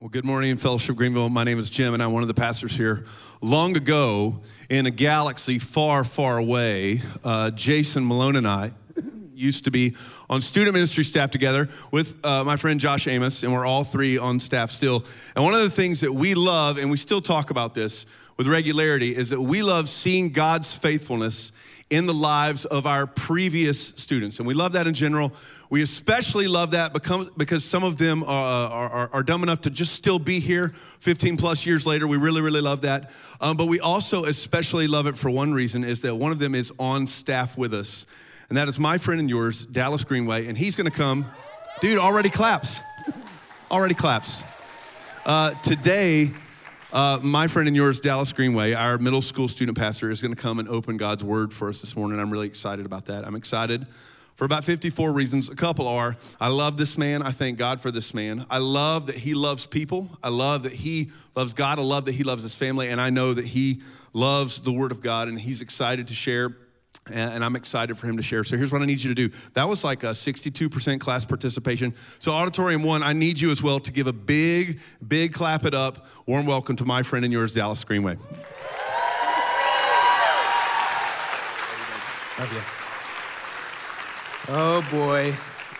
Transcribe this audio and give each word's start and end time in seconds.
Well, 0.00 0.10
good 0.10 0.24
morning, 0.24 0.56
Fellowship 0.58 0.94
Greenville. 0.94 1.28
My 1.28 1.42
name 1.42 1.58
is 1.58 1.70
Jim, 1.70 1.92
and 1.92 2.00
I'm 2.00 2.12
one 2.12 2.22
of 2.22 2.28
the 2.28 2.34
pastors 2.34 2.76
here. 2.76 3.04
Long 3.40 3.76
ago, 3.76 4.40
in 4.70 4.86
a 4.86 4.92
galaxy 4.92 5.58
far, 5.58 6.04
far 6.04 6.38
away, 6.38 7.02
uh, 7.24 7.50
Jason 7.50 8.06
Malone 8.06 8.36
and 8.36 8.46
I 8.46 8.70
used 9.34 9.64
to 9.64 9.72
be 9.72 9.96
on 10.30 10.40
student 10.40 10.74
ministry 10.74 11.02
staff 11.02 11.32
together 11.32 11.68
with 11.90 12.14
uh, 12.24 12.44
my 12.44 12.54
friend 12.54 12.78
Josh 12.78 13.08
Amos, 13.08 13.42
and 13.42 13.52
we're 13.52 13.66
all 13.66 13.82
three 13.82 14.18
on 14.18 14.38
staff 14.38 14.70
still. 14.70 15.04
And 15.34 15.44
one 15.44 15.54
of 15.54 15.62
the 15.62 15.70
things 15.70 15.98
that 16.02 16.14
we 16.14 16.34
love, 16.34 16.78
and 16.78 16.92
we 16.92 16.96
still 16.96 17.20
talk 17.20 17.50
about 17.50 17.74
this 17.74 18.06
with 18.36 18.46
regularity, 18.46 19.16
is 19.16 19.30
that 19.30 19.40
we 19.40 19.62
love 19.62 19.88
seeing 19.88 20.30
God's 20.30 20.76
faithfulness 20.76 21.50
in 21.90 22.06
the 22.06 22.14
lives 22.14 22.66
of 22.66 22.86
our 22.86 23.06
previous 23.06 23.88
students. 23.96 24.38
And 24.38 24.46
we 24.46 24.52
love 24.52 24.72
that 24.72 24.86
in 24.86 24.92
general. 24.92 25.32
We 25.70 25.82
especially 25.82 26.46
love 26.46 26.72
that 26.72 26.92
because 27.36 27.64
some 27.64 27.82
of 27.82 27.96
them 27.96 28.22
are, 28.24 28.70
are, 28.70 29.10
are 29.12 29.22
dumb 29.22 29.42
enough 29.42 29.62
to 29.62 29.70
just 29.70 29.94
still 29.94 30.18
be 30.18 30.38
here 30.38 30.68
15 31.00 31.38
plus 31.38 31.64
years 31.64 31.86
later. 31.86 32.06
We 32.06 32.18
really, 32.18 32.42
really 32.42 32.60
love 32.60 32.82
that. 32.82 33.10
Um, 33.40 33.56
but 33.56 33.68
we 33.68 33.80
also 33.80 34.24
especially 34.24 34.86
love 34.86 35.06
it 35.06 35.16
for 35.16 35.30
one 35.30 35.52
reason 35.52 35.82
is 35.82 36.02
that 36.02 36.14
one 36.14 36.30
of 36.30 36.38
them 36.38 36.54
is 36.54 36.72
on 36.78 37.06
staff 37.06 37.56
with 37.56 37.72
us. 37.72 38.04
And 38.50 38.58
that 38.58 38.68
is 38.68 38.78
my 38.78 38.98
friend 38.98 39.20
and 39.20 39.28
yours, 39.28 39.64
Dallas 39.64 40.04
Greenway. 40.04 40.46
And 40.46 40.56
he's 40.56 40.76
going 40.76 40.90
to 40.90 40.96
come. 40.96 41.26
Dude, 41.80 41.98
already 41.98 42.30
claps. 42.30 42.80
already 43.70 43.94
claps. 43.94 44.44
Uh, 45.24 45.52
today, 45.62 46.32
uh, 46.92 47.18
my 47.22 47.46
friend 47.48 47.68
and 47.68 47.76
yours, 47.76 48.00
Dallas 48.00 48.32
Greenway, 48.32 48.72
our 48.72 48.96
middle 48.96 49.20
school 49.20 49.46
student 49.46 49.76
pastor, 49.76 50.10
is 50.10 50.22
going 50.22 50.34
to 50.34 50.40
come 50.40 50.58
and 50.58 50.68
open 50.68 50.96
God's 50.96 51.22
word 51.22 51.52
for 51.52 51.68
us 51.68 51.80
this 51.82 51.94
morning. 51.94 52.18
I'm 52.18 52.30
really 52.30 52.46
excited 52.46 52.86
about 52.86 53.06
that. 53.06 53.26
I'm 53.26 53.34
excited 53.34 53.86
for 54.36 54.46
about 54.46 54.64
54 54.64 55.12
reasons. 55.12 55.50
A 55.50 55.54
couple 55.54 55.86
are 55.86 56.16
I 56.40 56.48
love 56.48 56.78
this 56.78 56.96
man. 56.96 57.22
I 57.22 57.30
thank 57.30 57.58
God 57.58 57.80
for 57.80 57.90
this 57.90 58.14
man. 58.14 58.46
I 58.48 58.58
love 58.58 59.06
that 59.06 59.16
he 59.16 59.34
loves 59.34 59.66
people. 59.66 60.08
I 60.22 60.30
love 60.30 60.62
that 60.62 60.72
he 60.72 61.10
loves 61.34 61.52
God. 61.52 61.78
I 61.78 61.82
love 61.82 62.06
that 62.06 62.12
he 62.12 62.24
loves 62.24 62.42
his 62.42 62.54
family. 62.54 62.88
And 62.88 63.00
I 63.00 63.10
know 63.10 63.34
that 63.34 63.44
he 63.46 63.82
loves 64.14 64.62
the 64.62 64.72
word 64.72 64.90
of 64.90 65.02
God 65.02 65.28
and 65.28 65.38
he's 65.38 65.60
excited 65.60 66.08
to 66.08 66.14
share 66.14 66.56
and 67.10 67.44
I'm 67.44 67.56
excited 67.56 67.98
for 67.98 68.06
him 68.06 68.16
to 68.16 68.22
share. 68.22 68.44
So 68.44 68.56
here's 68.56 68.72
what 68.72 68.82
I 68.82 68.84
need 68.84 69.02
you 69.02 69.14
to 69.14 69.28
do. 69.28 69.34
That 69.54 69.68
was 69.68 69.84
like 69.84 70.02
a 70.02 70.08
62% 70.08 71.00
class 71.00 71.24
participation. 71.24 71.94
So, 72.18 72.32
Auditorium 72.32 72.82
One, 72.82 73.02
I 73.02 73.12
need 73.12 73.40
you 73.40 73.50
as 73.50 73.62
well 73.62 73.80
to 73.80 73.92
give 73.92 74.06
a 74.06 74.12
big, 74.12 74.80
big 75.06 75.32
clap 75.32 75.64
it 75.64 75.74
up. 75.74 76.06
Warm 76.26 76.46
welcome 76.46 76.76
to 76.76 76.84
my 76.84 77.02
friend 77.02 77.24
and 77.24 77.32
yours, 77.32 77.52
Dallas 77.54 77.84
Greenway. 77.84 78.16
Love 82.38 82.52
you. 82.52 82.60
Oh 84.50 84.86
boy. 84.90 85.34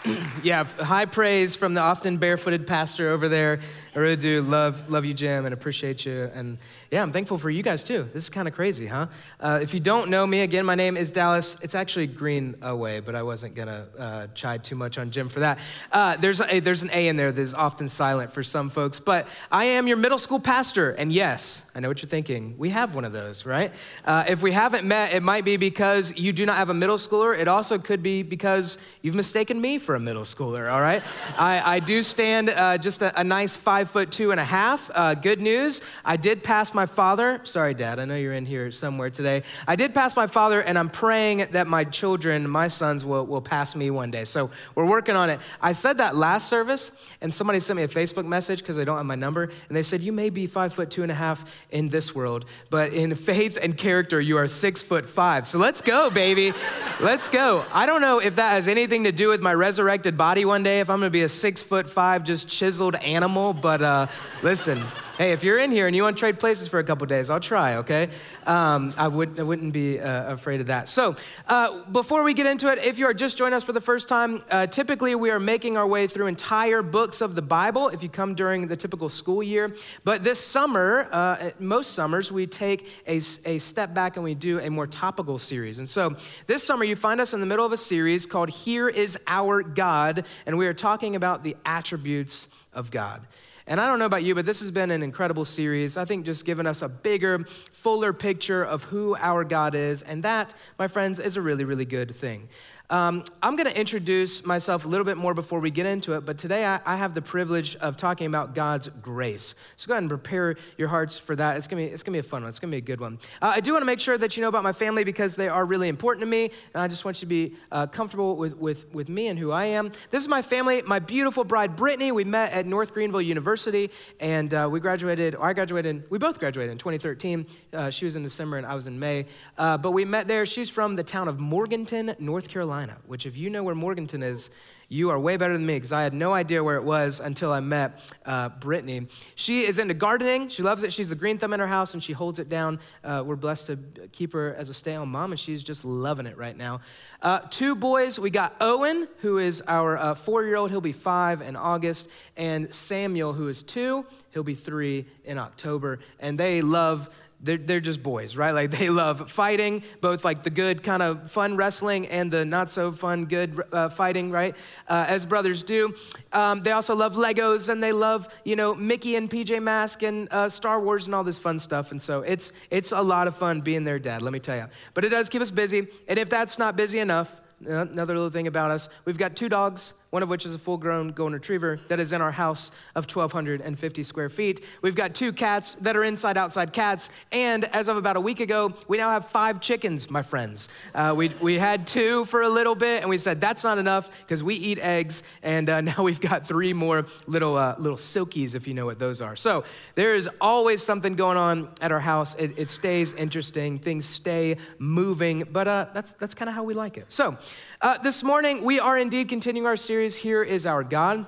yeah, 0.42 0.64
high 0.64 1.04
praise 1.04 1.56
from 1.56 1.74
the 1.74 1.80
often 1.80 2.16
barefooted 2.16 2.66
pastor 2.66 3.10
over 3.10 3.28
there. 3.28 3.60
I 3.98 4.00
really 4.00 4.14
do 4.14 4.42
love, 4.42 4.88
love 4.88 5.04
you, 5.04 5.12
Jim, 5.12 5.44
and 5.44 5.52
appreciate 5.52 6.06
you. 6.06 6.30
And 6.32 6.58
yeah, 6.88 7.02
I'm 7.02 7.10
thankful 7.10 7.36
for 7.36 7.50
you 7.50 7.64
guys 7.64 7.82
too. 7.82 8.08
This 8.14 8.22
is 8.22 8.30
kind 8.30 8.46
of 8.46 8.54
crazy, 8.54 8.86
huh? 8.86 9.08
Uh, 9.40 9.58
if 9.60 9.74
you 9.74 9.80
don't 9.80 10.08
know 10.08 10.24
me, 10.24 10.42
again, 10.42 10.64
my 10.64 10.76
name 10.76 10.96
is 10.96 11.10
Dallas. 11.10 11.56
It's 11.62 11.74
actually 11.74 12.06
Green 12.06 12.54
Away, 12.62 13.00
but 13.00 13.16
I 13.16 13.24
wasn't 13.24 13.56
gonna 13.56 13.88
uh, 13.98 14.26
chide 14.36 14.62
too 14.62 14.76
much 14.76 14.98
on 14.98 15.10
Jim 15.10 15.28
for 15.28 15.40
that. 15.40 15.58
Uh, 15.90 16.16
there's, 16.16 16.40
a, 16.40 16.60
there's 16.60 16.84
an 16.84 16.90
A 16.92 17.08
in 17.08 17.16
there 17.16 17.32
that 17.32 17.42
is 17.42 17.54
often 17.54 17.88
silent 17.88 18.30
for 18.30 18.44
some 18.44 18.70
folks, 18.70 19.00
but 19.00 19.26
I 19.50 19.64
am 19.64 19.88
your 19.88 19.96
middle 19.96 20.18
school 20.18 20.38
pastor. 20.38 20.92
And 20.92 21.12
yes, 21.12 21.64
I 21.74 21.80
know 21.80 21.88
what 21.88 22.00
you're 22.00 22.08
thinking. 22.08 22.54
We 22.56 22.70
have 22.70 22.94
one 22.94 23.04
of 23.04 23.12
those, 23.12 23.44
right? 23.44 23.74
Uh, 24.04 24.26
if 24.28 24.42
we 24.42 24.52
haven't 24.52 24.86
met, 24.86 25.12
it 25.12 25.24
might 25.24 25.44
be 25.44 25.56
because 25.56 26.16
you 26.16 26.32
do 26.32 26.46
not 26.46 26.56
have 26.56 26.70
a 26.70 26.74
middle 26.74 26.98
schooler. 26.98 27.36
It 27.36 27.48
also 27.48 27.78
could 27.78 28.04
be 28.04 28.22
because 28.22 28.78
you've 29.02 29.16
mistaken 29.16 29.60
me 29.60 29.78
for 29.78 29.96
a 29.96 30.00
middle 30.00 30.22
schooler, 30.22 30.72
all 30.72 30.80
right? 30.80 31.02
I, 31.36 31.76
I 31.76 31.80
do 31.80 32.04
stand 32.04 32.50
uh, 32.50 32.78
just 32.78 33.02
a, 33.02 33.20
a 33.20 33.24
nice 33.24 33.56
five 33.56 33.87
five 33.88 33.92
foot 33.92 34.12
two 34.12 34.32
and 34.32 34.38
a 34.38 34.44
half. 34.44 34.90
Uh, 34.94 35.14
good 35.14 35.40
news, 35.40 35.80
I 36.04 36.18
did 36.18 36.42
pass 36.42 36.74
my 36.74 36.84
father. 36.84 37.40
Sorry, 37.44 37.72
Dad, 37.72 37.98
I 37.98 38.04
know 38.04 38.16
you're 38.16 38.34
in 38.34 38.44
here 38.44 38.70
somewhere 38.70 39.08
today. 39.08 39.44
I 39.66 39.76
did 39.76 39.94
pass 39.94 40.14
my 40.14 40.26
father, 40.26 40.60
and 40.60 40.78
I'm 40.78 40.90
praying 40.90 41.46
that 41.52 41.66
my 41.66 41.84
children, 41.84 42.50
my 42.50 42.68
sons, 42.68 43.02
will, 43.02 43.24
will 43.24 43.40
pass 43.40 43.74
me 43.74 43.90
one 43.90 44.10
day. 44.10 44.26
So 44.26 44.50
we're 44.74 44.84
working 44.84 45.16
on 45.16 45.30
it. 45.30 45.40
I 45.62 45.72
said 45.72 45.98
that 45.98 46.16
last 46.16 46.48
service, 46.48 46.90
and 47.22 47.32
somebody 47.32 47.60
sent 47.60 47.78
me 47.78 47.82
a 47.82 47.88
Facebook 47.88 48.26
message 48.26 48.58
because 48.58 48.76
they 48.76 48.84
don't 48.84 48.98
have 48.98 49.06
my 49.06 49.14
number, 49.14 49.44
and 49.44 49.76
they 49.76 49.82
said, 49.82 50.02
You 50.02 50.12
may 50.12 50.28
be 50.28 50.46
five 50.46 50.74
foot 50.74 50.90
two 50.90 51.02
and 51.02 51.10
a 51.10 51.14
half 51.14 51.58
in 51.70 51.88
this 51.88 52.14
world, 52.14 52.44
but 52.68 52.92
in 52.92 53.14
faith 53.14 53.58
and 53.60 53.74
character, 53.74 54.20
you 54.20 54.36
are 54.36 54.48
six 54.48 54.82
foot 54.82 55.06
five. 55.06 55.46
So 55.46 55.58
let's 55.58 55.80
go, 55.80 56.10
baby. 56.10 56.52
let's 57.00 57.30
go. 57.30 57.64
I 57.72 57.86
don't 57.86 58.02
know 58.02 58.18
if 58.18 58.36
that 58.36 58.50
has 58.50 58.68
anything 58.68 59.04
to 59.04 59.12
do 59.12 59.30
with 59.30 59.40
my 59.40 59.54
resurrected 59.54 60.18
body 60.18 60.44
one 60.44 60.62
day, 60.62 60.80
if 60.80 60.90
I'm 60.90 60.98
gonna 60.98 61.08
be 61.08 61.22
a 61.22 61.28
six 61.28 61.62
foot 61.62 61.88
five, 61.88 62.22
just 62.22 62.48
chiseled 62.48 62.96
animal, 62.96 63.54
but 63.54 63.67
but 63.68 63.82
uh, 63.82 64.06
listen, 64.42 64.82
hey, 65.18 65.32
if 65.32 65.44
you're 65.44 65.58
in 65.58 65.70
here 65.70 65.86
and 65.86 65.94
you 65.94 66.02
want 66.02 66.16
to 66.16 66.20
trade 66.20 66.40
places 66.40 66.68
for 66.68 66.78
a 66.78 66.84
couple 66.84 67.06
days, 67.06 67.28
I'll 67.28 67.38
try, 67.38 67.74
okay? 67.76 68.08
Um, 68.46 68.94
I, 68.96 69.08
would, 69.08 69.38
I 69.38 69.42
wouldn't 69.42 69.74
be 69.74 70.00
uh, 70.00 70.32
afraid 70.32 70.62
of 70.62 70.68
that. 70.68 70.88
So, 70.88 71.16
uh, 71.48 71.84
before 71.84 72.22
we 72.22 72.32
get 72.32 72.46
into 72.46 72.72
it, 72.72 72.78
if 72.78 72.98
you 72.98 73.04
are 73.04 73.12
just 73.12 73.36
joining 73.36 73.52
us 73.52 73.62
for 73.62 73.74
the 73.74 73.80
first 73.82 74.08
time, 74.08 74.42
uh, 74.50 74.68
typically 74.68 75.14
we 75.14 75.30
are 75.30 75.38
making 75.38 75.76
our 75.76 75.86
way 75.86 76.06
through 76.06 76.28
entire 76.28 76.80
books 76.80 77.20
of 77.20 77.34
the 77.34 77.42
Bible 77.42 77.88
if 77.88 78.02
you 78.02 78.08
come 78.08 78.34
during 78.34 78.68
the 78.68 78.76
typical 78.76 79.10
school 79.10 79.42
year. 79.42 79.74
But 80.02 80.24
this 80.24 80.40
summer, 80.40 81.10
uh, 81.12 81.50
most 81.58 81.92
summers, 81.92 82.32
we 82.32 82.46
take 82.46 82.88
a, 83.06 83.20
a 83.44 83.58
step 83.58 83.92
back 83.92 84.16
and 84.16 84.24
we 84.24 84.34
do 84.34 84.60
a 84.60 84.70
more 84.70 84.86
topical 84.86 85.38
series. 85.38 85.78
And 85.78 85.86
so, 85.86 86.16
this 86.46 86.62
summer, 86.62 86.84
you 86.84 86.96
find 86.96 87.20
us 87.20 87.34
in 87.34 87.40
the 87.40 87.46
middle 87.46 87.66
of 87.66 87.72
a 87.72 87.76
series 87.76 88.24
called 88.24 88.48
Here 88.48 88.88
is 88.88 89.18
Our 89.26 89.62
God, 89.62 90.24
and 90.46 90.56
we 90.56 90.66
are 90.66 90.72
talking 90.72 91.16
about 91.16 91.44
the 91.44 91.54
attributes 91.66 92.48
of 92.72 92.90
God. 92.90 93.26
And 93.68 93.78
I 93.82 93.86
don't 93.86 93.98
know 93.98 94.06
about 94.06 94.22
you, 94.22 94.34
but 94.34 94.46
this 94.46 94.60
has 94.60 94.70
been 94.70 94.90
an 94.90 95.02
incredible 95.02 95.44
series. 95.44 95.98
I 95.98 96.06
think 96.06 96.24
just 96.24 96.46
giving 96.46 96.66
us 96.66 96.80
a 96.80 96.88
bigger, 96.88 97.44
fuller 97.70 98.14
picture 98.14 98.64
of 98.64 98.84
who 98.84 99.14
our 99.16 99.44
God 99.44 99.74
is. 99.74 100.00
And 100.00 100.22
that, 100.22 100.54
my 100.78 100.88
friends, 100.88 101.20
is 101.20 101.36
a 101.36 101.42
really, 101.42 101.64
really 101.64 101.84
good 101.84 102.16
thing. 102.16 102.48
Um, 102.90 103.22
I'm 103.42 103.54
going 103.54 103.68
to 103.68 103.78
introduce 103.78 104.46
myself 104.46 104.86
a 104.86 104.88
little 104.88 105.04
bit 105.04 105.18
more 105.18 105.34
before 105.34 105.60
we 105.60 105.70
get 105.70 105.84
into 105.84 106.14
it, 106.14 106.24
but 106.24 106.38
today 106.38 106.64
I, 106.64 106.80
I, 106.86 106.96
have 106.96 107.12
the 107.12 107.20
privilege 107.20 107.76
of 107.76 107.98
talking 107.98 108.26
about 108.26 108.54
God's 108.54 108.88
grace. 109.02 109.54
So 109.76 109.88
go 109.88 109.92
ahead 109.92 110.04
and 110.04 110.08
prepare 110.08 110.56
your 110.78 110.88
hearts 110.88 111.18
for 111.18 111.36
that. 111.36 111.58
It's 111.58 111.66
going 111.66 111.84
to 111.84 111.88
be, 111.88 111.92
it's 111.92 112.02
going 112.02 112.14
to 112.14 112.22
be 112.22 112.26
a 112.26 112.30
fun 112.30 112.40
one. 112.40 112.48
It's 112.48 112.58
going 112.58 112.70
to 112.70 112.74
be 112.74 112.78
a 112.78 112.80
good 112.80 112.98
one. 112.98 113.18
Uh, 113.42 113.52
I 113.54 113.60
do 113.60 113.72
want 113.72 113.82
to 113.82 113.86
make 113.86 114.00
sure 114.00 114.16
that 114.16 114.38
you 114.38 114.40
know 114.40 114.48
about 114.48 114.62
my 114.62 114.72
family 114.72 115.04
because 115.04 115.36
they 115.36 115.50
are 115.50 115.66
really 115.66 115.88
important 115.88 116.22
to 116.22 116.26
me, 116.26 116.44
and 116.72 116.82
I 116.82 116.88
just 116.88 117.04
want 117.04 117.18
you 117.18 117.20
to 117.20 117.26
be 117.26 117.56
uh, 117.70 117.88
comfortable 117.88 118.36
with, 118.36 118.56
with, 118.56 118.90
with 118.94 119.10
me 119.10 119.28
and 119.28 119.38
who 119.38 119.52
I 119.52 119.66
am. 119.66 119.92
This 120.08 120.22
is 120.22 120.28
my 120.28 120.40
family, 120.40 120.80
my 120.80 120.98
beautiful 120.98 121.44
bride, 121.44 121.76
Brittany. 121.76 122.10
We 122.10 122.24
met 122.24 122.54
at 122.54 122.64
North 122.64 122.94
Greenville 122.94 123.20
University, 123.20 123.90
and 124.18 124.54
uh, 124.54 124.66
we 124.70 124.80
graduated, 124.80 125.34
or 125.34 125.46
I 125.46 125.52
graduated, 125.52 126.04
we 126.08 126.16
both 126.16 126.38
graduated 126.38 126.72
in 126.72 126.78
2013. 126.78 127.46
Uh, 127.70 127.90
she 127.90 128.06
was 128.06 128.16
in 128.16 128.22
December, 128.22 128.56
and 128.56 128.66
I 128.66 128.74
was 128.74 128.86
in 128.86 128.98
May. 128.98 129.26
Uh, 129.58 129.76
but 129.76 129.90
we 129.90 130.06
met 130.06 130.26
there. 130.26 130.46
She's 130.46 130.70
from 130.70 130.96
the 130.96 131.04
town 131.04 131.28
of 131.28 131.38
Morganton, 131.38 132.14
North 132.18 132.48
Carolina. 132.48 132.77
Carolina, 132.78 133.00
which, 133.06 133.26
if 133.26 133.36
you 133.36 133.50
know 133.50 133.64
where 133.64 133.74
Morganton 133.74 134.22
is, 134.22 134.50
you 134.88 135.10
are 135.10 135.18
way 135.18 135.36
better 135.36 135.52
than 135.52 135.66
me 135.66 135.74
because 135.74 135.90
I 135.90 136.02
had 136.02 136.14
no 136.14 136.32
idea 136.32 136.62
where 136.62 136.76
it 136.76 136.84
was 136.84 137.18
until 137.18 137.52
I 137.52 137.58
met 137.58 138.00
uh, 138.24 138.50
Brittany. 138.50 139.08
She 139.34 139.62
is 139.66 139.80
into 139.80 139.94
gardening. 139.94 140.48
She 140.48 140.62
loves 140.62 140.84
it. 140.84 140.92
She's 140.92 141.10
a 141.10 141.16
green 141.16 141.38
thumb 141.38 141.52
in 141.52 141.60
her 141.60 141.66
house 141.66 141.92
and 141.92 142.02
she 142.02 142.12
holds 142.12 142.38
it 142.38 142.48
down. 142.48 142.78
Uh, 143.02 143.24
we're 143.26 143.36
blessed 143.36 143.66
to 143.66 143.76
keep 144.12 144.32
her 144.32 144.54
as 144.54 144.70
a 144.70 144.74
stay 144.74 144.94
at 144.94 144.98
home 144.98 145.10
mom, 145.10 145.32
and 145.32 145.40
she's 145.40 145.64
just 145.64 145.84
loving 145.84 146.26
it 146.26 146.38
right 146.38 146.56
now. 146.56 146.80
Uh, 147.20 147.40
two 147.50 147.74
boys. 147.74 148.16
We 148.18 148.30
got 148.30 148.54
Owen, 148.60 149.08
who 149.18 149.38
is 149.38 149.60
our 149.66 149.98
uh, 149.98 150.14
four 150.14 150.44
year 150.44 150.54
old. 150.54 150.70
He'll 150.70 150.80
be 150.80 150.92
five 150.92 151.42
in 151.42 151.56
August, 151.56 152.08
and 152.36 152.72
Samuel, 152.72 153.32
who 153.32 153.48
is 153.48 153.64
two. 153.64 154.06
He'll 154.30 154.44
be 154.44 154.54
three 154.54 155.06
in 155.24 155.36
October. 155.36 155.98
And 156.20 156.38
they 156.38 156.62
love 156.62 157.10
they're, 157.40 157.56
they're 157.56 157.80
just 157.80 158.02
boys, 158.02 158.36
right? 158.36 158.52
Like 158.52 158.70
they 158.70 158.90
love 158.90 159.30
fighting, 159.30 159.82
both 160.00 160.24
like 160.24 160.42
the 160.42 160.50
good 160.50 160.82
kind 160.82 161.02
of 161.02 161.30
fun 161.30 161.56
wrestling 161.56 162.06
and 162.08 162.30
the 162.30 162.44
not 162.44 162.70
so 162.70 162.92
fun 162.92 163.26
good 163.26 163.62
uh, 163.72 163.88
fighting, 163.88 164.30
right? 164.30 164.56
Uh, 164.88 165.06
as 165.08 165.24
brothers 165.24 165.62
do. 165.62 165.94
Um, 166.32 166.62
they 166.62 166.72
also 166.72 166.94
love 166.94 167.14
Legos 167.14 167.68
and 167.68 167.82
they 167.82 167.92
love, 167.92 168.28
you 168.44 168.56
know, 168.56 168.74
Mickey 168.74 169.16
and 169.16 169.30
PJ 169.30 169.62
Masks 169.62 170.02
and 170.02 170.28
uh, 170.32 170.48
Star 170.48 170.80
Wars 170.80 171.06
and 171.06 171.14
all 171.14 171.24
this 171.24 171.38
fun 171.38 171.60
stuff. 171.60 171.92
And 171.92 172.02
so 172.02 172.22
it's, 172.22 172.52
it's 172.70 172.92
a 172.92 173.02
lot 173.02 173.28
of 173.28 173.36
fun 173.36 173.60
being 173.60 173.84
their 173.84 173.98
dad, 173.98 174.22
let 174.22 174.32
me 174.32 174.40
tell 174.40 174.56
you. 174.56 174.66
But 174.94 175.04
it 175.04 175.10
does 175.10 175.28
keep 175.28 175.42
us 175.42 175.50
busy. 175.50 175.86
And 176.08 176.18
if 176.18 176.28
that's 176.28 176.58
not 176.58 176.76
busy 176.76 176.98
enough, 176.98 177.40
another 177.64 178.14
little 178.14 178.30
thing 178.30 178.46
about 178.46 178.70
us, 178.70 178.88
we've 179.04 179.18
got 179.18 179.36
two 179.36 179.48
dogs 179.48 179.94
one 180.10 180.22
of 180.22 180.28
which 180.28 180.46
is 180.46 180.54
a 180.54 180.58
full 180.58 180.78
grown 180.78 181.10
golden 181.10 181.34
retriever 181.34 181.78
that 181.88 182.00
is 182.00 182.12
in 182.12 182.20
our 182.20 182.32
house 182.32 182.70
of 182.94 183.04
1,250 183.04 184.02
square 184.02 184.28
feet. 184.28 184.64
We've 184.80 184.94
got 184.94 185.14
two 185.14 185.32
cats 185.32 185.74
that 185.76 185.96
are 185.96 186.04
inside 186.04 186.36
outside 186.36 186.72
cats. 186.72 187.10
And 187.30 187.64
as 187.64 187.88
of 187.88 187.96
about 187.96 188.16
a 188.16 188.20
week 188.20 188.40
ago, 188.40 188.72
we 188.88 188.96
now 188.96 189.10
have 189.10 189.28
five 189.28 189.60
chickens, 189.60 190.10
my 190.10 190.22
friends. 190.22 190.68
Uh, 190.94 191.14
we, 191.16 191.28
we 191.40 191.58
had 191.58 191.86
two 191.86 192.24
for 192.24 192.42
a 192.42 192.48
little 192.48 192.74
bit, 192.74 193.02
and 193.02 193.10
we 193.10 193.18
said 193.18 193.40
that's 193.40 193.64
not 193.64 193.78
enough 193.78 194.10
because 194.22 194.42
we 194.42 194.54
eat 194.54 194.78
eggs. 194.78 195.22
And 195.42 195.68
uh, 195.68 195.80
now 195.82 196.02
we've 196.02 196.20
got 196.20 196.46
three 196.46 196.72
more 196.72 197.06
little, 197.26 197.56
uh, 197.56 197.74
little 197.78 197.98
silkies, 197.98 198.54
if 198.54 198.66
you 198.66 198.74
know 198.74 198.86
what 198.86 198.98
those 198.98 199.20
are. 199.20 199.36
So 199.36 199.64
there 199.94 200.14
is 200.14 200.28
always 200.40 200.82
something 200.82 201.16
going 201.16 201.36
on 201.36 201.68
at 201.80 201.92
our 201.92 202.00
house. 202.00 202.34
It, 202.36 202.58
it 202.58 202.70
stays 202.70 203.12
interesting, 203.14 203.78
things 203.78 204.06
stay 204.06 204.56
moving, 204.78 205.46
but 205.50 205.68
uh, 205.68 205.86
that's, 205.92 206.12
that's 206.14 206.34
kind 206.34 206.48
of 206.48 206.54
how 206.54 206.64
we 206.64 206.74
like 206.74 206.96
it. 206.96 207.06
So 207.08 207.36
uh, 207.80 207.96
this 207.98 208.24
morning, 208.24 208.64
we 208.64 208.80
are 208.80 208.98
indeed 208.98 209.28
continuing 209.28 209.66
our 209.66 209.76
series, 209.76 210.16
Here 210.16 210.42
is 210.42 210.66
Our 210.66 210.82
God. 210.82 211.26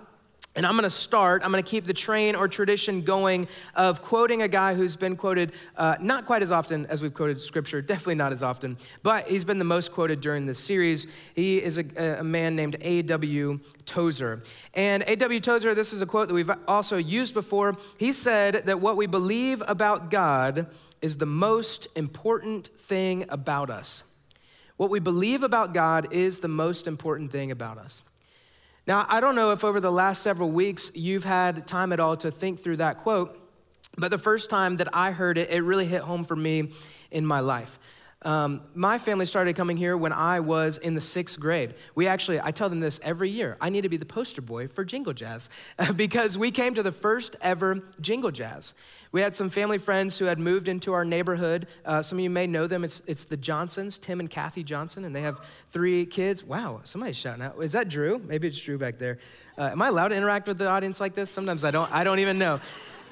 And 0.57 0.67
I'm 0.67 0.75
gonna 0.75 0.91
start, 0.91 1.43
I'm 1.45 1.53
gonna 1.53 1.63
keep 1.63 1.87
the 1.87 1.95
train 1.95 2.35
or 2.35 2.49
tradition 2.49 3.03
going 3.03 3.47
of 3.77 4.03
quoting 4.03 4.43
a 4.43 4.49
guy 4.49 4.75
who's 4.75 4.97
been 4.97 5.15
quoted 5.15 5.53
uh, 5.77 5.95
not 6.01 6.27
quite 6.27 6.43
as 6.43 6.51
often 6.51 6.87
as 6.87 7.01
we've 7.01 7.15
quoted 7.15 7.41
scripture, 7.41 7.81
definitely 7.81 8.17
not 8.17 8.33
as 8.33 8.43
often, 8.43 8.77
but 9.05 9.29
he's 9.29 9.45
been 9.45 9.61
the 9.61 9.65
most 9.65 9.93
quoted 9.93 10.21
during 10.21 10.47
this 10.47 10.59
series. 10.59 11.07
He 11.37 11.63
is 11.63 11.79
a, 11.79 12.19
a 12.19 12.25
man 12.25 12.57
named 12.57 12.79
A.W. 12.81 13.61
Tozer. 13.87 14.43
And 14.75 15.05
A.W. 15.07 15.39
Tozer, 15.39 15.73
this 15.73 15.93
is 15.93 16.03
a 16.03 16.07
quote 16.07 16.27
that 16.27 16.35
we've 16.35 16.51
also 16.67 16.97
used 16.97 17.33
before. 17.33 17.77
He 17.97 18.13
said 18.13 18.63
that 18.67 18.81
what 18.81 18.97
we 18.97 19.07
believe 19.07 19.63
about 19.69 20.11
God 20.11 20.67
is 21.01 21.19
the 21.19 21.27
most 21.27 21.87
important 21.95 22.71
thing 22.77 23.25
about 23.29 23.71
us. 23.71 24.03
What 24.81 24.89
we 24.89 24.99
believe 24.99 25.43
about 25.43 25.75
God 25.75 26.11
is 26.11 26.41
the 26.41 26.49
most 26.49 26.87
important 26.87 27.31
thing 27.31 27.51
about 27.51 27.77
us. 27.77 28.01
Now, 28.87 29.05
I 29.11 29.21
don't 29.21 29.35
know 29.35 29.53
if 29.53 29.63
over 29.63 29.79
the 29.79 29.93
last 29.93 30.23
several 30.23 30.51
weeks 30.51 30.91
you've 30.95 31.25
had 31.25 31.67
time 31.67 31.93
at 31.93 32.01
all 32.01 32.17
to 32.17 32.31
think 32.31 32.61
through 32.61 32.79
that 32.79 32.97
quote, 32.97 33.39
but 33.99 34.11
the 34.11 34.17
first 34.17 34.49
time 34.49 34.79
that 34.79 34.89
I 34.97 35.11
heard 35.11 35.37
it, 35.37 35.51
it 35.51 35.61
really 35.61 35.85
hit 35.85 36.01
home 36.01 36.25
for 36.25 36.35
me 36.35 36.73
in 37.11 37.27
my 37.27 37.41
life. 37.41 37.79
Um, 38.23 38.61
my 38.75 38.99
family 38.99 39.25
started 39.25 39.57
coming 39.57 39.79
here 39.79 39.97
when 39.97 40.13
I 40.13 40.41
was 40.41 40.77
in 40.77 40.95
the 40.95 41.01
sixth 41.01 41.41
grade. 41.41 41.75
We 41.95 42.07
actually, 42.07 42.39
I 42.39 42.51
tell 42.51 42.69
them 42.69 42.81
this 42.81 43.01
every 43.03 43.31
year. 43.31 43.57
I 43.63 43.71
need 43.71 43.83
to 43.83 43.89
be 43.89 43.97
the 43.97 44.05
poster 44.05 44.43
boy 44.43 44.69
for 44.69 44.85
Jingle 44.85 45.15
Jazz 45.15 45.49
because 45.97 46.37
we 46.37 46.51
came 46.51 46.75
to 46.75 46.83
the 46.83 46.93
first 46.93 47.37
ever 47.41 47.81
Jingle 47.99 48.31
Jazz. 48.31 48.75
We 49.13 49.23
had 49.23 49.35
some 49.35 49.49
family 49.49 49.79
friends 49.79 50.19
who 50.19 50.27
had 50.27 50.39
moved 50.39 50.69
into 50.69 50.93
our 50.93 51.05
neighborhood. 51.05 51.67
Uh, 51.85 52.03
some 52.03 52.19
of 52.19 52.23
you 52.23 52.31
may 52.31 52.47
know 52.47 52.67
them. 52.67 52.85
It's, 52.85 53.03
it's 53.07 53.25
the 53.25 53.39
Johnsons, 53.39 53.97
Tim 53.97 54.21
and 54.21 54.29
Kathy 54.29 54.63
Johnson, 54.63 55.05
and 55.07 55.17
they 55.17 55.23
have 55.23 55.41
three 55.71 56.05
kids. 56.05 56.45
Wow, 56.45 56.83
somebody's 56.85 57.17
shouting 57.17 57.43
out. 57.43 57.57
Is 57.63 57.73
that 57.73 57.89
Drew? 57.89 58.19
Maybe 58.19 58.49
it's 58.49 58.61
Drew 58.61 58.77
back 58.77 58.99
there. 58.99 59.19
Uh, 59.57 59.71
am 59.73 59.81
I 59.81 59.89
allowed 59.89 60.09
to 60.09 60.17
interact 60.17 60.47
with 60.47 60.59
the 60.59 60.69
audience 60.69 61.01
like 61.01 61.15
this? 61.15 61.31
Sometimes 61.31 61.65
I 61.65 61.71
don't. 61.71 61.91
I 61.91 62.05
don't 62.05 62.19
even 62.19 62.39
know. 62.39 62.61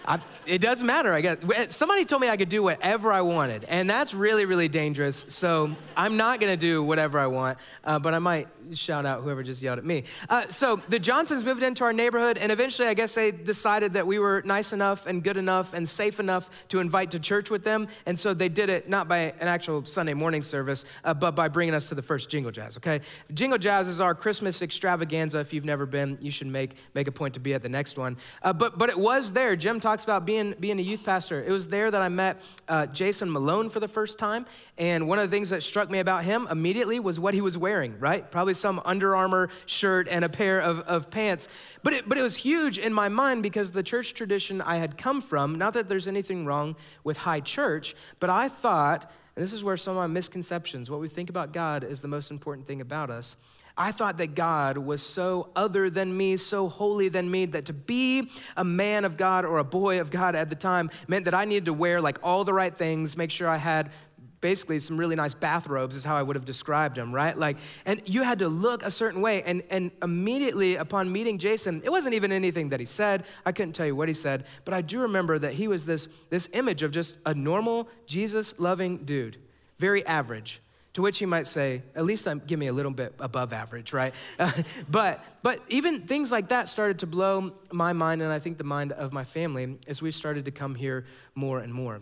I, 0.09 0.19
it 0.47 0.63
doesn't 0.63 0.87
matter, 0.87 1.13
I 1.13 1.21
guess. 1.21 1.77
Somebody 1.77 2.07
told 2.07 2.23
me 2.23 2.31
I 2.31 2.39
could 2.39 2.49
do 2.49 2.63
whatever 2.63 3.13
I 3.13 3.21
wanted, 3.21 3.65
and 3.65 3.89
that's 3.89 4.15
really, 4.15 4.47
really 4.47 4.69
dangerous. 4.69 5.27
So 5.29 5.77
I'm 5.95 6.17
not 6.17 6.41
gonna 6.41 6.57
do 6.57 6.83
whatever 6.83 7.19
I 7.19 7.27
want, 7.27 7.59
uh, 7.85 7.99
but 7.99 8.15
I 8.15 8.19
might 8.19 8.49
shout 8.75 9.07
out 9.07 9.23
whoever 9.23 9.43
just 9.43 9.63
yelled 9.63 9.79
at 9.79 9.85
me. 9.85 10.05
Uh, 10.29 10.49
so 10.49 10.81
the 10.89 10.99
Johnsons 10.99 11.45
moved 11.45 11.63
into 11.63 11.85
our 11.85 11.93
neighborhood, 11.93 12.39
and 12.39 12.53
eventually, 12.53 12.89
I 12.89 12.95
guess 12.95 13.15
they 13.15 13.31
decided 13.31 13.95
that 13.95 14.07
we 14.07 14.19
were 14.19 14.43
nice 14.45 14.73
enough 14.73 15.07
and 15.07 15.23
good 15.23 15.37
enough 15.37 15.75
and 15.75 15.89
safe 15.89 16.21
enough 16.21 16.51
to 16.69 16.81
invite 16.81 17.11
to 17.13 17.19
church 17.19 17.51
with 17.51 17.65
them. 17.65 17.89
And 18.07 18.19
so 18.19 18.35
they 18.35 18.49
did 18.49 18.69
it 18.71 18.89
not 18.89 19.09
by 19.09 19.19
an 19.41 19.49
actual 19.49 19.85
Sunday 19.85 20.15
morning 20.15 20.43
service, 20.43 20.85
uh, 21.05 21.15
but 21.15 21.35
by 21.35 21.49
bringing 21.49 21.75
us 21.75 21.89
to 21.89 21.95
the 21.95 22.03
first 22.03 22.31
Jingle 22.31 22.53
Jazz. 22.53 22.77
Okay, 22.77 23.01
Jingle 23.35 23.59
Jazz 23.59 23.89
is 23.89 24.01
our 24.01 24.15
Christmas 24.15 24.63
extravaganza. 24.63 25.39
If 25.39 25.53
you've 25.53 25.65
never 25.65 25.87
been, 25.87 26.19
you 26.21 26.31
should 26.31 26.47
make 26.47 26.77
make 26.95 27.09
a 27.09 27.13
point 27.13 27.35
to 27.35 27.41
be 27.41 27.55
at 27.55 27.63
the 27.63 27.69
next 27.69 27.99
one. 27.99 28.17
Uh, 28.43 28.53
but 28.53 28.79
but 28.79 28.89
it 28.91 28.99
was 28.99 29.33
there. 29.33 29.57
Jim 29.57 29.81
talks 29.81 30.05
about 30.05 30.25
being 30.25 30.55
being 30.61 30.79
a 30.79 30.83
youth 30.83 31.05
pastor, 31.05 31.43
it 31.43 31.51
was 31.51 31.69
there 31.69 31.91
that 31.91 32.03
I 32.03 32.09
met 32.09 32.43
uh, 32.69 32.87
Jason 32.87 33.31
Malone 33.31 33.69
for 33.71 33.81
the 33.81 33.89
first 33.89 34.19
time. 34.19 34.47
And 34.77 35.09
one 35.09 35.19
of 35.19 35.29
the 35.29 35.35
things 35.35 35.51
that 35.51 35.63
struck 35.63 35.91
me 35.91 35.99
about 35.99 36.25
him 36.25 36.47
immediately 36.51 37.01
was 37.01 37.19
what 37.19 37.35
he 37.35 37.41
was 37.41 37.57
wearing, 37.57 37.99
right? 37.99 38.29
Probably 38.31 38.55
some 38.59 38.81
Under 38.85 39.15
Armour 39.17 39.49
shirt 39.67 40.09
and 40.09 40.25
a 40.25 40.29
pair 40.29 40.61
of, 40.61 40.81
of 40.81 41.11
pants. 41.11 41.49
But 41.83 41.93
it, 41.93 42.09
but 42.09 42.19
it 42.19 42.23
was 42.23 42.37
huge 42.37 42.79
in 42.79 42.93
my 42.93 43.09
mind 43.09 43.43
because 43.43 43.73
the 43.73 43.83
church 43.83 44.15
tradition 44.15 44.61
I 44.61 44.77
had 44.77 44.99
come 44.99 45.21
from, 45.21 45.55
not 45.55 45.75
that 45.75 45.89
there's 45.89 46.09
anything 46.09 46.45
wrong 46.45 46.77
with 47.05 47.19
high 47.19 47.41
church, 47.41 47.95
but 48.21 48.31
I 48.31 48.49
thought, 48.49 49.11
and 49.37 49.45
this 49.45 49.53
is 49.53 49.63
where 49.63 49.77
some 49.77 49.97
of 49.97 49.99
my 49.99 50.07
misconceptions, 50.07 50.91
what 50.91 51.01
we 51.01 51.09
think 51.09 51.31
about 51.31 51.53
God 51.53 51.85
is 51.85 52.03
the 52.03 52.09
most 52.09 52.31
important 52.31 52.67
thing 52.67 52.81
about 52.81 53.11
us. 53.11 53.37
I 53.79 53.93
thought 53.93 54.19
that 54.19 54.35
God 54.35 54.77
was 54.77 55.01
so 55.01 55.51
other 55.55 55.89
than 55.89 56.15
me, 56.15 56.37
so 56.37 56.69
holy 56.69 57.09
than 57.09 57.31
me, 57.31 57.47
that 57.47 57.67
to 57.67 57.73
be 57.73 58.29
a 58.57 58.65
man 58.65 59.05
of 59.05 59.17
God 59.17 59.45
or 59.45 59.59
a 59.59 59.65
boy 59.65 60.01
of 60.01 60.11
God 60.11 60.35
at 60.35 60.51
the 60.51 60.57
time 60.57 60.91
meant 61.07 61.27
that 61.27 61.35
I 61.35 61.45
needed 61.45 61.67
to 61.67 61.73
wear 61.73 62.01
like 62.01 62.19
all 62.25 62.43
the 62.43 62.53
right 62.53 62.77
things, 62.77 63.17
make 63.17 63.31
sure 63.31 63.49
I 63.49 63.57
had 63.57 63.93
basically 64.41 64.79
some 64.79 64.97
really 64.97 65.17
nice 65.17 65.35
bathrobes 65.35 65.97
is 65.97 66.05
how 66.05 66.17
I 66.17 66.23
would 66.23 66.37
have 66.37 66.45
described 66.45 66.97
them, 66.97 67.13
right? 67.15 67.37
Like, 67.37 67.59
and 67.85 68.01
you 68.05 68.23
had 68.23 68.39
to 68.41 68.49
look 68.49 68.83
a 68.83 68.91
certain 68.91 69.21
way. 69.21 69.43
And, 69.43 69.63
and 69.71 69.91
immediately 70.03 70.77
upon 70.77 71.11
meeting 71.11 71.39
Jason, 71.39 71.83
it 71.85 71.91
wasn't 71.91 72.15
even 72.15 72.33
anything 72.33 72.69
that 72.71 72.81
he 72.81 72.87
said. 72.87 73.25
I 73.45 73.53
couldn't 73.53 73.73
tell 73.73 73.87
you 73.87 73.97
what 73.97 74.09
he 74.09 74.15
said, 74.15 74.47
but 74.65 74.75
I 74.75 74.83
do 74.83 75.01
remember 75.01 75.39
that 75.39 75.55
he 75.55 75.69
was 75.69 75.87
this, 75.87 76.09
this 76.31 76.49
image 76.53 76.83
of 76.83 76.93
just 76.93 77.17
a 77.27 77.35
normal, 77.35 77.89
Jesus 78.07 78.59
loving 78.59 78.99
dude, 78.99 79.39
very 79.79 80.05
average. 80.07 80.61
To 80.95 81.03
which 81.03 81.21
you 81.21 81.29
might 81.29 81.47
say, 81.47 81.83
at 81.95 82.05
least 82.05 82.27
I'm, 82.27 82.41
give 82.41 82.59
me 82.59 82.67
a 82.67 82.73
little 82.73 82.91
bit 82.91 83.15
above 83.21 83.53
average, 83.53 83.93
right? 83.93 84.13
but, 84.91 85.25
but 85.45 85.61
even 85.69 86.01
things 86.03 86.33
like 86.33 86.49
that 86.49 86.69
started 86.69 86.99
to 87.01 87.07
blow 87.07 87.53
my 87.71 87.93
mind 87.93 88.21
and 88.21 88.33
I 88.33 88.41
think 88.41 88.59
the 88.59 88.65
mind 88.65 88.91
of 88.93 89.13
my 89.13 89.23
family 89.23 89.79
as 89.87 90.03
we 90.03 90.11
started 90.11 90.47
to 90.47 90.51
come 90.51 90.75
here 90.75 91.05
more 91.37 91.61
and 91.61 91.73
more. 91.73 92.01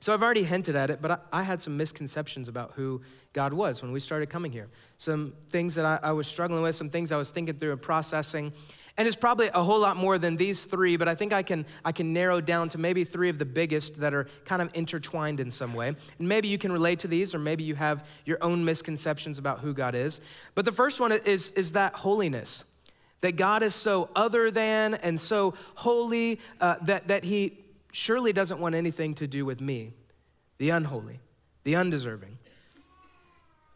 So 0.00 0.14
I've 0.14 0.22
already 0.22 0.44
hinted 0.44 0.76
at 0.76 0.88
it, 0.88 1.02
but 1.02 1.10
I, 1.10 1.18
I 1.30 1.42
had 1.42 1.60
some 1.60 1.76
misconceptions 1.76 2.48
about 2.48 2.72
who 2.74 3.02
God 3.34 3.52
was 3.52 3.82
when 3.82 3.92
we 3.92 4.00
started 4.00 4.30
coming 4.30 4.50
here. 4.50 4.68
Some 4.96 5.34
things 5.50 5.74
that 5.74 5.84
I, 5.84 5.98
I 6.02 6.12
was 6.12 6.26
struggling 6.26 6.62
with, 6.62 6.74
some 6.74 6.88
things 6.88 7.12
I 7.12 7.18
was 7.18 7.30
thinking 7.30 7.56
through 7.56 7.72
and 7.72 7.82
processing. 7.82 8.52
And 8.96 9.06
it's 9.06 9.16
probably 9.16 9.48
a 9.52 9.62
whole 9.62 9.78
lot 9.78 9.98
more 9.98 10.18
than 10.18 10.38
these 10.38 10.64
three, 10.64 10.96
but 10.96 11.06
I 11.06 11.14
think 11.14 11.34
I 11.34 11.42
can, 11.42 11.66
I 11.84 11.92
can 11.92 12.14
narrow 12.14 12.40
down 12.40 12.70
to 12.70 12.78
maybe 12.78 13.04
three 13.04 13.28
of 13.28 13.38
the 13.38 13.44
biggest 13.44 14.00
that 14.00 14.14
are 14.14 14.26
kind 14.46 14.62
of 14.62 14.70
intertwined 14.72 15.38
in 15.38 15.50
some 15.50 15.74
way. 15.74 15.88
And 15.88 16.28
maybe 16.28 16.48
you 16.48 16.56
can 16.56 16.72
relate 16.72 17.00
to 17.00 17.08
these, 17.08 17.34
or 17.34 17.38
maybe 17.38 17.62
you 17.62 17.74
have 17.74 18.06
your 18.24 18.38
own 18.40 18.64
misconceptions 18.64 19.38
about 19.38 19.60
who 19.60 19.74
God 19.74 19.94
is. 19.94 20.22
But 20.54 20.64
the 20.64 20.72
first 20.72 20.98
one 20.98 21.12
is, 21.12 21.50
is 21.50 21.72
that 21.72 21.94
holiness. 21.94 22.64
That 23.20 23.36
God 23.36 23.62
is 23.62 23.74
so 23.74 24.08
other 24.16 24.50
than 24.50 24.94
and 24.94 25.20
so 25.20 25.52
holy 25.74 26.40
uh, 26.58 26.76
that, 26.82 27.08
that 27.08 27.24
He 27.24 27.58
surely 27.92 28.32
doesn't 28.32 28.60
want 28.60 28.74
anything 28.74 29.14
to 29.14 29.26
do 29.26 29.44
with 29.44 29.60
me, 29.60 29.92
the 30.58 30.70
unholy, 30.70 31.20
the 31.64 31.76
undeserving. 31.76 32.38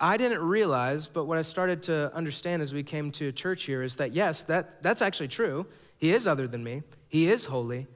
I 0.01 0.17
didn't 0.17 0.43
realize, 0.43 1.09
but 1.09 1.25
what 1.25 1.39
I 1.39 1.43
started 1.43 1.83
to 1.85 2.15
understand 2.15 2.63
as 2.63 2.75
we 2.75 2.83
came 2.83 3.11
to 3.13 3.33
church 3.33 3.63
here 3.65 3.83
is 3.83 3.97
that 3.97 4.13
yes, 4.13 4.43
that, 4.43 4.83
that's 4.83 5.01
actually 5.01 5.29
true. 5.29 5.67
He 5.97 6.13
is 6.13 6.27
other 6.27 6.47
than 6.47 6.65
me, 6.65 6.83
He 7.09 7.31
is 7.31 7.47
holy. 7.47 7.87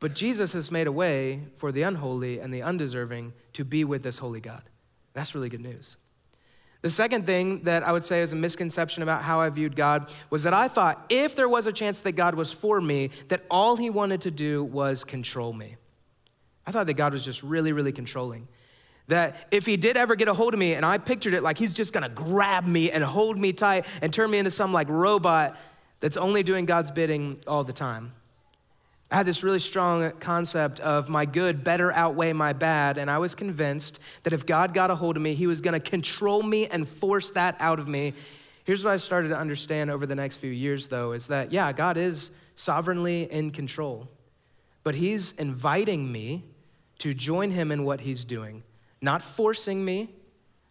But 0.00 0.14
Jesus 0.14 0.52
has 0.54 0.72
made 0.72 0.88
a 0.88 0.92
way 0.92 1.42
for 1.54 1.70
the 1.70 1.82
unholy 1.82 2.40
and 2.40 2.52
the 2.52 2.60
undeserving 2.60 3.34
to 3.52 3.64
be 3.64 3.84
with 3.84 4.02
this 4.02 4.18
holy 4.18 4.40
God. 4.40 4.62
That's 5.14 5.32
really 5.32 5.48
good 5.48 5.60
news. 5.60 5.96
The 6.82 6.90
second 6.90 7.26
thing 7.26 7.62
that 7.62 7.84
I 7.84 7.92
would 7.92 8.04
say 8.04 8.22
is 8.22 8.32
a 8.32 8.36
misconception 8.36 9.04
about 9.04 9.22
how 9.22 9.40
I 9.40 9.48
viewed 9.50 9.76
God 9.76 10.12
was 10.30 10.42
that 10.42 10.52
I 10.52 10.66
thought 10.66 11.06
if 11.08 11.36
there 11.36 11.48
was 11.48 11.68
a 11.68 11.72
chance 11.72 12.00
that 12.00 12.12
God 12.12 12.34
was 12.34 12.52
for 12.52 12.80
me, 12.80 13.10
that 13.28 13.44
all 13.48 13.76
he 13.76 13.88
wanted 13.88 14.22
to 14.22 14.32
do 14.32 14.64
was 14.64 15.04
control 15.04 15.52
me. 15.52 15.76
I 16.66 16.72
thought 16.72 16.88
that 16.88 16.94
God 16.94 17.12
was 17.12 17.24
just 17.24 17.42
really, 17.44 17.72
really 17.72 17.92
controlling. 17.92 18.48
That 19.06 19.48
if 19.52 19.64
he 19.64 19.76
did 19.76 19.96
ever 19.96 20.16
get 20.16 20.26
a 20.26 20.34
hold 20.34 20.54
of 20.54 20.60
me 20.60 20.74
and 20.74 20.84
I 20.84 20.98
pictured 20.98 21.34
it 21.34 21.42
like 21.44 21.56
he's 21.56 21.72
just 21.72 21.92
gonna 21.92 22.08
grab 22.08 22.66
me 22.66 22.90
and 22.90 23.04
hold 23.04 23.38
me 23.38 23.52
tight 23.52 23.86
and 24.00 24.12
turn 24.12 24.30
me 24.30 24.38
into 24.38 24.50
some 24.50 24.72
like 24.72 24.88
robot 24.88 25.56
that's 26.00 26.16
only 26.16 26.42
doing 26.42 26.66
God's 26.66 26.90
bidding 26.90 27.38
all 27.46 27.62
the 27.62 27.72
time. 27.72 28.12
I 29.12 29.16
had 29.16 29.26
this 29.26 29.42
really 29.42 29.58
strong 29.58 30.10
concept 30.18 30.80
of 30.80 31.08
my 31.08 31.26
good 31.26 31.62
better 31.62 31.92
outweigh 31.92 32.32
my 32.32 32.52
bad, 32.52 32.98
and 32.98 33.10
I 33.10 33.18
was 33.18 33.34
convinced 33.34 34.00
that 34.24 34.32
if 34.32 34.46
God 34.46 34.74
got 34.74 34.90
a 34.90 34.96
hold 34.96 35.16
of 35.16 35.22
me, 35.22 35.34
he 35.34 35.46
was 35.46 35.60
gonna 35.60 35.80
control 35.80 36.42
me 36.42 36.66
and 36.66 36.88
force 36.88 37.30
that 37.32 37.56
out 37.60 37.78
of 37.78 37.86
me. 37.86 38.14
Here's 38.64 38.84
what 38.84 38.92
I 38.92 38.96
started 38.96 39.28
to 39.28 39.38
understand 39.38 39.90
over 39.90 40.06
the 40.06 40.14
next 40.14 40.36
few 40.38 40.50
years, 40.50 40.88
though, 40.88 41.12
is 41.12 41.28
that, 41.28 41.52
yeah, 41.52 41.72
God 41.72 41.96
is 41.96 42.30
sovereignly 42.54 43.30
in 43.30 43.50
control, 43.50 44.08
but 44.82 44.94
he's 44.94 45.32
inviting 45.32 46.10
me 46.10 46.44
to 46.98 47.12
join 47.12 47.50
him 47.50 47.70
in 47.70 47.84
what 47.84 48.00
he's 48.00 48.24
doing 48.24 48.62
not 49.02 49.20
forcing 49.20 49.84
me, 49.84 50.08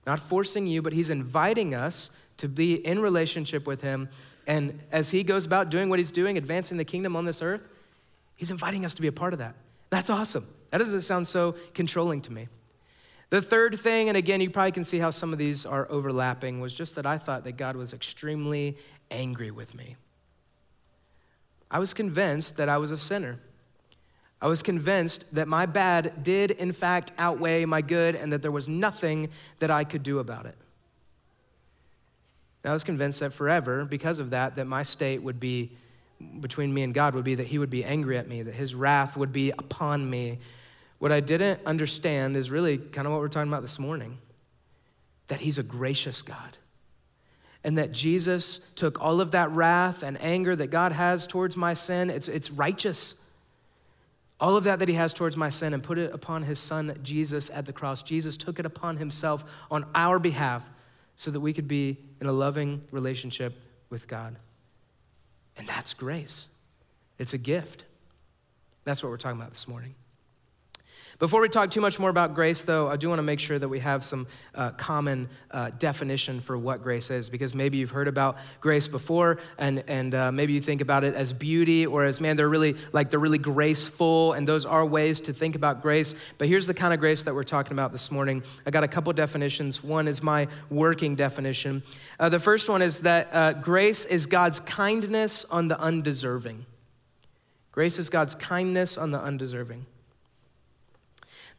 not 0.08 0.20
forcing 0.20 0.66
you, 0.66 0.82
but 0.82 0.94
He's 0.94 1.10
inviting 1.10 1.76
us 1.76 2.10
to 2.38 2.48
be 2.48 2.76
in 2.76 3.00
relationship 3.00 3.68
with 3.68 3.82
Him. 3.82 4.10
And 4.48 4.80
as 4.92 5.12
He 5.12 5.24
goes 5.24 5.46
about 5.46 5.70
doing 5.70 5.90
what 5.90 6.00
He's 6.00 6.12
doing, 6.12 6.38
advancing 6.38 6.78
the 6.78 6.86
kingdom 6.86 7.16
on 7.16 7.26
this 7.26 7.42
earth, 7.42 7.68
He's 8.42 8.50
inviting 8.50 8.86
us 8.86 8.96
to 8.96 9.04
be 9.04 9.08
a 9.08 9.12
part 9.12 9.34
of 9.34 9.40
that. 9.40 9.54
That's 9.92 10.10
awesome. 10.10 10.48
That 10.72 10.80
doesn't 10.80 11.02
sound 11.02 11.28
so 11.28 11.54
controlling 11.76 12.22
to 12.22 12.34
me. 12.34 12.48
The 13.30 13.40
third 13.40 13.80
thing, 13.80 14.08
and 14.08 14.18
again, 14.18 14.42
you 14.42 14.50
probably 14.50 14.72
can 14.72 14.84
see 14.84 14.98
how 14.98 15.12
some 15.12 15.32
of 15.32 15.38
these 15.38 15.64
are 15.64 15.86
overlapping, 15.92 16.60
was 16.60 16.74
just 16.74 16.96
that 16.96 17.06
I 17.06 17.20
thought 17.20 17.44
that 17.44 17.52
God 17.52 17.76
was 17.76 17.94
extremely 17.94 18.80
angry 19.12 19.52
with 19.52 19.76
me. 19.76 19.96
I 21.70 21.78
was 21.78 21.94
convinced 21.94 22.58
that 22.58 22.68
I 22.68 22.80
was 22.80 22.90
a 22.90 22.98
sinner. 22.98 23.38
I 24.42 24.48
was 24.48 24.64
convinced 24.64 25.36
that 25.36 25.48
my 25.48 25.68
bad 25.68 26.24
did, 26.24 26.50
in 26.50 26.72
fact, 26.72 27.12
outweigh 27.20 27.66
my 27.66 27.82
good 27.82 28.16
and 28.16 28.34
that 28.34 28.42
there 28.42 28.50
was 28.50 28.68
nothing 28.68 29.30
that 29.60 29.70
I 29.70 29.84
could 29.84 30.02
do 30.02 30.18
about 30.18 30.48
it. 30.48 30.56
And 32.64 32.72
I 32.72 32.74
was 32.74 32.84
convinced 32.84 33.20
that 33.20 33.34
forever, 33.34 33.86
because 33.86 34.18
of 34.18 34.32
that, 34.32 34.56
that 34.56 34.66
my 34.66 34.82
state 34.82 35.22
would 35.22 35.40
be 35.40 35.74
between 36.40 36.74
me 36.74 36.84
and 36.84 36.94
God 36.94 37.16
would 37.16 37.24
be 37.26 37.36
that 37.36 37.48
He 37.48 37.58
would 37.58 37.70
be 37.70 37.84
angry 37.84 38.18
at 38.18 38.28
me, 38.28 38.42
that 38.44 38.56
His 38.56 38.74
wrath 38.76 39.18
would 39.18 39.32
be 39.32 39.52
upon 39.52 40.10
me. 40.10 40.40
What 41.00 41.12
I 41.12 41.20
didn't 41.20 41.60
understand 41.66 42.38
is 42.38 42.52
really 42.52 42.78
kind 42.78 43.08
of 43.08 43.14
what 43.14 43.22
we're 43.22 43.28
talking 43.28 43.52
about 43.52 43.62
this 43.62 43.80
morning 43.80 44.18
that 45.28 45.40
He's 45.40 45.58
a 45.58 45.64
gracious 45.64 46.22
God. 46.22 46.58
and 47.64 47.78
that 47.78 47.92
Jesus 47.92 48.60
took 48.76 49.00
all 49.02 49.22
of 49.22 49.32
that 49.32 49.52
wrath 49.52 50.04
and 50.04 50.20
anger 50.22 50.56
that 50.56 50.68
God 50.68 50.92
has 50.92 51.28
towards 51.28 51.56
my 51.56 51.74
sin. 51.74 52.10
It's, 52.10 52.28
it's 52.28 52.50
righteous. 52.50 53.16
All 54.40 54.58
of 54.58 54.64
that 54.64 54.80
that 54.80 54.88
he 54.90 54.96
has 54.96 55.14
towards 55.14 55.38
my 55.38 55.50
sin 55.50 55.74
and 55.74 55.84
put 55.84 56.00
it 56.00 56.12
upon 56.14 56.44
his 56.44 56.58
son 56.58 56.98
Jesus 57.04 57.52
at 57.52 57.66
the 57.68 57.74
cross. 57.74 58.02
Jesus 58.02 58.36
took 58.36 58.58
it 58.58 58.66
upon 58.66 58.98
himself 58.98 59.46
on 59.70 59.86
our 59.94 60.18
behalf 60.18 60.68
so 61.16 61.30
that 61.30 61.40
we 61.40 61.54
could 61.54 61.68
be 61.68 61.98
in 62.20 62.26
a 62.26 62.32
loving 62.32 62.82
relationship 62.90 63.54
with 63.92 64.08
God. 64.08 64.36
And 65.58 65.68
that's 65.68 65.94
grace. 65.94 66.48
It's 67.18 67.34
a 67.34 67.38
gift. 67.38 67.86
That's 68.84 69.04
what 69.04 69.10
we're 69.10 69.18
talking 69.18 69.40
about 69.40 69.52
this 69.52 69.68
morning. 69.68 69.96
Before 71.22 71.40
we 71.40 71.50
talk 71.50 71.70
too 71.70 71.82
much 71.82 72.00
more 72.00 72.10
about 72.10 72.34
grace, 72.34 72.64
though, 72.64 72.88
I 72.88 72.98
do 72.98 73.08
want 73.08 73.20
to 73.20 73.24
make 73.24 73.40
sure 73.40 73.60
that 73.60 73.70
we 73.70 73.78
have 73.82 74.04
some 74.04 74.26
uh, 74.56 74.72
common 74.72 75.30
uh, 75.52 75.70
definition 75.78 76.40
for 76.40 76.58
what 76.58 76.82
grace 76.82 77.12
is, 77.12 77.30
because 77.30 77.54
maybe 77.54 77.78
you've 77.78 77.92
heard 77.92 78.08
about 78.08 78.38
grace 78.60 78.88
before, 78.88 79.38
and, 79.60 79.84
and 79.88 80.16
uh, 80.16 80.32
maybe 80.32 80.54
you 80.54 80.62
think 80.62 80.82
about 80.82 81.04
it 81.04 81.14
as 81.14 81.32
beauty 81.32 81.86
or 81.86 82.06
as, 82.06 82.20
man, 82.20 82.38
they're 82.38 82.50
really 82.50 82.76
like 82.92 83.12
they're 83.12 83.20
really 83.20 83.38
graceful, 83.38 84.34
and 84.34 84.48
those 84.48 84.66
are 84.66 84.84
ways 84.84 85.20
to 85.20 85.32
think 85.32 85.56
about 85.56 85.84
grace. 85.84 86.16
But 86.40 86.48
here's 86.48 86.66
the 86.66 86.74
kind 86.74 86.92
of 86.92 87.00
grace 87.00 87.22
that 87.22 87.36
we're 87.36 87.44
talking 87.44 87.74
about 87.74 87.92
this 87.92 88.10
morning. 88.10 88.42
I 88.66 88.72
got 88.72 88.84
a 88.84 88.88
couple 88.88 89.14
definitions. 89.14 89.84
One 89.84 90.08
is 90.08 90.24
my 90.24 90.48
working 90.72 91.16
definition. 91.16 91.84
Uh, 92.20 92.30
the 92.30 92.40
first 92.40 92.68
one 92.68 92.82
is 92.82 93.02
that 93.02 93.30
uh, 93.32 93.54
grace 93.54 94.06
is 94.06 94.26
God's 94.26 94.60
kindness 94.60 95.46
on 95.52 95.68
the 95.68 95.80
undeserving. 95.80 96.66
Grace 97.72 98.00
is 98.00 98.10
God's 98.10 98.34
kindness 98.34 98.98
on 98.98 99.12
the 99.12 99.20
undeserving. 99.20 99.86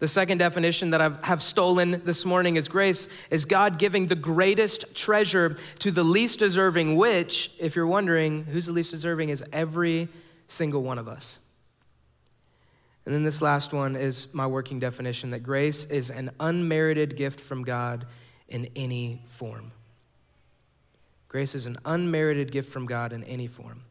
The 0.03 0.09
second 0.09 0.39
definition 0.39 0.91
that 0.91 1.01
I 1.01 1.17
have 1.23 1.41
stolen 1.45 2.03
this 2.05 2.25
morning 2.25 2.57
is 2.57 2.67
grace 2.67 3.07
is 3.31 3.45
God 3.45 3.79
giving 3.79 4.09
the 4.09 4.17
greatest 4.17 4.97
treasure 4.97 5.57
to 5.79 5.93
the 5.93 6.03
least 6.03 6.41
deserving, 6.41 6.97
which, 6.97 7.53
if 7.61 7.77
you're 7.77 7.87
wondering 7.87 8.43
who's 8.47 8.67
the 8.67 8.73
least 8.73 8.91
deserving, 8.91 9.29
is 9.29 9.45
every 9.53 10.09
single 10.49 10.83
one 10.83 10.99
of 10.99 11.07
us. 11.07 11.39
And 13.07 13.15
then 13.15 13.23
this 13.23 13.41
last 13.41 13.73
one 13.73 13.95
is 13.95 14.27
my 14.35 14.45
working 14.45 14.81
definition 14.81 15.31
that 15.31 15.45
grace 15.45 15.85
is 15.85 16.11
an 16.11 16.33
unmerited 16.41 17.17
gift 17.17 17.39
from 17.39 17.63
God 17.63 18.05
in 18.49 18.69
any 18.75 19.23
form. 19.29 19.71
Grace 21.29 21.55
is 21.55 21.67
an 21.67 21.77
unmerited 21.85 22.51
gift 22.51 22.73
from 22.73 22.87
God 22.87 23.13
in 23.13 23.23
any 23.23 23.47
form. 23.47 23.85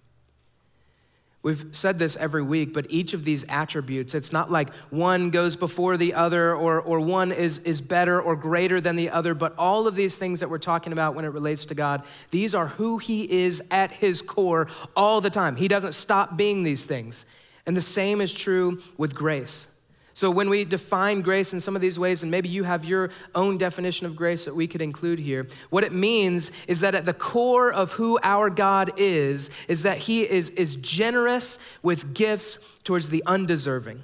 We've 1.44 1.66
said 1.72 1.98
this 1.98 2.16
every 2.18 2.44
week, 2.44 2.72
but 2.72 2.86
each 2.90 3.16
of 3.16 3.26
these 3.26 3.46
attributes, 3.50 4.14
it's 4.14 4.32
not 4.32 4.52
like 4.52 4.72
one 4.92 5.32
goes 5.32 5.56
before 5.56 5.98
the 5.98 6.14
other 6.14 6.56
or, 6.56 6.80
or 6.80 7.00
one 7.00 7.32
is, 7.32 7.58
is 7.60 7.82
better 7.82 8.22
or 8.22 8.36
greater 8.36 8.80
than 8.80 8.96
the 8.96 9.10
other, 9.10 9.34
but 9.34 9.56
all 9.58 9.88
of 9.88 9.96
these 9.96 10.16
things 10.18 10.42
that 10.42 10.52
we're 10.52 10.60
talking 10.60 10.94
about 10.94 11.16
when 11.16 11.26
it 11.26 11.30
relates 11.30 11.66
to 11.66 11.74
God, 11.74 12.06
these 12.30 12.54
are 12.54 12.68
who 12.68 13.00
He 13.00 13.44
is 13.44 13.64
at 13.72 13.92
His 13.92 14.22
core 14.22 14.68
all 14.96 15.20
the 15.20 15.32
time. 15.32 15.56
He 15.56 15.68
doesn't 15.68 15.94
stop 15.94 16.38
being 16.38 16.62
these 16.62 16.86
things. 16.86 17.26
And 17.66 17.76
the 17.76 17.82
same 17.82 18.22
is 18.22 18.34
true 18.34 18.80
with 18.98 19.16
grace. 19.16 19.68
So, 20.14 20.30
when 20.30 20.50
we 20.50 20.66
define 20.66 21.22
grace 21.22 21.54
in 21.54 21.62
some 21.62 21.76
of 21.76 21.82
these 21.82 21.98
ways, 21.98 22.22
and 22.22 22.30
maybe 22.30 22.50
you 22.50 22.64
have 22.64 22.84
your 22.84 23.12
own 23.34 23.58
definition 23.58 24.06
of 24.06 24.16
grace 24.16 24.46
that 24.46 24.56
we 24.56 24.68
could 24.68 24.82
include 24.82 25.20
here, 25.20 25.48
what 25.70 25.84
it 25.84 25.94
means 25.94 26.52
is 26.68 26.82
that 26.82 26.96
at 26.96 27.06
the 27.06 27.14
core 27.14 27.72
of 27.72 27.94
who 27.94 28.20
our 28.22 28.50
God 28.50 28.92
is, 28.98 29.50
is 29.68 29.84
that 29.84 30.00
He 30.00 30.30
is, 30.30 30.50
is 30.50 30.76
generous 30.76 31.60
with 31.82 32.14
gifts 32.14 32.58
towards 32.84 33.10
the 33.10 33.24
undeserving. 33.26 34.04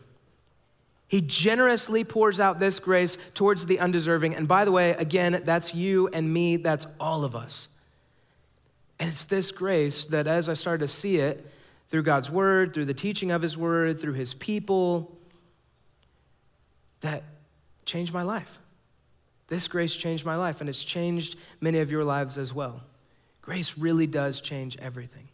He 1.10 1.22
generously 1.22 2.04
pours 2.04 2.40
out 2.40 2.60
this 2.60 2.80
grace 2.80 3.18
towards 3.34 3.66
the 3.66 3.80
undeserving. 3.80 4.36
And 4.36 4.48
by 4.48 4.66
the 4.66 4.72
way, 4.72 4.92
again, 4.92 5.42
that's 5.46 5.74
you 5.74 6.10
and 6.10 6.34
me, 6.34 6.58
that's 6.58 6.86
all 7.00 7.24
of 7.24 7.36
us. 7.36 7.70
And 9.00 9.10
it's 9.10 9.26
this 9.26 9.52
grace 9.52 10.06
that, 10.06 10.28
as 10.28 10.50
I 10.50 10.54
started 10.54 10.82
to 10.82 10.88
see 10.88 11.18
it 11.18 11.46
through 11.88 12.04
God's 12.04 12.30
word, 12.30 12.74
through 12.74 12.86
the 12.86 12.94
teaching 12.94 13.32
of 13.32 13.42
His 13.42 13.58
word, 13.58 14.02
through 14.02 14.14
His 14.14 14.34
people, 14.34 15.17
that 17.02 17.24
changed 17.86 18.14
my 18.14 18.24
life. 18.24 18.60
This 19.48 19.68
grace 19.68 19.96
changed 19.96 20.26
my 20.26 20.36
life, 20.36 20.62
and 20.62 20.70
it's 20.70 20.84
changed 20.84 21.38
many 21.62 21.80
of 21.80 21.90
your 21.90 22.04
lives 22.04 22.38
as 22.38 22.54
well. 22.54 22.82
Grace 23.42 23.78
really 23.78 24.08
does 24.08 24.42
change 24.42 24.78
everything. 24.78 25.30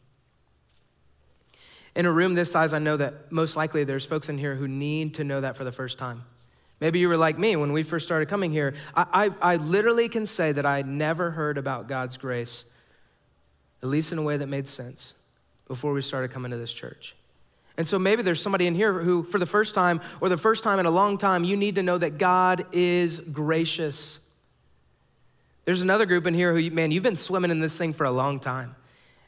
In 1.95 2.05
a 2.05 2.11
room 2.11 2.33
this 2.33 2.51
size, 2.51 2.73
I 2.73 2.79
know 2.79 2.97
that 2.97 3.31
most 3.31 3.55
likely 3.55 3.83
there's 3.83 4.05
folks 4.05 4.29
in 4.29 4.37
here 4.37 4.55
who 4.55 4.67
need 4.67 5.15
to 5.15 5.23
know 5.23 5.41
that 5.41 5.55
for 5.55 5.63
the 5.63 5.71
first 5.71 5.97
time. 5.97 6.23
Maybe 6.79 6.99
you 6.99 7.07
were 7.07 7.17
like 7.17 7.37
me 7.37 7.55
when 7.55 7.71
we 7.71 7.81
first 7.81 8.05
started 8.05 8.27
coming 8.27 8.51
here. 8.51 8.73
I, 8.95 9.29
I, 9.41 9.53
I 9.53 9.55
literally 9.57 10.09
can 10.09 10.25
say 10.25 10.51
that 10.51 10.65
I 10.65 10.81
never 10.81 11.31
heard 11.31 11.57
about 11.57 11.87
God's 11.87 12.17
grace, 12.17 12.65
at 13.81 13.89
least 13.89 14.11
in 14.11 14.17
a 14.17 14.23
way 14.23 14.37
that 14.37 14.47
made 14.47 14.67
sense, 14.67 15.13
before 15.67 15.93
we 15.93 16.01
started 16.01 16.29
coming 16.31 16.51
to 16.51 16.57
this 16.57 16.73
church. 16.73 17.15
And 17.77 17.87
so 17.87 17.97
maybe 17.97 18.21
there's 18.21 18.41
somebody 18.41 18.67
in 18.67 18.75
here 18.75 18.93
who, 18.93 19.23
for 19.23 19.39
the 19.39 19.45
first 19.45 19.73
time 19.73 19.99
or 20.21 20.29
the 20.29 20.37
first 20.37 20.63
time 20.63 20.79
in 20.79 20.85
a 20.85 20.91
long 20.91 21.17
time, 21.17 21.43
you 21.43 21.57
need 21.57 21.75
to 21.75 21.83
know 21.83 21.97
that 21.97 22.17
God 22.17 22.65
is 22.71 23.19
gracious. 23.19 24.19
There's 25.65 25.81
another 25.81 26.05
group 26.05 26.27
in 26.27 26.33
here 26.33 26.53
who, 26.53 26.69
man, 26.71 26.91
you've 26.91 27.03
been 27.03 27.15
swimming 27.15 27.51
in 27.51 27.61
this 27.61 27.77
thing 27.77 27.93
for 27.93 28.03
a 28.03 28.11
long 28.11 28.39
time. 28.39 28.75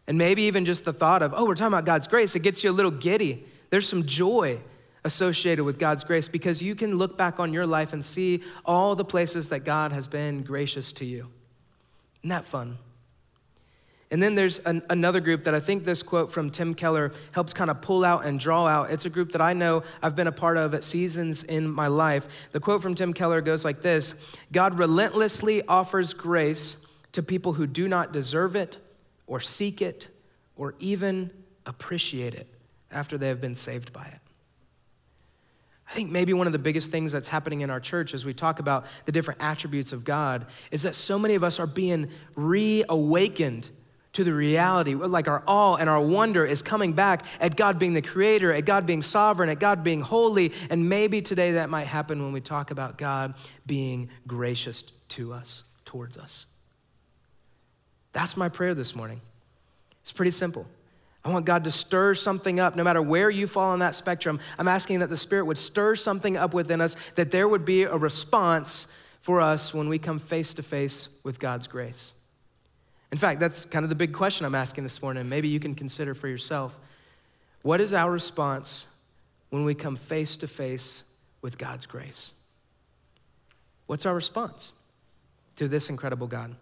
And 0.08 0.18
maybe 0.18 0.44
even 0.44 0.66
just 0.66 0.86
the 0.86 0.94
thought 0.94 1.24
of, 1.24 1.34
oh, 1.34 1.46
we're 1.46 1.56
talking 1.56 1.74
about 1.74 1.86
God's 1.86 2.08
grace, 2.08 2.36
it 2.36 2.40
gets 2.40 2.64
you 2.64 2.70
a 2.70 2.74
little 2.74 2.92
giddy. 2.92 3.44
There's 3.72 3.90
some 3.90 4.06
joy 4.06 4.60
associated 5.04 5.64
with 5.64 5.80
God's 5.80 6.04
grace 6.04 6.28
because 6.28 6.62
you 6.62 6.76
can 6.76 6.98
look 6.98 7.18
back 7.18 7.40
on 7.40 7.54
your 7.54 7.66
life 7.66 7.94
and 7.94 8.06
see 8.06 8.44
all 8.66 8.96
the 8.96 9.06
places 9.06 9.50
that 9.50 9.60
God 9.60 9.92
has 9.92 10.08
been 10.08 10.44
gracious 10.44 10.92
to 10.94 11.06
you. 11.06 11.30
Isn't 12.22 12.30
that 12.30 12.46
fun? 12.46 12.78
And 14.12 14.22
then 14.22 14.36
there's 14.36 14.60
an, 14.60 14.84
another 14.90 15.20
group 15.20 15.46
that 15.46 15.56
I 15.56 15.60
think 15.60 15.84
this 15.84 16.04
quote 16.04 16.32
from 16.32 16.52
Tim 16.52 16.76
Keller 16.76 17.12
helps 17.32 17.54
kind 17.54 17.72
of 17.72 17.82
pull 17.82 18.06
out 18.06 18.26
and 18.26 18.40
draw 18.40 18.68
out. 18.68 18.92
It's 18.92 19.06
a 19.06 19.10
group 19.10 19.32
that 19.32 19.42
I 19.42 19.54
know 19.54 19.84
I've 20.02 20.16
been 20.16 20.28
a 20.28 20.32
part 20.32 20.58
of 20.58 20.74
at 20.74 20.84
seasons 20.84 21.44
in 21.44 21.70
my 21.70 21.88
life. 21.88 22.50
The 22.52 22.60
quote 22.60 22.82
from 22.82 22.94
Tim 22.94 23.14
Keller 23.14 23.42
goes 23.42 23.66
like 23.66 23.82
this 23.82 24.14
God 24.52 24.78
relentlessly 24.78 25.64
offers 25.68 26.14
grace 26.14 26.78
to 27.14 27.24
people 27.24 27.54
who 27.54 27.66
do 27.66 27.88
not 27.88 28.14
deserve 28.14 28.56
it 28.56 28.78
or 29.26 29.40
seek 29.40 29.82
it 29.82 30.10
or 30.56 30.76
even 30.80 31.32
appreciate 31.66 32.36
it 32.36 32.48
after 32.92 33.18
they 33.18 33.30
have 33.30 33.42
been 33.42 33.56
saved 33.56 33.92
by 33.92 34.06
it. 34.06 34.20
I 35.90 35.94
think 35.94 36.12
maybe 36.12 36.34
one 36.34 36.48
of 36.48 36.54
the 36.54 36.60
biggest 36.60 36.92
things 36.92 37.12
that's 37.12 37.28
happening 37.28 37.62
in 37.62 37.70
our 37.70 37.80
church 37.80 38.14
as 38.14 38.26
we 38.26 38.34
talk 38.34 38.60
about 38.60 38.86
the 39.06 39.12
different 39.12 39.42
attributes 39.42 39.94
of 39.94 40.04
God 40.04 40.46
is 40.72 40.82
that 40.82 40.96
so 40.96 41.18
many 41.18 41.36
of 41.36 41.44
us 41.44 41.60
are 41.60 41.68
being 41.68 42.10
reawakened 42.36 43.70
to 44.16 44.24
the 44.24 44.34
reality, 44.34 44.96
like 44.96 45.28
our 45.28 45.44
awe 45.46 45.76
and 45.76 45.90
our 45.90 46.02
wonder 46.02 46.46
is 46.46 46.62
coming 46.62 46.94
back 46.94 47.26
at 47.40 47.56
God 47.56 47.78
being 47.78 47.94
the 47.94 48.02
creator, 48.02 48.52
at 48.54 48.66
God 48.66 48.86
being 48.86 49.02
sovereign, 49.02 49.50
at 49.50 49.60
God 49.60 49.84
being 49.84 50.02
holy. 50.02 50.54
And 50.70 50.90
maybe 50.90 51.22
today 51.22 51.54
that 51.54 51.70
might 51.70 51.88
happen 51.88 52.24
when 52.24 52.32
we 52.32 52.42
talk 52.42 52.72
about 52.72 52.98
God 52.98 53.36
being 53.66 54.10
gracious 54.26 54.84
to 55.10 55.34
us, 55.34 55.64
towards 55.84 56.18
us. 56.18 56.46
That's 58.14 58.38
my 58.38 58.48
prayer 58.48 58.74
this 58.74 58.96
morning. 58.96 59.20
It's 60.02 60.14
pretty 60.14 60.32
simple. 60.32 60.66
I 61.26 61.32
want 61.32 61.46
God 61.46 61.66
to 61.66 61.72
stir 61.72 62.16
something 62.16 62.60
up, 62.60 62.76
no 62.78 62.84
matter 62.84 63.02
where 63.02 63.30
you 63.30 63.48
fall 63.48 63.72
on 63.72 63.80
that 63.80 63.96
spectrum. 63.96 64.40
I'm 64.58 64.70
asking 64.70 65.00
that 65.00 65.10
the 65.10 65.18
Spirit 65.18 65.46
would 65.46 65.58
stir 65.58 65.98
something 65.98 66.38
up 66.38 66.54
within 66.54 66.80
us, 66.80 66.96
that 67.16 67.32
there 67.32 67.50
would 67.50 67.66
be 67.66 67.84
a 67.84 67.98
response 67.98 68.88
for 69.20 69.42
us 69.42 69.74
when 69.74 69.90
we 69.90 70.00
come 70.00 70.20
face 70.20 70.54
to 70.54 70.64
face 70.64 71.10
with 71.24 71.40
God's 71.40 71.68
grace. 71.68 72.14
In 73.12 73.18
fact, 73.18 73.40
that's 73.40 73.66
kind 73.66 73.84
of 73.84 73.90
the 73.90 73.96
big 73.96 74.14
question 74.14 74.46
I'm 74.46 74.56
asking 74.56 74.84
this 74.84 75.02
morning. 75.02 75.30
Maybe 75.30 75.48
you 75.48 75.60
can 75.60 75.76
consider 75.76 76.14
for 76.14 76.28
yourself. 76.28 76.78
What 77.62 77.82
is 77.82 77.94
our 77.94 78.12
response 78.12 78.88
when 79.50 79.64
we 79.64 79.74
come 79.74 79.96
face 79.96 80.36
to 80.38 80.48
face 80.48 81.04
with 81.42 81.58
God's 81.58 81.86
grace? 81.86 82.34
What's 83.88 84.06
our 84.06 84.16
response 84.16 84.74
to 85.58 85.68
this 85.68 85.90
incredible 85.90 86.28
God? 86.28 86.56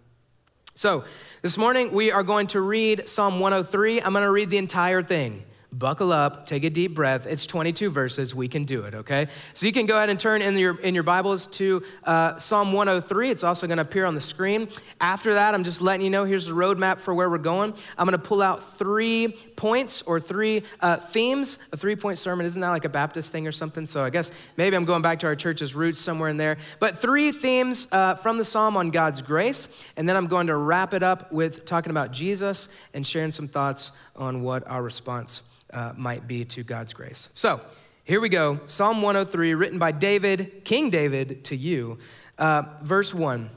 So, 0.75 1.03
this 1.41 1.57
morning 1.57 1.91
we 1.91 2.12
are 2.12 2.23
going 2.23 2.47
to 2.47 2.62
read 2.62 3.07
Psalm 3.07 3.39
103. 3.39 4.01
I'm 4.01 4.12
going 4.12 4.23
to 4.23 4.31
read 4.31 4.50
the 4.50 4.57
entire 4.57 5.03
thing 5.03 5.43
buckle 5.74 6.12
up, 6.12 6.46
take 6.46 6.63
a 6.63 6.70
deep 6.70 6.94
breath. 6.94 7.25
It's 7.25 7.46
22 7.46 7.89
verses. 7.89 8.36
We 8.36 8.48
can 8.48 8.63
do 8.63 8.84
it, 8.84 8.94
okay? 8.94 9.27
So 9.53 9.65
you 9.65 9.72
can 9.72 9.86
go 9.86 9.98
ahead 9.98 10.10
and 10.10 10.20
turn 10.20 10.42
in 10.42 10.58
your, 10.58 10.80
in 10.80 10.94
your 10.94 11.03
Bibles 11.03 11.48
to 11.48 11.84
uh, 12.03 12.38
Psalm 12.38 12.74
103. 12.74 13.32
It's 13.32 13.44
also 13.44 13.68
going 13.68 13.77
to 13.77 13.82
appear 13.82 14.06
on 14.06 14.13
the 14.13 14.22
screen. 14.22 14.70
After 15.01 15.34
that, 15.34 15.53
I'm 15.53 15.63
just 15.63 15.82
letting 15.82 16.03
you 16.03 16.12
know 16.12 16.25
here's 16.25 16.46
the 16.46 16.53
roadmap 16.53 17.00
for 17.00 17.13
where 17.13 17.30
we're 17.30 17.38
going. 17.39 17.74
I'm 17.98 18.08
going 18.08 18.20
to 18.20 18.24
pull 18.24 18.42
out 18.42 18.63
three 18.77 19.36
points 19.56 20.03
or 20.03 20.20
three 20.20 20.63
uh, 20.80 20.98
themes. 20.98 21.60
A 21.72 21.77
three 21.77 21.96
point 21.96 22.20
sermon, 22.20 22.46
isn't 22.46 22.62
that 22.62 22.70
like 22.70 22.86
a 22.86 22.89
Baptist 22.89 23.32
thing 23.32 23.48
or 23.48 23.51
something? 23.51 23.88
So 23.88 24.03
I 24.03 24.10
guess 24.10 24.32
maybe 24.58 24.75
I'm 24.75 24.86
going 24.86 25.01
back 25.01 25.20
to 25.20 25.27
our 25.27 25.36
church's 25.36 25.74
roots 25.74 26.00
somewhere 26.00 26.30
in 26.30 26.38
there. 26.38 26.58
But 26.80 27.00
three 27.00 27.32
themes 27.32 27.88
uh, 27.92 28.15
from 28.15 28.38
the 28.38 28.46
Psalm 28.46 28.77
on 28.77 28.92
God's 28.92 29.22
grace. 29.22 29.68
And 29.98 30.08
then 30.08 30.15
I'm 30.15 30.27
going 30.27 30.48
to 30.48 30.56
wrap 30.56 30.94
it 30.94 31.03
up 31.03 31.32
with 31.32 31.65
talking 31.65 31.89
about 31.89 32.12
Jesus 32.12 32.70
and 32.94 33.06
sharing 33.06 33.32
some 33.32 33.48
thoughts 33.48 33.92
on 34.15 34.44
what 34.44 34.68
our 34.68 34.84
response 34.84 35.42
uh, 35.74 35.94
might 35.98 36.27
be 36.27 36.46
to 36.46 36.63
God's 36.63 36.94
grace. 36.94 37.30
So 37.34 37.60
here 38.03 38.22
we 38.22 38.30
go 38.30 38.60
Psalm 38.65 39.01
103, 39.01 39.53
written 39.53 39.80
by 39.80 39.92
David, 39.92 40.63
King 40.65 40.89
David, 40.89 41.46
to 41.46 41.56
you. 41.56 41.98
Uh, 42.38 42.63
verse 42.82 43.13
1 43.13 43.50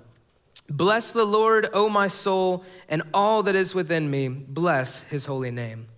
Bless 0.68 1.12
the 1.12 1.24
Lord, 1.24 1.68
O 1.72 1.88
my 1.88 2.08
soul, 2.08 2.64
and 2.88 3.02
all 3.14 3.42
that 3.44 3.54
is 3.54 3.74
within 3.74 4.10
me. 4.10 4.28
Bless 4.28 5.02
his 5.02 5.26
holy 5.26 5.50
name. 5.50 5.88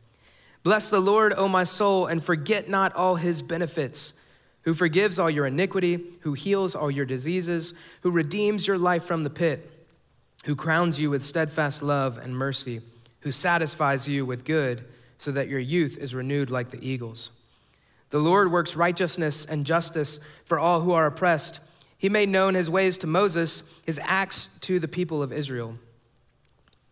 Bless 0.63 0.91
the 0.91 1.01
Lord, 1.01 1.33
O 1.37 1.49
my 1.49 1.65
soul, 1.65 2.07
and 2.07 2.23
forget 2.23 2.69
not 2.69 2.95
all 2.95 3.17
his 3.17 3.41
benefits, 3.41 4.13
who 4.63 4.75
forgives 4.75 5.19
all 5.19 5.31
your 5.31 5.47
iniquity, 5.47 6.05
who 6.21 6.35
heals 6.35 6.75
all 6.75 6.91
your 6.91 7.07
diseases, 7.07 7.73
who 8.03 8.11
redeems 8.11 8.67
your 8.67 8.77
life 8.77 9.05
from 9.05 9.25
the 9.25 9.31
pit, 9.31 9.71
who 10.45 10.55
crowns 10.55 11.01
you 11.01 11.09
with 11.09 11.23
steadfast 11.23 11.83
love 11.83 12.19
and 12.19 12.37
mercy, 12.37 12.81
who 13.21 13.33
satisfies 13.33 14.07
you 14.07 14.27
with 14.27 14.45
good, 14.45 14.85
so 15.19 15.31
that 15.33 15.49
your 15.49 15.61
youth 15.61 15.99
is 15.99 16.15
renewed 16.15 16.51
like 16.51 16.71
the 16.71 16.89
eagles. 16.89 17.31
The 18.11 18.19
Lord 18.19 18.51
works 18.51 18.77
righteousness 18.77 19.45
and 19.45 19.67
justice 19.67 20.21
for 20.45 20.59
all 20.59 20.81
who 20.81 20.93
are 20.93 21.07
oppressed. 21.07 21.61
He 21.99 22.09
made 22.09 22.29
known 22.29 22.55
his 22.55 22.71
ways 22.71 22.97
to 22.99 23.07
Moses, 23.07 23.63
his 23.85 24.01
acts 24.03 24.49
to 24.63 24.79
the 24.79 24.89
people 24.89 25.23
of 25.23 25.33
Israel. 25.33 25.75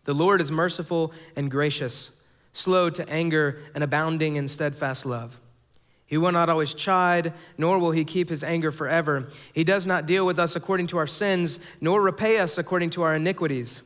The 0.03 0.13
Lord 0.13 0.41
is 0.41 0.51
merciful 0.51 1.11
and 1.35 1.49
gracious, 1.49 2.11
slow 2.51 2.89
to 2.91 3.09
anger 3.09 3.59
and 3.73 3.83
abounding 3.83 4.35
in 4.35 4.47
steadfast 4.47 5.05
love. 5.05 5.39
He 6.05 6.17
will 6.17 6.31
not 6.31 6.47
always 6.47 6.73
chide, 6.73 7.33
nor 7.57 7.79
will 7.79 7.91
he 7.91 8.05
keep 8.05 8.29
his 8.29 8.43
anger 8.43 8.71
forever. 8.71 9.27
He 9.51 9.65
does 9.65 9.85
not 9.85 10.05
deal 10.05 10.25
with 10.25 10.39
us 10.39 10.55
according 10.55 10.87
to 10.87 10.97
our 10.97 11.07
sins, 11.07 11.59
nor 11.81 12.01
repay 12.01 12.37
us 12.37 12.57
according 12.57 12.91
to 12.91 13.03
our 13.03 13.15
iniquities. 13.15 13.83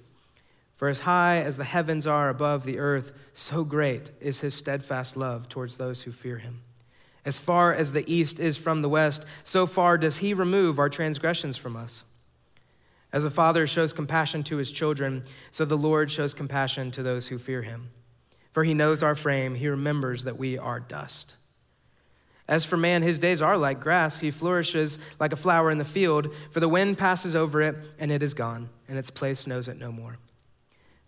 For 0.81 0.89
as 0.89 1.01
high 1.01 1.37
as 1.37 1.57
the 1.57 1.63
heavens 1.63 2.07
are 2.07 2.27
above 2.27 2.65
the 2.65 2.79
earth, 2.79 3.11
so 3.33 3.63
great 3.63 4.09
is 4.19 4.39
his 4.39 4.55
steadfast 4.55 5.15
love 5.15 5.47
towards 5.47 5.77
those 5.77 6.01
who 6.01 6.11
fear 6.11 6.39
him. 6.39 6.63
As 7.23 7.37
far 7.37 7.71
as 7.71 7.91
the 7.91 8.11
east 8.11 8.39
is 8.39 8.57
from 8.57 8.81
the 8.81 8.89
west, 8.89 9.23
so 9.43 9.67
far 9.67 9.95
does 9.99 10.17
he 10.17 10.33
remove 10.33 10.79
our 10.79 10.89
transgressions 10.89 11.55
from 11.55 11.75
us. 11.75 12.05
As 13.13 13.23
a 13.23 13.29
father 13.29 13.67
shows 13.67 13.93
compassion 13.93 14.41
to 14.45 14.57
his 14.57 14.71
children, 14.71 15.21
so 15.51 15.65
the 15.65 15.77
Lord 15.77 16.09
shows 16.09 16.33
compassion 16.33 16.89
to 16.89 17.03
those 17.03 17.27
who 17.27 17.37
fear 17.37 17.61
him. 17.61 17.91
For 18.51 18.63
he 18.63 18.73
knows 18.73 19.03
our 19.03 19.13
frame, 19.13 19.53
he 19.53 19.67
remembers 19.67 20.23
that 20.23 20.39
we 20.39 20.57
are 20.57 20.79
dust. 20.79 21.35
As 22.47 22.65
for 22.65 22.75
man, 22.75 23.03
his 23.03 23.19
days 23.19 23.39
are 23.39 23.55
like 23.55 23.81
grass. 23.81 24.19
He 24.19 24.31
flourishes 24.31 24.97
like 25.19 25.31
a 25.31 25.35
flower 25.35 25.69
in 25.69 25.77
the 25.77 25.85
field, 25.85 26.33
for 26.49 26.59
the 26.59 26.67
wind 26.67 26.97
passes 26.97 27.35
over 27.35 27.61
it, 27.61 27.75
and 27.99 28.11
it 28.11 28.23
is 28.23 28.33
gone, 28.33 28.71
and 28.87 28.97
its 28.97 29.11
place 29.11 29.45
knows 29.45 29.67
it 29.67 29.77
no 29.77 29.91
more. 29.91 30.17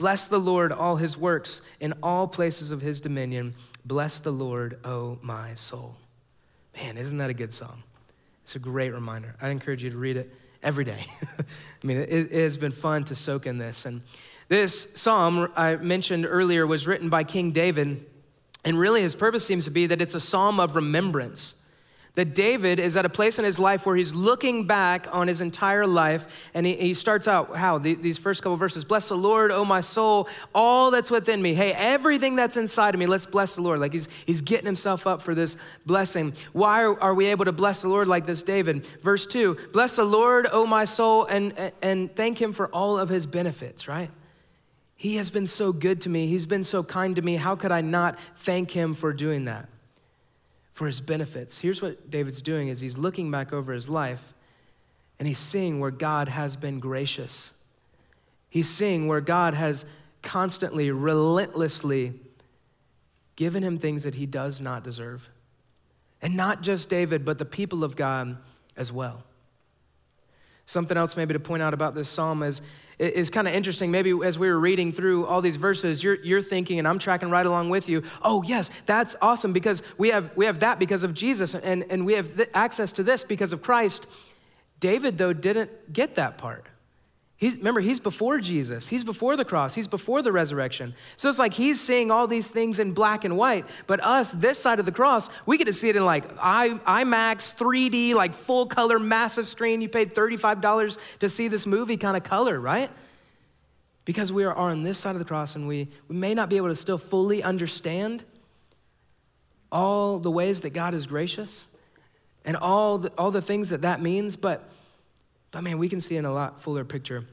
Bless 0.00 0.28
the 0.28 0.38
Lord, 0.38 0.72
all 0.72 0.96
his 0.96 1.18
works 1.18 1.60
in 1.78 1.92
all 2.02 2.26
places 2.26 2.72
of 2.72 2.80
his 2.80 3.00
dominion. 3.00 3.54
Bless 3.84 4.18
the 4.18 4.30
Lord, 4.30 4.78
O 4.82 5.18
my 5.20 5.52
soul. 5.52 5.94
Man, 6.74 6.96
isn't 6.96 7.18
that 7.18 7.28
a 7.28 7.34
good 7.34 7.52
song? 7.52 7.82
It's 8.42 8.56
a 8.56 8.60
great 8.60 8.94
reminder. 8.94 9.36
I 9.42 9.50
encourage 9.50 9.84
you 9.84 9.90
to 9.90 9.98
read 9.98 10.16
it 10.16 10.34
every 10.62 10.84
day. 10.84 11.04
I 11.38 11.86
mean, 11.86 11.98
it, 11.98 12.08
it 12.08 12.32
has 12.32 12.56
been 12.56 12.72
fun 12.72 13.04
to 13.04 13.14
soak 13.14 13.44
in 13.44 13.58
this. 13.58 13.84
And 13.84 14.00
this 14.48 14.88
psalm 14.94 15.52
I 15.54 15.76
mentioned 15.76 16.24
earlier 16.24 16.66
was 16.66 16.86
written 16.86 17.10
by 17.10 17.22
King 17.22 17.50
David. 17.50 18.06
And 18.64 18.78
really, 18.78 19.02
his 19.02 19.14
purpose 19.14 19.46
seems 19.46 19.66
to 19.66 19.70
be 19.70 19.86
that 19.88 20.00
it's 20.00 20.14
a 20.14 20.20
psalm 20.20 20.60
of 20.60 20.76
remembrance 20.76 21.56
that 22.20 22.34
David 22.34 22.78
is 22.78 22.98
at 22.98 23.06
a 23.06 23.08
place 23.08 23.38
in 23.38 23.46
his 23.46 23.58
life 23.58 23.86
where 23.86 23.96
he's 23.96 24.14
looking 24.14 24.66
back 24.66 25.08
on 25.10 25.26
his 25.26 25.40
entire 25.40 25.86
life, 25.86 26.50
and 26.52 26.66
he, 26.66 26.74
he 26.74 26.92
starts 26.92 27.26
out 27.26 27.56
how 27.56 27.78
the, 27.78 27.94
these 27.94 28.18
first 28.18 28.42
couple 28.42 28.56
verses 28.56 28.84
Bless 28.84 29.08
the 29.08 29.16
Lord, 29.16 29.50
oh 29.50 29.64
my 29.64 29.80
soul, 29.80 30.28
all 30.54 30.90
that's 30.90 31.10
within 31.10 31.40
me. 31.40 31.54
Hey, 31.54 31.72
everything 31.72 32.36
that's 32.36 32.58
inside 32.58 32.94
of 32.94 32.98
me, 32.98 33.06
let's 33.06 33.24
bless 33.24 33.54
the 33.54 33.62
Lord. 33.62 33.78
Like 33.78 33.94
he's, 33.94 34.06
he's 34.26 34.42
getting 34.42 34.66
himself 34.66 35.06
up 35.06 35.22
for 35.22 35.34
this 35.34 35.56
blessing. 35.86 36.34
Why 36.52 36.82
are, 36.82 37.00
are 37.00 37.14
we 37.14 37.24
able 37.24 37.46
to 37.46 37.52
bless 37.52 37.80
the 37.80 37.88
Lord 37.88 38.06
like 38.06 38.26
this, 38.26 38.42
David? 38.42 38.84
Verse 39.00 39.24
2 39.24 39.56
Bless 39.72 39.96
the 39.96 40.04
Lord, 40.04 40.46
oh 40.52 40.66
my 40.66 40.84
soul, 40.84 41.24
and, 41.24 41.72
and 41.80 42.14
thank 42.14 42.38
him 42.38 42.52
for 42.52 42.68
all 42.68 42.98
of 42.98 43.08
his 43.08 43.24
benefits, 43.24 43.88
right? 43.88 44.10
He 44.94 45.16
has 45.16 45.30
been 45.30 45.46
so 45.46 45.72
good 45.72 46.02
to 46.02 46.10
me. 46.10 46.26
He's 46.26 46.44
been 46.44 46.64
so 46.64 46.84
kind 46.84 47.16
to 47.16 47.22
me. 47.22 47.36
How 47.36 47.56
could 47.56 47.72
I 47.72 47.80
not 47.80 48.20
thank 48.20 48.72
him 48.72 48.92
for 48.92 49.14
doing 49.14 49.46
that? 49.46 49.70
For 50.80 50.86
his 50.86 51.02
benefits. 51.02 51.58
Here's 51.58 51.82
what 51.82 52.10
David's 52.10 52.40
doing 52.40 52.68
is 52.68 52.80
he's 52.80 52.96
looking 52.96 53.30
back 53.30 53.52
over 53.52 53.74
his 53.74 53.90
life 53.90 54.32
and 55.18 55.28
he's 55.28 55.38
seeing 55.38 55.78
where 55.78 55.90
God 55.90 56.26
has 56.26 56.56
been 56.56 56.80
gracious. 56.80 57.52
He's 58.48 58.66
seeing 58.66 59.06
where 59.06 59.20
God 59.20 59.52
has 59.52 59.84
constantly, 60.22 60.90
relentlessly 60.90 62.14
given 63.36 63.62
him 63.62 63.78
things 63.78 64.04
that 64.04 64.14
he 64.14 64.24
does 64.24 64.58
not 64.58 64.82
deserve. 64.82 65.28
And 66.22 66.34
not 66.34 66.62
just 66.62 66.88
David, 66.88 67.26
but 67.26 67.36
the 67.36 67.44
people 67.44 67.84
of 67.84 67.94
God 67.94 68.38
as 68.74 68.90
well. 68.90 69.24
Something 70.70 70.96
else, 70.96 71.16
maybe, 71.16 71.32
to 71.32 71.40
point 71.40 71.64
out 71.64 71.74
about 71.74 71.96
this 71.96 72.08
psalm 72.08 72.44
is 72.44 72.62
is 73.00 73.30
kind 73.30 73.48
of 73.48 73.54
interesting. 73.54 73.90
Maybe 73.90 74.12
as 74.22 74.38
we 74.38 74.48
were 74.48 74.60
reading 74.60 74.92
through 74.92 75.26
all 75.26 75.40
these 75.40 75.56
verses, 75.56 76.04
you're, 76.04 76.22
you're 76.22 76.42
thinking, 76.42 76.78
and 76.78 76.86
I'm 76.86 76.98
tracking 76.98 77.30
right 77.30 77.46
along 77.46 77.70
with 77.70 77.88
you, 77.88 78.02
oh, 78.20 78.42
yes, 78.42 78.70
that's 78.84 79.16
awesome 79.22 79.54
because 79.54 79.82
we 79.96 80.10
have, 80.10 80.30
we 80.36 80.44
have 80.44 80.60
that 80.60 80.78
because 80.78 81.02
of 81.02 81.14
Jesus, 81.14 81.54
and, 81.54 81.84
and 81.90 82.04
we 82.04 82.12
have 82.12 82.36
th- 82.36 82.50
access 82.52 82.92
to 82.92 83.02
this 83.02 83.22
because 83.22 83.54
of 83.54 83.62
Christ. 83.62 84.06
David, 84.80 85.16
though, 85.16 85.32
didn't 85.32 85.92
get 85.92 86.16
that 86.16 86.36
part. 86.36 86.66
He's, 87.40 87.56
remember, 87.56 87.80
he's 87.80 88.00
before 88.00 88.38
Jesus. 88.38 88.86
He's 88.86 89.02
before 89.02 89.34
the 89.34 89.46
cross. 89.46 89.74
He's 89.74 89.88
before 89.88 90.20
the 90.20 90.30
resurrection. 90.30 90.94
So 91.16 91.30
it's 91.30 91.38
like 91.38 91.54
he's 91.54 91.80
seeing 91.80 92.10
all 92.10 92.26
these 92.26 92.50
things 92.50 92.78
in 92.78 92.92
black 92.92 93.24
and 93.24 93.34
white. 93.34 93.64
But 93.86 94.04
us, 94.04 94.32
this 94.32 94.58
side 94.58 94.78
of 94.78 94.84
the 94.84 94.92
cross, 94.92 95.30
we 95.46 95.56
get 95.56 95.66
to 95.66 95.72
see 95.72 95.88
it 95.88 95.96
in 95.96 96.04
like 96.04 96.24
I, 96.38 96.68
IMAX, 96.68 97.56
3D, 97.56 98.12
like 98.12 98.34
full 98.34 98.66
color, 98.66 98.98
massive 98.98 99.48
screen. 99.48 99.80
You 99.80 99.88
paid 99.88 100.14
$35 100.14 101.18
to 101.20 101.30
see 101.30 101.48
this 101.48 101.64
movie 101.64 101.96
kind 101.96 102.14
of 102.14 102.22
color, 102.22 102.60
right? 102.60 102.90
Because 104.04 104.30
we 104.30 104.44
are 104.44 104.54
on 104.54 104.82
this 104.82 104.98
side 104.98 105.14
of 105.14 105.18
the 105.18 105.24
cross 105.24 105.56
and 105.56 105.66
we, 105.66 105.88
we 106.08 106.16
may 106.16 106.34
not 106.34 106.50
be 106.50 106.58
able 106.58 106.68
to 106.68 106.76
still 106.76 106.98
fully 106.98 107.42
understand 107.42 108.22
all 109.72 110.18
the 110.18 110.30
ways 110.30 110.60
that 110.60 110.74
God 110.74 110.92
is 110.92 111.06
gracious 111.06 111.68
and 112.44 112.54
all 112.58 112.98
the, 112.98 113.10
all 113.16 113.30
the 113.30 113.40
things 113.40 113.70
that 113.70 113.80
that 113.80 114.02
means, 114.02 114.36
but 114.36 114.68
but 115.50 115.62
man, 115.62 115.78
we 115.78 115.88
can 115.88 116.00
see 116.00 116.16
in 116.16 116.24
a 116.24 116.32
lot 116.32 116.60
fuller 116.60 116.84
picture 116.84 117.24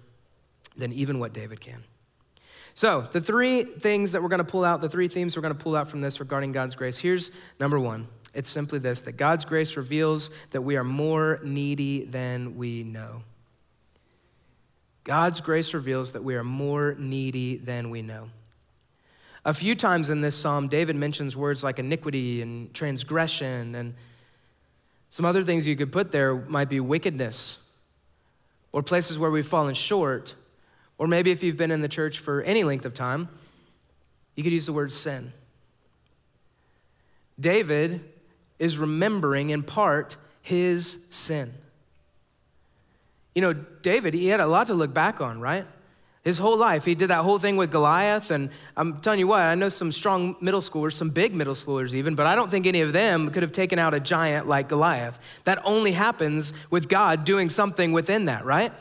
than 0.75 0.91
even 0.93 1.19
what 1.19 1.33
David 1.33 1.59
can. 1.59 1.83
So, 2.73 3.07
the 3.11 3.21
three 3.21 3.63
things 3.63 4.11
that 4.11 4.21
we're 4.21 4.29
going 4.29 4.37
to 4.37 4.43
pull 4.43 4.63
out, 4.63 4.81
the 4.81 4.89
three 4.89 5.07
themes 5.07 5.35
we're 5.35 5.41
going 5.41 5.55
to 5.55 5.59
pull 5.59 5.75
out 5.75 5.89
from 5.89 6.01
this 6.01 6.19
regarding 6.19 6.51
God's 6.51 6.75
grace. 6.75 6.97
Here's 6.97 7.31
number 7.59 7.79
one 7.79 8.07
it's 8.33 8.51
simply 8.51 8.77
this 8.77 9.01
that 9.01 9.13
God's 9.13 9.45
grace 9.45 9.75
reveals 9.75 10.29
that 10.51 10.61
we 10.61 10.77
are 10.77 10.83
more 10.83 11.39
needy 11.43 12.05
than 12.05 12.55
we 12.55 12.83
know. 12.83 13.23
God's 15.03 15.41
grace 15.41 15.73
reveals 15.73 16.11
that 16.11 16.23
we 16.23 16.35
are 16.35 16.43
more 16.43 16.95
needy 16.99 17.57
than 17.57 17.89
we 17.89 18.01
know. 18.01 18.29
A 19.45 19.53
few 19.53 19.73
times 19.73 20.09
in 20.09 20.21
this 20.21 20.35
psalm, 20.35 20.67
David 20.67 20.97
mentions 20.97 21.37
words 21.37 21.63
like 21.63 21.79
iniquity 21.79 22.41
and 22.41 22.71
transgression, 22.73 23.73
and 23.73 23.95
some 25.09 25.25
other 25.25 25.43
things 25.43 25.65
you 25.65 25.75
could 25.75 25.91
put 25.91 26.11
there 26.11 26.35
might 26.35 26.69
be 26.69 26.79
wickedness 26.79 27.57
or 28.77 28.83
places 28.83 29.17
where 29.17 29.31
we've 29.31 29.47
fallen 29.47 29.73
short, 29.73 30.35
or 30.99 31.07
maybe 31.07 31.31
if 31.31 31.41
you've 31.41 31.57
been 31.57 31.71
in 31.71 31.81
the 31.81 31.87
church 31.87 32.19
for 32.19 32.43
any 32.43 32.63
length 32.63 32.85
of 32.85 32.93
time, 32.93 33.27
you 34.35 34.43
could 34.43 34.53
use 34.53 34.67
the 34.67 34.71
word 34.71 34.91
sin. 34.91 35.33
David 37.39 38.07
is 38.59 38.77
remembering 38.77 39.49
in 39.49 39.63
part 39.63 40.15
his 40.43 40.99
sin. 41.09 41.55
You 43.33 43.41
know, 43.41 43.53
David, 43.53 44.13
he 44.13 44.27
had 44.27 44.41
a 44.41 44.45
lot 44.45 44.67
to 44.67 44.75
look 44.75 44.93
back 44.93 45.21
on, 45.21 45.41
right? 45.41 45.65
His 46.27 46.37
whole 46.37 46.57
life, 46.57 46.83
he 46.83 46.93
did 46.93 47.07
that 47.07 47.23
whole 47.23 47.39
thing 47.39 47.55
with 47.55 47.71
Goliath. 47.71 48.31
And 48.31 48.49
I'm 48.75 48.99
telling 48.99 49.19
you 49.19 49.27
what, 49.27 49.39
I 49.39 49.55
know 49.55 49.69
some 49.69 49.93
strong 49.93 50.35
middle 50.41 50.59
schoolers, 50.59 50.91
some 50.91 51.09
big 51.09 51.33
middle 51.33 51.53
schoolers 51.53 51.93
even, 51.93 52.15
but 52.15 52.25
I 52.25 52.35
don't 52.35 52.51
think 52.51 52.67
any 52.67 52.81
of 52.81 52.91
them 52.91 53.31
could 53.31 53.43
have 53.43 53.53
taken 53.53 53.79
out 53.79 53.93
a 53.93 54.01
giant 54.01 54.45
like 54.45 54.67
Goliath. 54.67 55.41
That 55.45 55.61
only 55.63 55.93
happens 55.93 56.51
with 56.69 56.89
God 56.89 57.23
doing 57.23 57.47
something 57.47 57.93
within 57.93 58.25
that, 58.25 58.43
right? 58.43 58.73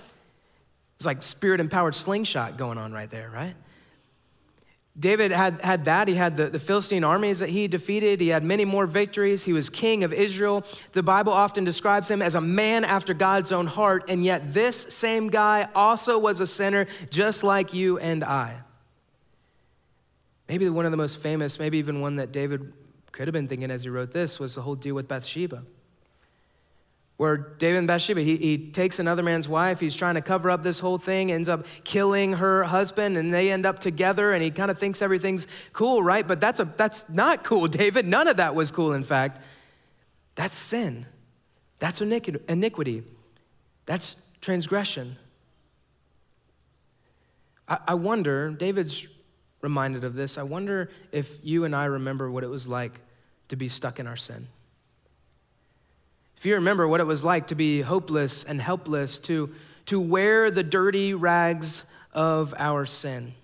It's 0.96 1.06
like 1.06 1.22
spirit 1.22 1.60
empowered 1.60 1.94
slingshot 1.94 2.58
going 2.58 2.78
on 2.78 2.92
right 2.92 3.08
there, 3.08 3.30
right? 3.30 3.54
David 4.98 5.30
had, 5.30 5.60
had 5.60 5.84
that. 5.84 6.08
He 6.08 6.14
had 6.14 6.36
the, 6.38 6.48
the 6.48 6.58
Philistine 6.58 7.04
armies 7.04 7.40
that 7.40 7.50
he 7.50 7.68
defeated. 7.68 8.20
He 8.20 8.28
had 8.28 8.42
many 8.42 8.64
more 8.64 8.86
victories. 8.86 9.44
He 9.44 9.52
was 9.52 9.68
king 9.68 10.04
of 10.04 10.12
Israel. 10.12 10.64
The 10.92 11.02
Bible 11.02 11.32
often 11.32 11.64
describes 11.64 12.10
him 12.10 12.22
as 12.22 12.34
a 12.34 12.40
man 12.40 12.84
after 12.84 13.12
God's 13.12 13.52
own 13.52 13.66
heart, 13.66 14.04
and 14.08 14.24
yet 14.24 14.54
this 14.54 14.76
same 14.76 15.28
guy 15.28 15.68
also 15.74 16.18
was 16.18 16.40
a 16.40 16.46
sinner 16.46 16.86
just 17.10 17.44
like 17.44 17.74
you 17.74 17.98
and 17.98 18.24
I. 18.24 18.62
Maybe 20.48 20.68
one 20.70 20.86
of 20.86 20.92
the 20.92 20.96
most 20.96 21.18
famous, 21.18 21.58
maybe 21.58 21.76
even 21.78 22.00
one 22.00 22.16
that 22.16 22.32
David 22.32 22.72
could 23.12 23.28
have 23.28 23.32
been 23.32 23.48
thinking 23.48 23.70
as 23.70 23.82
he 23.82 23.90
wrote 23.90 24.12
this, 24.12 24.38
was 24.38 24.54
the 24.54 24.62
whole 24.62 24.76
deal 24.76 24.94
with 24.94 25.08
Bathsheba 25.08 25.62
where 27.16 27.36
David 27.36 27.78
and 27.78 27.86
Bathsheba, 27.86 28.20
he, 28.20 28.36
he 28.36 28.70
takes 28.70 28.98
another 28.98 29.22
man's 29.22 29.48
wife. 29.48 29.80
He's 29.80 29.96
trying 29.96 30.16
to 30.16 30.20
cover 30.20 30.50
up 30.50 30.62
this 30.62 30.78
whole 30.78 30.98
thing, 30.98 31.32
ends 31.32 31.48
up 31.48 31.66
killing 31.82 32.34
her 32.34 32.64
husband, 32.64 33.16
and 33.16 33.32
they 33.32 33.50
end 33.50 33.64
up 33.64 33.78
together, 33.78 34.32
and 34.32 34.42
he 34.42 34.50
kind 34.50 34.70
of 34.70 34.78
thinks 34.78 35.00
everything's 35.00 35.46
cool, 35.72 36.02
right? 36.02 36.26
But 36.26 36.40
that's, 36.40 36.60
a, 36.60 36.64
that's 36.76 37.08
not 37.08 37.42
cool, 37.42 37.68
David. 37.68 38.06
None 38.06 38.28
of 38.28 38.36
that 38.36 38.54
was 38.54 38.70
cool, 38.70 38.92
in 38.92 39.04
fact. 39.04 39.42
That's 40.34 40.56
sin. 40.56 41.06
That's 41.78 42.00
iniquity. 42.00 43.02
That's 43.86 44.16
transgression. 44.42 45.16
I, 47.66 47.78
I 47.88 47.94
wonder, 47.94 48.50
David's 48.50 49.06
reminded 49.62 50.04
of 50.04 50.14
this, 50.14 50.36
I 50.36 50.42
wonder 50.42 50.90
if 51.12 51.38
you 51.42 51.64
and 51.64 51.74
I 51.74 51.86
remember 51.86 52.30
what 52.30 52.44
it 52.44 52.50
was 52.50 52.68
like 52.68 53.00
to 53.48 53.56
be 53.56 53.68
stuck 53.68 53.98
in 53.98 54.06
our 54.06 54.16
sin. 54.16 54.48
If 56.36 56.44
you 56.44 56.54
remember 56.54 56.86
what 56.86 57.00
it 57.00 57.06
was 57.06 57.24
like 57.24 57.46
to 57.48 57.54
be 57.54 57.80
hopeless 57.80 58.44
and 58.44 58.60
helpless, 58.60 59.18
to, 59.18 59.54
to 59.86 60.00
wear 60.00 60.50
the 60.50 60.62
dirty 60.62 61.14
rags 61.14 61.84
of 62.12 62.54
our 62.58 62.86
sin. 62.86 63.34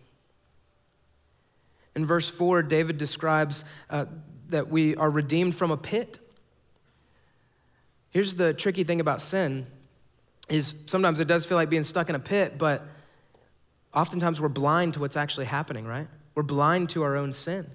In 1.94 2.06
verse 2.06 2.28
4, 2.28 2.62
David 2.62 2.98
describes 2.98 3.64
uh, 3.90 4.06
that 4.48 4.68
we 4.68 4.96
are 4.96 5.10
redeemed 5.10 5.54
from 5.54 5.70
a 5.70 5.76
pit. 5.76 6.18
Here's 8.10 8.34
the 8.34 8.52
tricky 8.52 8.84
thing 8.84 9.00
about 9.00 9.20
sin 9.20 9.66
is 10.48 10.74
sometimes 10.86 11.20
it 11.20 11.28
does 11.28 11.46
feel 11.46 11.56
like 11.56 11.70
being 11.70 11.84
stuck 11.84 12.10
in 12.10 12.14
a 12.14 12.20
pit, 12.20 12.58
but 12.58 12.84
oftentimes 13.94 14.40
we're 14.40 14.48
blind 14.48 14.94
to 14.94 15.00
what's 15.00 15.16
actually 15.16 15.46
happening, 15.46 15.86
right? 15.86 16.08
We're 16.34 16.42
blind 16.42 16.90
to 16.90 17.02
our 17.02 17.16
own 17.16 17.32
sin. 17.32 17.70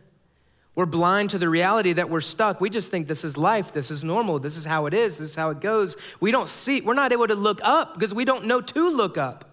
We're 0.78 0.86
blind 0.86 1.32
to 1.32 1.40
the 1.40 1.50
reality 1.50 1.94
that 1.94 2.08
we're 2.08 2.22
stuck. 2.22 2.62
We 2.62 2.70
just 2.70 2.92
think 2.92 3.08
this 3.08 3.24
is 3.24 3.36
life, 3.36 3.74
this 3.74 3.90
is 3.90 4.04
normal, 4.04 4.38
this 4.38 4.56
is 4.56 4.64
how 4.64 4.86
it 4.86 4.94
is, 4.94 5.18
this 5.18 5.32
is 5.32 5.36
how 5.36 5.50
it 5.50 5.60
goes. 5.60 5.98
We 6.20 6.30
don't 6.30 6.48
see, 6.48 6.82
we're 6.82 6.94
not 6.94 7.12
able 7.12 7.26
to 7.26 7.34
look 7.34 7.60
up 7.64 7.96
because 7.96 8.14
we 8.14 8.26
don't 8.26 8.46
know 8.46 8.62
to 8.62 8.90
look 8.92 9.18
up. 9.18 9.50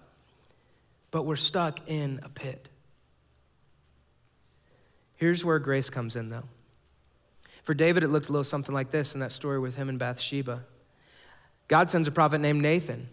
But 1.09 1.23
we're 1.23 1.35
stuck 1.35 1.79
in 1.87 2.19
a 2.21 2.29
pit. 2.29 2.69
Here's 5.15 5.43
where 5.43 5.57
grace 5.57 5.89
comes 5.89 6.15
in, 6.15 6.29
though. 6.29 6.43
For 7.63 7.73
David, 7.73 8.03
it 8.03 8.09
looked 8.09 8.29
a 8.29 8.31
little 8.31 8.43
something 8.43 8.75
like 8.75 8.91
this 8.91 9.15
in 9.15 9.19
that 9.21 9.31
story 9.31 9.57
with 9.57 9.77
him 9.77 9.89
and 9.89 9.97
Bathsheba. 9.97 10.63
God 11.67 11.89
sends 11.89 12.07
a 12.07 12.11
prophet 12.11 12.37
named 12.37 12.61
Nathan. 12.61 13.09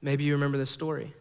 Maybe 0.00 0.24
you 0.24 0.32
remember 0.32 0.56
this 0.56 0.70
story. 0.70 1.12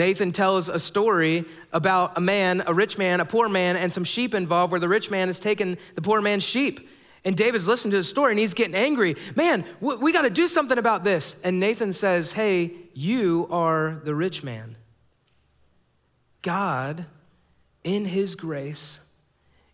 Nathan 0.00 0.32
tells 0.32 0.70
a 0.70 0.78
story 0.78 1.44
about 1.74 2.16
a 2.16 2.22
man, 2.22 2.62
a 2.66 2.72
rich 2.72 2.96
man, 2.96 3.20
a 3.20 3.26
poor 3.26 3.50
man, 3.50 3.76
and 3.76 3.92
some 3.92 4.02
sheep 4.02 4.32
involved 4.32 4.70
where 4.70 4.80
the 4.80 4.88
rich 4.88 5.10
man 5.10 5.28
has 5.28 5.38
taken 5.38 5.76
the 5.94 6.00
poor 6.00 6.22
man's 6.22 6.42
sheep. 6.42 6.88
And 7.22 7.36
David's 7.36 7.68
listening 7.68 7.90
to 7.90 7.98
the 7.98 8.04
story 8.04 8.32
and 8.32 8.40
he's 8.40 8.54
getting 8.54 8.74
angry. 8.74 9.16
Man, 9.36 9.62
we 9.78 10.10
got 10.10 10.22
to 10.22 10.30
do 10.30 10.48
something 10.48 10.78
about 10.78 11.04
this. 11.04 11.36
And 11.44 11.60
Nathan 11.60 11.92
says, 11.92 12.32
Hey, 12.32 12.70
you 12.94 13.46
are 13.50 14.00
the 14.02 14.14
rich 14.14 14.42
man. 14.42 14.76
God, 16.40 17.04
in 17.84 18.06
his 18.06 18.36
grace, 18.36 19.00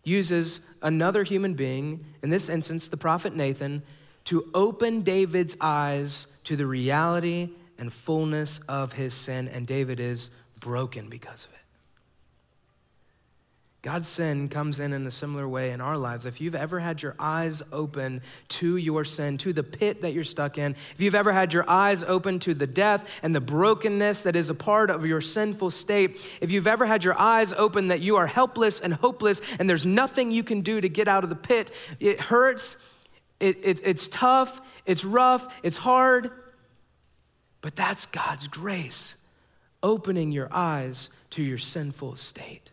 uses 0.03 0.59
another 0.81 1.23
human 1.23 1.53
being, 1.53 2.03
in 2.21 2.31
this 2.31 2.49
instance, 2.49 2.89
the 2.89 2.97
prophet 2.97 3.33
Nathan, 3.33 3.81
to 4.25 4.49
open 4.53 5.03
David's 5.03 5.55
eyes 5.61 6.27
to 6.43 6.57
the 6.57 6.65
reality 6.65 7.51
and 7.77 7.91
fullness 7.91 8.59
of 8.67 8.93
his 8.93 9.13
sin, 9.13 9.47
and 9.47 9.67
David 9.67 9.99
is 9.99 10.29
broken 10.59 11.09
because 11.09 11.45
of 11.45 11.51
it. 11.51 11.57
God's 13.83 14.07
sin 14.09 14.49
comes 14.49 14.81
in 14.81 14.91
in 14.91 15.07
a 15.07 15.11
similar 15.11 15.47
way 15.47 15.71
in 15.71 15.79
our 15.79 15.97
lives. 15.97 16.25
If 16.25 16.41
you've 16.41 16.55
ever 16.55 16.79
had 16.79 17.01
your 17.01 17.15
eyes 17.19 17.63
open 17.71 18.21
to 18.49 18.75
your 18.75 19.05
sin, 19.05 19.37
to 19.37 19.53
the 19.53 19.63
pit 19.63 20.01
that 20.01 20.13
you're 20.13 20.25
stuck 20.25 20.57
in, 20.57 20.71
if 20.71 20.99
you've 20.99 21.15
ever 21.15 21.31
had 21.31 21.53
your 21.53 21.63
eyes 21.69 22.03
open 22.03 22.39
to 22.39 22.53
the 22.53 22.67
death 22.67 23.19
and 23.23 23.33
the 23.33 23.39
brokenness 23.39 24.23
that 24.23 24.35
is 24.35 24.49
a 24.49 24.53
part 24.53 24.89
of 24.89 25.05
your 25.05 25.21
sinful 25.21 25.71
state, 25.71 26.19
if 26.41 26.51
you've 26.51 26.67
ever 26.67 26.85
had 26.85 27.05
your 27.05 27.17
eyes 27.17 27.53
open 27.53 27.87
that 27.87 28.01
you 28.01 28.17
are 28.17 28.27
helpless 28.27 28.81
and 28.81 28.95
hopeless 28.95 29.41
and 29.57 29.69
there's 29.69 29.85
nothing 29.85 30.31
you 30.31 30.43
can 30.43 30.59
do 30.59 30.81
to 30.81 30.89
get 30.89 31.07
out 31.07 31.23
of 31.23 31.29
the 31.29 31.37
pit, 31.37 31.71
it 32.01 32.19
hurts, 32.19 32.75
it, 33.39 33.57
it, 33.63 33.79
it's 33.85 34.09
tough, 34.09 34.59
it's 34.85 35.05
rough, 35.05 35.61
it's 35.63 35.77
hard. 35.77 36.31
But 37.67 37.75
that's 37.75 38.05
God's 38.05 38.47
grace, 38.47 39.17
opening 39.83 40.31
your 40.31 40.47
eyes 40.53 41.09
to 41.31 41.43
your 41.43 41.57
sinful 41.57 42.15
state. 42.15 42.71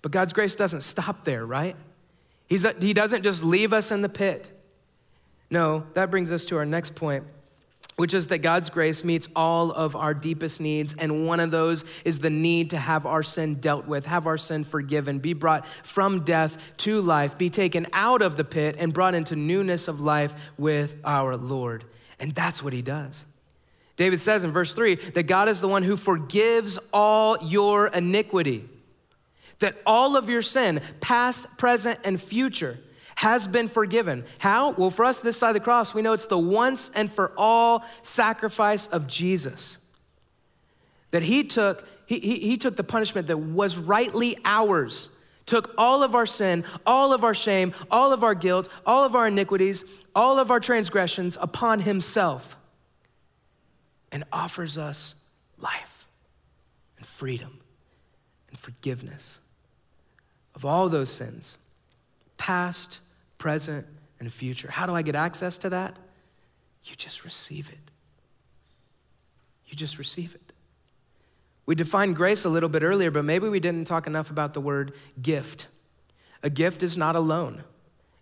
But 0.00 0.12
God's 0.12 0.32
grace 0.32 0.54
doesn't 0.54 0.80
stop 0.80 1.26
there, 1.26 1.44
right? 1.44 1.76
He's, 2.48 2.64
he 2.80 2.94
doesn't 2.94 3.22
just 3.22 3.44
leave 3.44 3.74
us 3.74 3.90
in 3.90 4.00
the 4.00 4.08
pit. 4.08 4.50
No, 5.50 5.84
that 5.92 6.10
brings 6.10 6.32
us 6.32 6.46
to 6.46 6.56
our 6.56 6.64
next 6.64 6.94
point, 6.94 7.24
which 7.96 8.14
is 8.14 8.28
that 8.28 8.38
God's 8.38 8.70
grace 8.70 9.04
meets 9.04 9.28
all 9.36 9.72
of 9.72 9.94
our 9.94 10.14
deepest 10.14 10.58
needs. 10.58 10.94
And 10.98 11.26
one 11.26 11.38
of 11.38 11.50
those 11.50 11.84
is 12.06 12.20
the 12.20 12.30
need 12.30 12.70
to 12.70 12.78
have 12.78 13.04
our 13.04 13.22
sin 13.22 13.56
dealt 13.56 13.88
with, 13.88 14.06
have 14.06 14.26
our 14.26 14.38
sin 14.38 14.64
forgiven, 14.64 15.18
be 15.18 15.34
brought 15.34 15.66
from 15.66 16.24
death 16.24 16.56
to 16.78 17.02
life, 17.02 17.36
be 17.36 17.50
taken 17.50 17.88
out 17.92 18.22
of 18.22 18.38
the 18.38 18.44
pit, 18.44 18.76
and 18.78 18.94
brought 18.94 19.14
into 19.14 19.36
newness 19.36 19.86
of 19.86 20.00
life 20.00 20.50
with 20.56 20.96
our 21.04 21.36
Lord. 21.36 21.84
And 22.20 22.34
that's 22.34 22.62
what 22.62 22.72
he 22.72 22.82
does. 22.82 23.26
David 23.96 24.18
says 24.18 24.44
in 24.44 24.52
verse 24.52 24.72
3 24.72 24.94
that 24.94 25.24
God 25.24 25.48
is 25.48 25.60
the 25.60 25.68
one 25.68 25.82
who 25.82 25.96
forgives 25.96 26.78
all 26.92 27.38
your 27.42 27.88
iniquity, 27.88 28.68
that 29.58 29.76
all 29.84 30.16
of 30.16 30.30
your 30.30 30.42
sin, 30.42 30.80
past, 31.00 31.46
present, 31.58 31.98
and 32.04 32.20
future, 32.20 32.78
has 33.16 33.46
been 33.46 33.68
forgiven. 33.68 34.24
How? 34.38 34.70
Well, 34.70 34.90
for 34.90 35.04
us 35.04 35.20
this 35.20 35.36
side 35.36 35.48
of 35.48 35.54
the 35.54 35.60
cross, 35.60 35.92
we 35.92 36.00
know 36.00 36.14
it's 36.14 36.26
the 36.26 36.38
once 36.38 36.90
and 36.94 37.10
for 37.10 37.32
all 37.36 37.84
sacrifice 38.00 38.86
of 38.86 39.06
Jesus. 39.06 39.78
That 41.10 41.22
he 41.22 41.44
took, 41.44 41.86
he, 42.06 42.18
he, 42.20 42.38
he 42.38 42.56
took 42.56 42.76
the 42.76 42.84
punishment 42.84 43.26
that 43.26 43.36
was 43.36 43.76
rightly 43.76 44.38
ours 44.44 45.10
took 45.50 45.74
all 45.76 46.04
of 46.04 46.14
our 46.14 46.26
sin, 46.26 46.62
all 46.86 47.12
of 47.12 47.24
our 47.24 47.34
shame, 47.34 47.74
all 47.90 48.12
of 48.12 48.22
our 48.22 48.36
guilt, 48.36 48.68
all 48.86 49.04
of 49.04 49.16
our 49.16 49.26
iniquities, 49.26 49.84
all 50.14 50.38
of 50.38 50.48
our 50.48 50.60
transgressions 50.60 51.36
upon 51.40 51.80
himself 51.80 52.56
and 54.12 54.22
offers 54.32 54.78
us 54.78 55.16
life 55.58 56.06
and 56.98 57.04
freedom 57.04 57.58
and 58.48 58.58
forgiveness 58.60 59.40
of 60.54 60.64
all 60.64 60.88
those 60.88 61.10
sins, 61.10 61.58
past, 62.36 63.00
present, 63.36 63.84
and 64.20 64.32
future. 64.32 64.70
How 64.70 64.86
do 64.86 64.94
I 64.94 65.02
get 65.02 65.16
access 65.16 65.58
to 65.58 65.70
that? 65.70 65.98
You 66.84 66.94
just 66.94 67.24
receive 67.24 67.70
it. 67.70 67.90
You 69.66 69.74
just 69.74 69.98
receive 69.98 70.36
it. 70.36 70.49
We 71.70 71.76
defined 71.76 72.16
grace 72.16 72.44
a 72.44 72.48
little 72.48 72.68
bit 72.68 72.82
earlier, 72.82 73.12
but 73.12 73.24
maybe 73.24 73.48
we 73.48 73.60
didn't 73.60 73.84
talk 73.84 74.08
enough 74.08 74.28
about 74.28 74.54
the 74.54 74.60
word 74.60 74.92
gift. 75.22 75.68
A 76.42 76.50
gift 76.50 76.82
is 76.82 76.96
not 76.96 77.14
a 77.14 77.20
loan, 77.20 77.62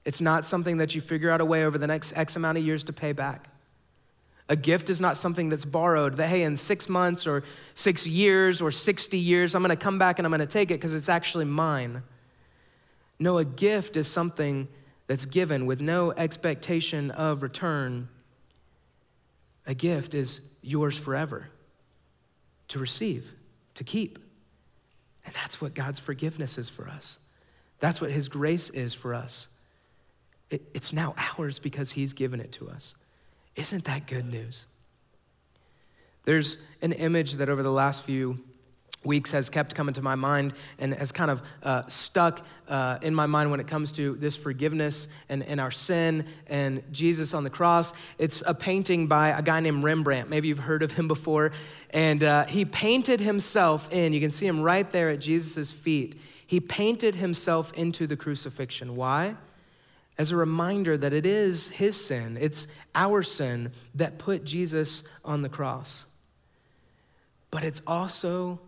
it's 0.05 0.21
not 0.21 0.45
something 0.45 0.77
that 0.77 0.95
you 0.95 1.01
figure 1.01 1.31
out 1.31 1.41
a 1.41 1.47
way 1.47 1.65
over 1.65 1.79
the 1.79 1.87
next 1.87 2.13
X 2.15 2.37
amount 2.37 2.59
of 2.59 2.65
years 2.67 2.85
to 2.85 2.93
pay 2.93 3.13
back. 3.13 3.49
A 4.51 4.55
gift 4.55 4.91
is 4.91 5.01
not 5.01 5.17
something 5.17 5.49
that's 5.49 5.65
borrowed, 5.65 6.19
that, 6.19 6.29
hey, 6.29 6.43
in 6.43 6.59
six 6.59 6.91
months 6.91 7.27
or 7.27 7.43
six 7.73 8.07
years 8.07 8.61
or 8.61 8.71
60 8.71 9.17
years, 9.17 9.55
I'm 9.55 9.63
gonna 9.63 9.77
come 9.77 9.99
back 9.99 10.19
and 10.19 10.27
I'm 10.27 10.31
gonna 10.31 10.45
take 10.45 10.71
it 10.71 10.75
because 10.75 10.93
it's 10.93 11.09
actually 11.09 11.47
mine. 11.47 12.03
No, 13.19 13.39
a 13.39 13.47
gift 13.47 13.97
is 13.97 14.09
something 14.09 14.69
that's 15.07 15.25
given 15.25 15.65
with 15.65 15.81
no 15.81 16.13
expectation 16.13 17.11
of 17.13 17.43
return. 17.43 18.11
A 19.67 19.73
gift 19.73 20.15
is 20.15 20.43
yours 20.61 20.99
forever 20.99 21.49
to 22.69 22.79
receive 22.79 23.33
to 23.79 23.85
keep. 23.85 24.19
And 25.25 25.35
that's 25.35 25.61
what 25.61 25.75
God's 25.75 26.01
forgiveness 26.01 26.59
is 26.59 26.69
for 26.69 26.89
us. 26.89 27.19
That's 27.81 28.01
what 28.01 28.11
His 28.11 28.29
grace 28.29 28.71
is 28.71 28.93
for 28.93 29.15
us. 29.15 29.49
It, 30.51 30.63
it's 30.75 30.93
now 30.93 31.15
ours 31.17 31.59
because 31.59 31.93
He's 31.93 32.13
given 32.13 32.41
it 32.41 32.53
to 32.53 32.69
us. 32.69 32.97
Isn't 33.55 33.85
that 33.85 34.07
good 34.07 34.27
news? 34.27 34.67
There's 36.25 36.59
an 36.83 36.93
image 36.93 37.35
that 37.35 37.49
over 37.49 37.63
the 37.63 37.73
last 37.73 38.03
few 38.03 38.41
weeks 39.05 39.31
has 39.31 39.49
kept 39.49 39.75
coming 39.75 39.95
to 39.95 40.03
my 40.03 40.15
mind 40.15 40.53
and 40.79 40.93
has 40.95 41.13
kind 41.13 41.31
of 41.31 41.43
uh, 41.63 41.87
stuck 41.89 42.45
uh, 42.69 42.99
in 43.01 43.15
my 43.15 43.27
mind 43.27 43.51
when 43.51 43.61
it 43.61 43.67
comes 43.67 43.93
to 43.93 44.15
this 44.17 44.37
forgiveness 44.37 45.09
and, 45.29 45.43
and 45.45 45.61
our 45.61 45.71
sin 45.71 46.27
and 46.49 46.83
Jesus 46.93 47.33
on 47.33 47.45
the 47.45 47.51
cross. 47.51 47.95
It's 48.19 48.43
a 48.45 48.55
painting 48.55 49.07
by 49.07 49.31
a 49.31 49.43
guy 49.43 49.61
named 49.61 49.85
Rembrandt. 49.85 50.29
Maybe 50.29 50.49
you've 50.49 50.59
heard 50.59 50.83
of 50.83 50.93
him 50.93 51.09
before. 51.09 51.53
And 51.91 52.23
uh, 52.23 52.45
he 52.47 52.65
painted 52.65 53.21
himself 53.21 53.89
in, 53.93 54.13
you 54.13 54.21
can 54.21 54.31
see 54.31 54.47
him 54.47 54.61
right 54.61 54.91
there 54.91 55.11
at 55.11 55.21
Jesus' 55.21 55.73
feet. 55.73 56.21
He 56.47 56.61
painted 56.61 57.15
himself 57.15 57.73
into 57.75 58.07
the 58.07 58.17
crucifixion. 58.17 58.97
Why? 58.97 59.37
As 60.19 60.33
a 60.33 60.37
reminder 60.37 60.97
that 60.97 61.13
it 61.13 61.25
is 61.25 61.71
his 61.71 62.03
sin, 62.03 62.37
it's 62.41 62.67
our 62.95 63.23
sin 63.23 63.71
that 63.95 64.19
put 64.19 64.45
Jesus 64.45 65.05
on 65.25 65.43
the 65.43 65.49
cross. 65.49 66.07
But 67.51 67.63
it's 67.63 67.81
also 67.87 68.61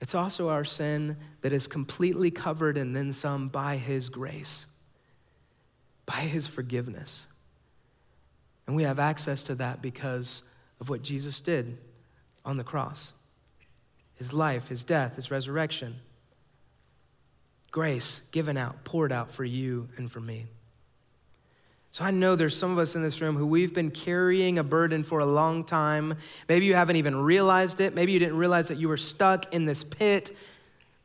it's 0.00 0.14
also 0.14 0.48
our 0.48 0.64
sin 0.64 1.16
that 1.40 1.52
is 1.52 1.66
completely 1.66 2.30
covered 2.30 2.76
and 2.76 2.94
then 2.94 3.12
some 3.12 3.48
by 3.48 3.76
His 3.76 4.08
grace, 4.08 4.66
by 6.04 6.20
His 6.20 6.46
forgiveness. 6.46 7.28
And 8.66 8.76
we 8.76 8.82
have 8.82 8.98
access 8.98 9.42
to 9.42 9.54
that 9.56 9.80
because 9.80 10.42
of 10.80 10.88
what 10.88 11.02
Jesus 11.02 11.40
did 11.40 11.78
on 12.44 12.56
the 12.56 12.64
cross 12.64 13.12
His 14.14 14.32
life, 14.32 14.68
His 14.68 14.84
death, 14.84 15.16
His 15.16 15.30
resurrection. 15.30 15.96
Grace 17.70 18.22
given 18.32 18.56
out, 18.56 18.84
poured 18.84 19.12
out 19.12 19.30
for 19.30 19.44
you 19.44 19.88
and 19.96 20.10
for 20.10 20.20
me. 20.20 20.46
So 21.90 22.04
I 22.04 22.10
know 22.10 22.36
there's 22.36 22.56
some 22.56 22.72
of 22.72 22.78
us 22.78 22.94
in 22.94 23.02
this 23.02 23.20
room 23.20 23.36
who 23.36 23.46
we've 23.46 23.72
been 23.72 23.90
carrying 23.90 24.58
a 24.58 24.64
burden 24.64 25.02
for 25.02 25.20
a 25.20 25.26
long 25.26 25.64
time. 25.64 26.16
Maybe 26.48 26.66
you 26.66 26.74
haven't 26.74 26.96
even 26.96 27.16
realized 27.16 27.80
it. 27.80 27.94
Maybe 27.94 28.12
you 28.12 28.18
didn't 28.18 28.36
realize 28.36 28.68
that 28.68 28.76
you 28.76 28.88
were 28.88 28.98
stuck 28.98 29.54
in 29.54 29.64
this 29.64 29.82
pit. 29.82 30.36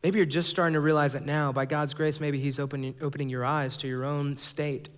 Maybe 0.04 0.17
you're 0.17 0.26
just 0.26 0.50
starting 0.50 0.74
to 0.74 0.80
realize 0.80 1.15
it 1.15 1.26
now. 1.26 1.52
By 1.52 1.65
God's 1.65 1.94
grace, 1.94 2.20
maybe 2.20 2.39
He's 2.39 2.60
opening, 2.60 2.96
opening 3.02 3.30
your 3.30 3.46
eyes 3.46 3.78
to 3.78 3.88
your 3.88 4.04
own 4.04 4.36
state. 4.36 4.89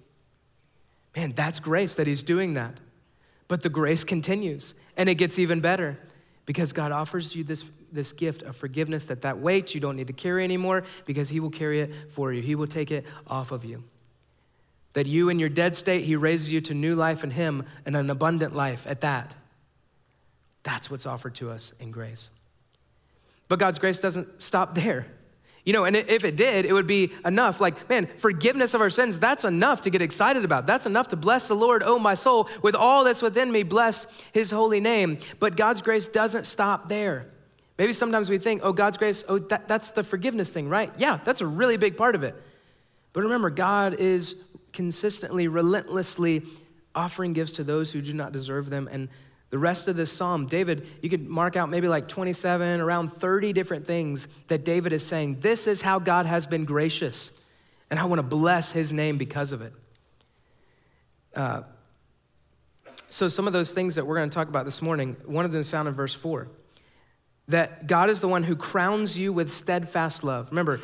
Man, 1.15 1.33
that's 1.33 1.59
grace 1.59 1.95
that 1.95 2.07
He's 2.07 2.23
doing 2.23 2.55
that. 2.55 2.79
But 3.47 3.61
the 3.61 3.69
grace 3.69 4.03
continues 4.03 4.73
and 4.97 5.09
it 5.09 5.15
gets 5.15 5.37
even 5.37 5.59
better 5.59 5.99
because 6.45 6.73
God 6.73 6.91
offers 6.91 7.35
you 7.35 7.43
this, 7.43 7.69
this 7.91 8.11
gift 8.13 8.41
of 8.43 8.55
forgiveness 8.55 9.05
that 9.07 9.21
that 9.21 9.39
weight 9.39 9.75
you 9.75 9.81
don't 9.81 9.95
need 9.95 10.07
to 10.07 10.13
carry 10.13 10.43
anymore 10.43 10.83
because 11.05 11.29
He 11.29 11.39
will 11.39 11.51
carry 11.51 11.81
it 11.81 12.11
for 12.11 12.33
you, 12.33 12.41
He 12.41 12.55
will 12.55 12.67
take 12.67 12.91
it 12.91 13.05
off 13.27 13.51
of 13.51 13.63
you. 13.65 13.83
That 14.93 15.07
you, 15.07 15.29
in 15.29 15.39
your 15.39 15.49
dead 15.49 15.75
state, 15.75 16.03
He 16.05 16.15
raises 16.15 16.51
you 16.51 16.61
to 16.61 16.73
new 16.73 16.95
life 16.95 17.23
in 17.23 17.31
Him 17.31 17.65
and 17.85 17.95
an 17.95 18.09
abundant 18.09 18.55
life 18.55 18.85
at 18.87 19.01
that. 19.01 19.35
That's 20.63 20.89
what's 20.89 21.05
offered 21.05 21.35
to 21.35 21.49
us 21.49 21.73
in 21.79 21.91
grace. 21.91 22.29
But 23.47 23.59
God's 23.59 23.79
grace 23.79 23.99
doesn't 23.99 24.41
stop 24.41 24.75
there. 24.75 25.05
You 25.65 25.71
know, 25.71 25.85
and 25.85 25.95
if 25.95 26.25
it 26.25 26.35
did, 26.35 26.65
it 26.65 26.73
would 26.73 26.87
be 26.87 27.11
enough. 27.25 27.61
Like, 27.61 27.89
man, 27.89 28.09
forgiveness 28.17 28.73
of 28.73 28.81
our 28.81 28.89
sins, 28.89 29.17
that's 29.17 29.45
enough 29.45 29.81
to 29.81 29.89
get 29.89 30.01
excited 30.01 30.43
about. 30.43 30.67
That's 30.67 30.85
enough 30.85 31.09
to 31.09 31.15
bless 31.15 31.47
the 31.47 31.53
Lord, 31.53 31.83
oh 31.85 31.97
my 31.97 32.15
soul, 32.15 32.49
with 32.61 32.75
all 32.75 33.05
that's 33.05 33.21
within 33.21 33.51
me, 33.51 33.63
bless 33.63 34.05
his 34.33 34.51
holy 34.51 34.81
name. 34.81 35.19
But 35.39 35.55
God's 35.55 35.81
grace 35.81 36.09
doesn't 36.09 36.45
stop 36.45 36.89
there. 36.89 37.27
Maybe 37.77 37.93
sometimes 37.93 38.29
we 38.29 38.37
think, 38.37 38.61
oh, 38.63 38.73
God's 38.73 38.97
grace, 38.97 39.23
oh, 39.29 39.39
that, 39.39 39.69
that's 39.69 39.91
the 39.91 40.03
forgiveness 40.03 40.51
thing, 40.51 40.67
right? 40.67 40.91
Yeah, 40.97 41.19
that's 41.23 41.39
a 41.39 41.47
really 41.47 41.77
big 41.77 41.95
part 41.95 42.15
of 42.15 42.23
it. 42.23 42.35
But 43.13 43.23
remember, 43.23 43.49
God 43.49 43.95
is 43.99 44.35
consistently, 44.73 45.47
relentlessly 45.47 46.43
offering 46.95 47.33
gifts 47.33 47.53
to 47.53 47.63
those 47.63 47.91
who 47.91 48.01
do 48.01 48.13
not 48.13 48.31
deserve 48.31 48.69
them. 48.69 48.89
And 48.91 49.09
the 49.49 49.59
rest 49.59 49.87
of 49.87 49.95
this 49.95 50.11
psalm, 50.11 50.47
David, 50.47 50.87
you 51.01 51.09
could 51.09 51.27
mark 51.27 51.55
out 51.55 51.69
maybe 51.69 51.87
like 51.87 52.07
27, 52.07 52.81
around 52.81 53.09
30 53.09 53.53
different 53.53 53.85
things 53.85 54.27
that 54.47 54.65
David 54.65 54.93
is 54.93 55.05
saying. 55.05 55.41
This 55.41 55.67
is 55.67 55.81
how 55.81 55.99
God 55.99 56.25
has 56.25 56.47
been 56.47 56.65
gracious. 56.65 57.39
And 57.89 57.99
I 57.99 58.05
want 58.05 58.19
to 58.19 58.23
bless 58.23 58.71
his 58.71 58.91
name 58.91 59.17
because 59.17 59.51
of 59.51 59.61
it. 59.61 59.73
Uh, 61.35 61.61
so, 63.09 63.27
some 63.27 63.45
of 63.45 63.53
those 63.53 63.71
things 63.71 63.95
that 63.95 64.07
we're 64.07 64.15
going 64.15 64.29
to 64.29 64.33
talk 64.33 64.47
about 64.47 64.65
this 64.65 64.81
morning, 64.81 65.15
one 65.25 65.45
of 65.45 65.51
them 65.51 65.61
is 65.61 65.69
found 65.69 65.87
in 65.87 65.93
verse 65.93 66.15
4 66.15 66.47
that 67.49 67.87
God 67.87 68.09
is 68.09 68.21
the 68.21 68.27
one 68.27 68.43
who 68.43 68.55
crowns 68.55 69.17
you 69.17 69.33
with 69.33 69.51
steadfast 69.51 70.23
love. 70.23 70.49
Remember, 70.49 70.79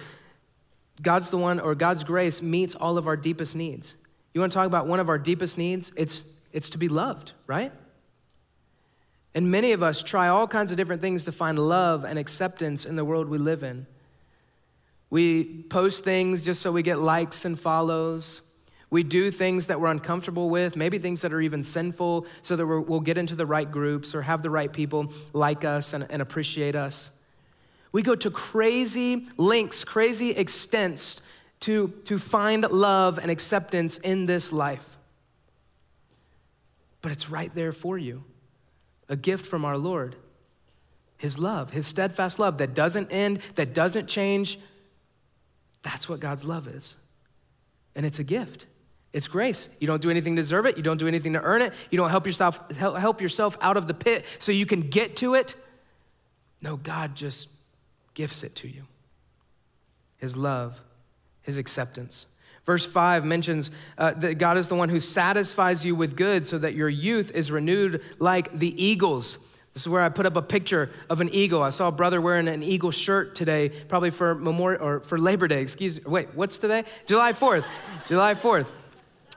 God's 1.01 1.29
the 1.29 1.37
one, 1.37 1.59
or 1.59 1.75
God's 1.75 2.03
grace 2.03 2.41
meets 2.41 2.75
all 2.75 2.97
of 2.97 3.07
our 3.07 3.17
deepest 3.17 3.55
needs. 3.55 3.95
You 4.33 4.41
want 4.41 4.51
to 4.51 4.55
talk 4.57 4.67
about 4.67 4.87
one 4.87 4.99
of 4.99 5.09
our 5.09 5.17
deepest 5.17 5.57
needs? 5.57 5.91
It's, 5.95 6.25
it's 6.51 6.69
to 6.71 6.77
be 6.77 6.87
loved, 6.87 7.33
right? 7.47 7.71
And 9.33 9.51
many 9.51 9.71
of 9.71 9.83
us 9.83 10.03
try 10.03 10.27
all 10.27 10.47
kinds 10.47 10.71
of 10.71 10.77
different 10.77 11.01
things 11.01 11.23
to 11.25 11.31
find 11.31 11.57
love 11.57 12.03
and 12.03 12.17
acceptance 12.17 12.85
in 12.85 12.95
the 12.95 13.05
world 13.05 13.29
we 13.29 13.37
live 13.37 13.63
in. 13.63 13.85
We 15.09 15.63
post 15.69 16.03
things 16.03 16.43
just 16.43 16.61
so 16.61 16.71
we 16.71 16.83
get 16.83 16.99
likes 16.99 17.45
and 17.45 17.59
follows. 17.59 18.41
We 18.91 19.03
do 19.03 19.29
things 19.31 19.67
that 19.67 19.79
we're 19.79 19.91
uncomfortable 19.91 20.49
with, 20.49 20.75
maybe 20.75 20.97
things 20.97 21.21
that 21.21 21.31
are 21.31 21.41
even 21.41 21.63
sinful, 21.63 22.25
so 22.41 22.55
that 22.55 22.65
we 22.65 22.79
will 22.79 22.99
get 22.99 23.17
into 23.17 23.35
the 23.35 23.45
right 23.45 23.69
groups 23.69 24.15
or 24.15 24.23
have 24.23 24.41
the 24.41 24.49
right 24.49 24.71
people 24.71 25.13
like 25.33 25.63
us 25.63 25.93
and, 25.93 26.07
and 26.11 26.21
appreciate 26.21 26.75
us. 26.75 27.11
We 27.91 28.01
go 28.01 28.15
to 28.15 28.29
crazy 28.29 29.27
lengths, 29.37 29.83
crazy 29.83 30.31
extents 30.31 31.21
to, 31.61 31.89
to 32.05 32.17
find 32.17 32.69
love 32.69 33.17
and 33.17 33.31
acceptance 33.31 33.97
in 33.97 34.25
this 34.25 34.51
life. 34.51 34.97
But 37.01 37.11
it's 37.11 37.29
right 37.29 37.53
there 37.53 37.71
for 37.71 37.97
you 37.97 38.23
a 39.07 39.15
gift 39.15 39.45
from 39.45 39.65
our 39.65 39.77
Lord. 39.77 40.15
His 41.17 41.39
love, 41.39 41.71
His 41.71 41.87
steadfast 41.87 42.39
love 42.39 42.59
that 42.59 42.73
doesn't 42.73 43.11
end, 43.11 43.39
that 43.55 43.73
doesn't 43.73 44.07
change. 44.07 44.59
That's 45.81 46.07
what 46.07 46.19
God's 46.19 46.45
love 46.45 46.67
is. 46.67 46.95
And 47.95 48.05
it's 48.05 48.19
a 48.19 48.23
gift. 48.23 48.67
It's 49.11 49.27
grace. 49.27 49.69
You 49.79 49.87
don't 49.87 50.01
do 50.01 50.11
anything 50.11 50.35
to 50.35 50.41
deserve 50.41 50.67
it. 50.67 50.77
You 50.77 50.83
don't 50.83 50.99
do 50.99 51.07
anything 51.07 51.33
to 51.33 51.41
earn 51.41 51.63
it. 51.63 51.73
You 51.89 51.97
don't 51.97 52.11
help 52.11 52.27
yourself, 52.27 52.71
help 52.77 53.21
yourself 53.21 53.57
out 53.59 53.75
of 53.75 53.87
the 53.87 53.93
pit 53.93 54.25
so 54.37 54.51
you 54.51 54.67
can 54.67 54.81
get 54.81 55.15
to 55.17 55.33
it. 55.33 55.55
No, 56.61 56.77
God 56.77 57.15
just 57.15 57.49
gifts 58.19 58.43
it 58.43 58.53
to 58.53 58.67
you 58.67 58.83
His 60.17 60.35
love, 60.35 60.81
His 61.41 61.55
acceptance. 61.55 62.27
Verse 62.65 62.85
5 62.85 63.23
mentions 63.23 63.71
uh, 63.97 64.13
that 64.15 64.35
God 64.35 64.57
is 64.57 64.67
the 64.67 64.75
one 64.75 64.89
who 64.89 64.99
satisfies 64.99 65.85
you 65.85 65.95
with 65.95 66.17
good 66.17 66.45
so 66.45 66.57
that 66.57 66.73
your 66.73 66.89
youth 66.89 67.31
is 67.33 67.49
renewed 67.49 68.03
like 68.19 68.51
the 68.51 68.83
eagles. 68.83 69.37
This 69.73 69.83
is 69.83 69.87
where 69.87 70.01
I 70.01 70.09
put 70.09 70.25
up 70.25 70.35
a 70.35 70.41
picture 70.41 70.89
of 71.09 71.21
an 71.21 71.29
eagle. 71.29 71.63
I 71.63 71.69
saw 71.69 71.87
a 71.87 71.93
brother 71.93 72.19
wearing 72.19 72.49
an 72.49 72.61
eagle 72.61 72.91
shirt 72.91 73.35
today, 73.35 73.69
probably 73.69 74.09
for 74.09 74.35
Memorial 74.35 74.83
or 74.83 74.99
for 74.99 75.17
Labor 75.17 75.47
Day. 75.47 75.61
Excuse 75.61 76.03
me. 76.03 76.11
Wait, 76.11 76.35
what's 76.35 76.57
today? 76.57 76.83
July 77.05 77.31
4th. 77.31 77.63
July 78.09 78.33
4th. 78.33 78.67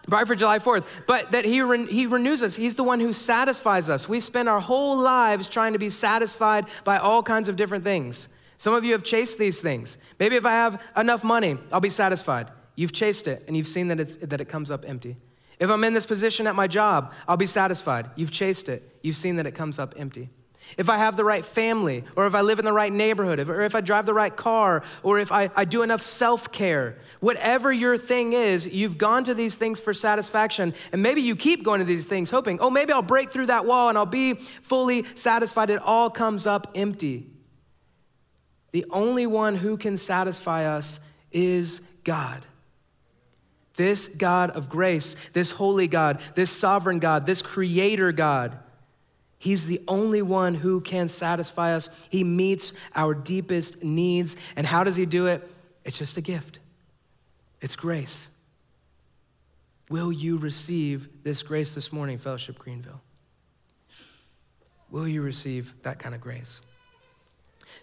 Probably 0.09 0.27
for 0.27 0.35
July 0.35 0.59
4th. 0.59 0.85
But 1.07 1.31
that 1.31 1.45
he, 1.45 1.63
re- 1.63 1.87
he 1.87 2.07
renews 2.07 2.43
us. 2.43 2.57
He's 2.57 2.75
the 2.75 2.83
one 2.83 2.99
who 2.99 3.13
satisfies 3.13 3.89
us. 3.89 4.09
We 4.09 4.19
spend 4.19 4.49
our 4.49 4.59
whole 4.59 4.99
lives 4.99 5.49
trying 5.49 5.75
to 5.75 5.79
be 5.79 5.89
satisfied 5.89 6.67
by 6.83 6.99
all 6.99 7.23
kinds 7.23 7.49
of 7.49 7.55
different 7.55 7.85
things. 7.85 8.29
Some 8.63 8.75
of 8.75 8.85
you 8.85 8.93
have 8.93 9.03
chased 9.03 9.41
these 9.41 9.61
things. 9.61 9.99
Maybe 10.21 10.37
if 10.37 10.47
I 10.47 10.53
have 10.53 10.81
enough 10.97 11.25
money, 11.25 11.59
I'll 11.73 11.81
be 11.81 11.89
satisfied. 11.89 12.49
You've 12.77 12.93
chased 12.93 13.27
it 13.27 13.43
and 13.49 13.57
you've 13.57 13.67
seen 13.67 13.89
that, 13.89 13.99
it's, 13.99 14.15
that 14.15 14.41
it 14.41 14.45
comes 14.45 14.71
up 14.71 14.85
empty. 14.87 15.17
If 15.59 15.69
I'm 15.69 15.83
in 15.83 15.95
this 15.95 16.07
position 16.07 16.47
at 16.47 16.55
my 16.55 16.69
job, 16.69 17.13
I'll 17.27 17.37
be 17.37 17.49
satisfied. 17.49 18.11
You've 18.15 18.31
chased 18.31 18.69
it. 18.69 19.01
You've 19.03 19.17
seen 19.17 19.35
that 19.35 19.49
it 19.49 19.57
comes 19.57 19.81
up 19.81 19.95
empty. 19.97 20.31
If 20.79 20.89
I 20.89 20.97
have 20.99 21.17
the 21.17 21.25
right 21.25 21.45
family, 21.45 22.05
or 22.15 22.29
if 22.29 22.37
I 22.37 22.43
live 22.43 22.61
in 22.61 22.65
the 22.65 22.73
right 22.73 22.93
neighborhood, 22.93 23.41
or 23.41 23.63
if 23.63 23.75
I 23.75 23.81
drive 23.81 24.07
the 24.07 24.15
right 24.15 24.37
car, 24.37 24.85
or 25.03 25.19
if 25.19 25.33
I, 25.33 25.51
I 25.57 25.65
do 25.65 25.83
enough 25.83 26.01
self 26.01 26.53
care, 26.53 26.99
whatever 27.19 27.73
your 27.73 27.99
thing 27.99 28.33
is, 28.33 28.73
you've 28.73 28.97
gone 28.97 29.25
to 29.25 29.35
these 29.35 29.57
things 29.57 29.81
for 29.81 29.93
satisfaction. 29.93 30.73
And 30.93 31.03
maybe 31.03 31.21
you 31.21 31.35
keep 31.35 31.65
going 31.65 31.81
to 31.81 31.85
these 31.85 32.05
things 32.05 32.31
hoping, 32.31 32.61
oh, 32.61 32.71
maybe 32.71 32.93
I'll 32.93 33.03
break 33.03 33.31
through 33.31 33.47
that 33.47 33.67
wall 33.67 33.89
and 33.89 33.99
I'll 33.99 34.07
be 34.07 34.35
fully 34.35 35.03
satisfied. 35.17 35.69
It 35.69 35.83
all 35.83 36.11
comes 36.11 36.47
up 36.47 36.71
empty. 36.77 37.32
The 38.73 38.87
only 38.91 39.27
one 39.27 39.55
who 39.57 39.77
can 39.77 39.97
satisfy 39.97 40.65
us 40.65 40.99
is 41.31 41.81
God. 42.05 42.47
This 43.77 44.09
God 44.09 44.51
of 44.51 44.69
grace, 44.69 45.17
this 45.33 45.53
holy 45.53 45.89
God, 45.89 46.21
this 46.35 46.51
sovereign 46.51 46.99
God, 46.99 47.27
this 47.27 47.41
creator 47.41 48.13
God. 48.13 48.59
He's 49.39 49.67
the 49.67 49.81
only 49.89 50.23
one 50.23 50.55
who 50.55 50.81
can 50.81 51.09
satisfy 51.09 51.75
us. 51.75 51.89
He 52.11 52.23
meets 52.23 52.73
our 52.95 53.15
deepest 53.15 53.83
needs. 53.83 54.37
And 54.57 54.67
how 54.67 54.85
does 54.85 54.97
he 54.97 55.07
do 55.07 55.27
it? 55.27 55.49
It's 55.85 55.99
just 55.99 56.17
a 56.17 56.21
gift, 56.21 56.61
it's 57.61 57.77
grace. 57.77 58.31
Will 59.91 60.13
you 60.13 60.39
receive 60.39 61.09
this 61.23 61.43
grace 61.43 61.75
this 61.75 61.93
morning, 61.93 62.19
Fellowship 62.19 62.59
Greenville? 62.59 63.03
Will 64.91 65.09
you 65.09 65.21
receive 65.23 65.75
that 65.83 65.99
kind 65.99 66.15
of 66.15 66.21
grace? 66.21 66.61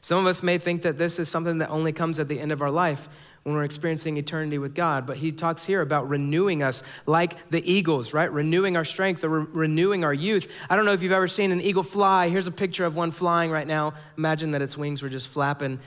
Some 0.02 0.20
of 0.20 0.26
us 0.26 0.44
may 0.44 0.58
think 0.58 0.82
that 0.84 0.98
this 0.98 1.20
is 1.20 1.30
something 1.30 1.60
that 1.60 1.70
only 1.70 1.92
comes 1.92 2.20
at 2.20 2.28
the 2.28 2.40
end 2.40 2.52
of 2.52 2.62
our 2.62 2.72
life. 2.72 3.10
when 3.44 3.56
we're 3.56 3.64
experiencing 3.64 4.18
eternity 4.18 4.58
with 4.58 4.76
God. 4.76 5.08
But 5.08 5.18
he 5.18 5.32
talks 5.32 5.66
here 5.66 5.82
about 5.82 6.10
renewing 6.10 6.62
us 6.62 6.84
like 7.06 7.50
the 7.50 7.72
eagles, 7.72 8.14
right? 8.14 8.32
Renewing 8.32 8.76
our 8.76 8.84
strength 8.84 9.24
or 9.24 9.30
re- 9.30 9.48
renewing 9.52 10.04
our 10.04 10.14
youth. 10.14 10.52
I 10.70 10.76
don't 10.76 10.86
know 10.86 10.92
if 10.92 11.02
you've 11.02 11.14
ever 11.14 11.28
seen 11.28 11.52
an 11.52 11.62
eagle 11.62 11.84
fly. 11.84 12.30
Here's 12.30 12.48
a 12.48 12.52
picture 12.52 12.86
of 12.86 12.96
one 12.96 13.12
flying 13.12 13.50
right 13.50 13.66
now. 13.68 13.94
Imagine 14.18 14.52
that 14.52 14.62
its 14.62 14.78
wings 14.78 15.02
were 15.02 15.10
just 15.10 15.30
flapping. 15.30 15.80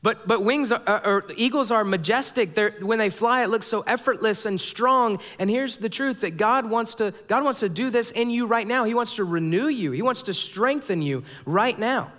But, 0.00 0.28
but 0.28 0.44
wings 0.44 0.70
are, 0.70 1.06
or 1.06 1.24
eagles 1.36 1.72
are 1.72 1.82
majestic. 1.82 2.54
They're, 2.54 2.70
when 2.80 2.98
they 3.00 3.10
fly, 3.10 3.42
it 3.42 3.48
looks 3.48 3.66
so 3.66 3.80
effortless 3.80 4.46
and 4.46 4.60
strong. 4.60 5.20
And 5.40 5.50
here's 5.50 5.78
the 5.78 5.88
truth 5.88 6.20
that 6.20 6.36
God 6.36 6.70
wants 6.70 6.94
to 6.96 7.12
God 7.26 7.42
wants 7.42 7.60
to 7.60 7.68
do 7.68 7.90
this 7.90 8.12
in 8.12 8.30
you 8.30 8.46
right 8.46 8.66
now. 8.66 8.84
He 8.84 8.94
wants 8.94 9.16
to 9.16 9.24
renew 9.24 9.66
you. 9.66 9.90
He 9.90 10.02
wants 10.02 10.22
to 10.22 10.34
strengthen 10.34 11.02
you 11.02 11.24
right 11.44 11.76
now. 11.76 12.12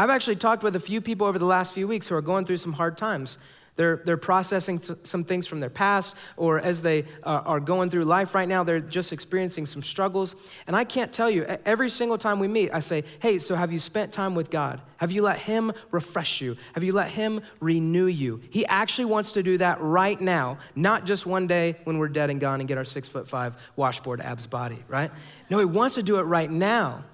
I've 0.00 0.08
actually 0.08 0.36
talked 0.36 0.62
with 0.62 0.76
a 0.76 0.80
few 0.80 1.02
people 1.02 1.26
over 1.26 1.38
the 1.38 1.44
last 1.44 1.74
few 1.74 1.86
weeks 1.86 2.08
who 2.08 2.14
are 2.14 2.22
going 2.22 2.46
through 2.46 2.56
some 2.56 2.72
hard 2.72 2.96
times. 2.96 3.36
They're, 3.76 4.00
they're 4.02 4.16
processing 4.16 4.80
some 5.02 5.24
things 5.24 5.46
from 5.46 5.60
their 5.60 5.68
past, 5.68 6.14
or 6.38 6.58
as 6.58 6.80
they 6.80 7.02
uh, 7.22 7.42
are 7.44 7.60
going 7.60 7.90
through 7.90 8.06
life 8.06 8.34
right 8.34 8.48
now, 8.48 8.64
they're 8.64 8.80
just 8.80 9.12
experiencing 9.12 9.66
some 9.66 9.82
struggles. 9.82 10.36
And 10.66 10.74
I 10.74 10.84
can't 10.84 11.12
tell 11.12 11.28
you, 11.28 11.44
every 11.66 11.90
single 11.90 12.16
time 12.16 12.38
we 12.38 12.48
meet, 12.48 12.72
I 12.72 12.80
say, 12.80 13.04
Hey, 13.18 13.38
so 13.38 13.54
have 13.54 13.74
you 13.74 13.78
spent 13.78 14.10
time 14.10 14.34
with 14.34 14.48
God? 14.48 14.80
Have 14.96 15.12
you 15.12 15.20
let 15.20 15.38
Him 15.38 15.70
refresh 15.90 16.40
you? 16.40 16.56
Have 16.72 16.82
you 16.82 16.94
let 16.94 17.10
Him 17.10 17.42
renew 17.60 18.06
you? 18.06 18.40
He 18.48 18.64
actually 18.64 19.04
wants 19.04 19.32
to 19.32 19.42
do 19.42 19.58
that 19.58 19.82
right 19.82 20.18
now, 20.18 20.60
not 20.74 21.04
just 21.04 21.26
one 21.26 21.46
day 21.46 21.76
when 21.84 21.98
we're 21.98 22.08
dead 22.08 22.30
and 22.30 22.40
gone 22.40 22.60
and 22.60 22.68
get 22.68 22.78
our 22.78 22.86
six 22.86 23.06
foot 23.06 23.28
five 23.28 23.54
washboard 23.76 24.22
abs 24.22 24.46
body, 24.46 24.82
right? 24.88 25.10
No, 25.50 25.58
He 25.58 25.66
wants 25.66 25.96
to 25.96 26.02
do 26.02 26.18
it 26.20 26.22
right 26.22 26.50
now. 26.50 27.04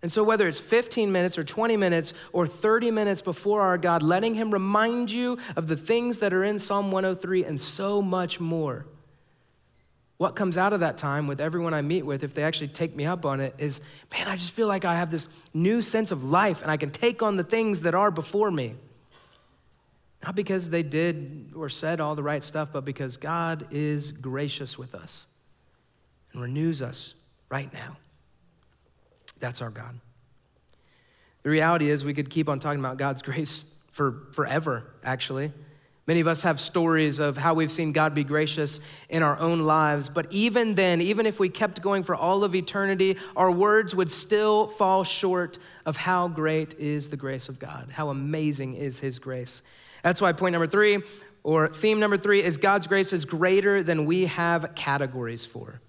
And 0.00 0.12
so, 0.12 0.22
whether 0.22 0.46
it's 0.46 0.60
15 0.60 1.10
minutes 1.10 1.38
or 1.38 1.44
20 1.44 1.76
minutes 1.76 2.14
or 2.32 2.46
30 2.46 2.90
minutes 2.92 3.20
before 3.20 3.62
our 3.62 3.76
God, 3.76 4.02
letting 4.02 4.34
Him 4.34 4.52
remind 4.52 5.10
you 5.10 5.38
of 5.56 5.66
the 5.66 5.76
things 5.76 6.20
that 6.20 6.32
are 6.32 6.44
in 6.44 6.58
Psalm 6.58 6.92
103 6.92 7.44
and 7.44 7.60
so 7.60 8.00
much 8.00 8.38
more. 8.38 8.86
What 10.18 10.34
comes 10.34 10.58
out 10.58 10.72
of 10.72 10.80
that 10.80 10.98
time 10.98 11.26
with 11.26 11.40
everyone 11.40 11.74
I 11.74 11.82
meet 11.82 12.02
with, 12.02 12.24
if 12.24 12.34
they 12.34 12.42
actually 12.42 12.68
take 12.68 12.94
me 12.94 13.06
up 13.06 13.24
on 13.24 13.40
it, 13.40 13.54
is 13.58 13.80
man, 14.12 14.28
I 14.28 14.36
just 14.36 14.52
feel 14.52 14.68
like 14.68 14.84
I 14.84 14.96
have 14.96 15.10
this 15.10 15.28
new 15.54 15.82
sense 15.82 16.10
of 16.10 16.24
life 16.24 16.62
and 16.62 16.70
I 16.70 16.76
can 16.76 16.90
take 16.90 17.22
on 17.22 17.36
the 17.36 17.44
things 17.44 17.82
that 17.82 17.94
are 17.94 18.10
before 18.10 18.50
me. 18.50 18.74
Not 20.24 20.34
because 20.34 20.70
they 20.70 20.82
did 20.82 21.52
or 21.54 21.68
said 21.68 22.00
all 22.00 22.16
the 22.16 22.22
right 22.22 22.42
stuff, 22.42 22.70
but 22.72 22.84
because 22.84 23.16
God 23.16 23.68
is 23.70 24.10
gracious 24.10 24.76
with 24.76 24.94
us 24.94 25.28
and 26.32 26.42
renews 26.42 26.82
us 26.82 27.14
right 27.48 27.72
now. 27.72 27.96
That's 29.40 29.62
our 29.62 29.70
God. 29.70 30.00
The 31.42 31.50
reality 31.50 31.90
is, 31.90 32.04
we 32.04 32.14
could 32.14 32.30
keep 32.30 32.48
on 32.48 32.58
talking 32.58 32.80
about 32.80 32.96
God's 32.98 33.22
grace 33.22 33.64
for 33.92 34.26
forever, 34.32 34.84
actually. 35.04 35.52
Many 36.06 36.20
of 36.20 36.26
us 36.26 36.40
have 36.40 36.58
stories 36.58 37.18
of 37.18 37.36
how 37.36 37.52
we've 37.52 37.70
seen 37.70 37.92
God 37.92 38.14
be 38.14 38.24
gracious 38.24 38.80
in 39.10 39.22
our 39.22 39.38
own 39.38 39.60
lives, 39.60 40.08
but 40.08 40.26
even 40.32 40.74
then, 40.74 41.02
even 41.02 41.26
if 41.26 41.38
we 41.38 41.50
kept 41.50 41.82
going 41.82 42.02
for 42.02 42.14
all 42.14 42.44
of 42.44 42.54
eternity, 42.54 43.18
our 43.36 43.50
words 43.50 43.94
would 43.94 44.10
still 44.10 44.68
fall 44.68 45.04
short 45.04 45.58
of 45.84 45.98
how 45.98 46.26
great 46.26 46.72
is 46.78 47.10
the 47.10 47.18
grace 47.18 47.50
of 47.50 47.58
God, 47.58 47.90
how 47.92 48.08
amazing 48.08 48.74
is 48.74 49.00
His 49.00 49.18
grace. 49.18 49.60
That's 50.02 50.20
why 50.20 50.32
point 50.32 50.52
number 50.52 50.66
three, 50.66 51.02
or 51.42 51.68
theme 51.68 52.00
number 52.00 52.16
three, 52.16 52.42
is 52.42 52.56
God's 52.56 52.86
grace 52.86 53.12
is 53.12 53.26
greater 53.26 53.82
than 53.82 54.06
we 54.06 54.26
have 54.26 54.74
categories 54.74 55.44
for. 55.44 55.80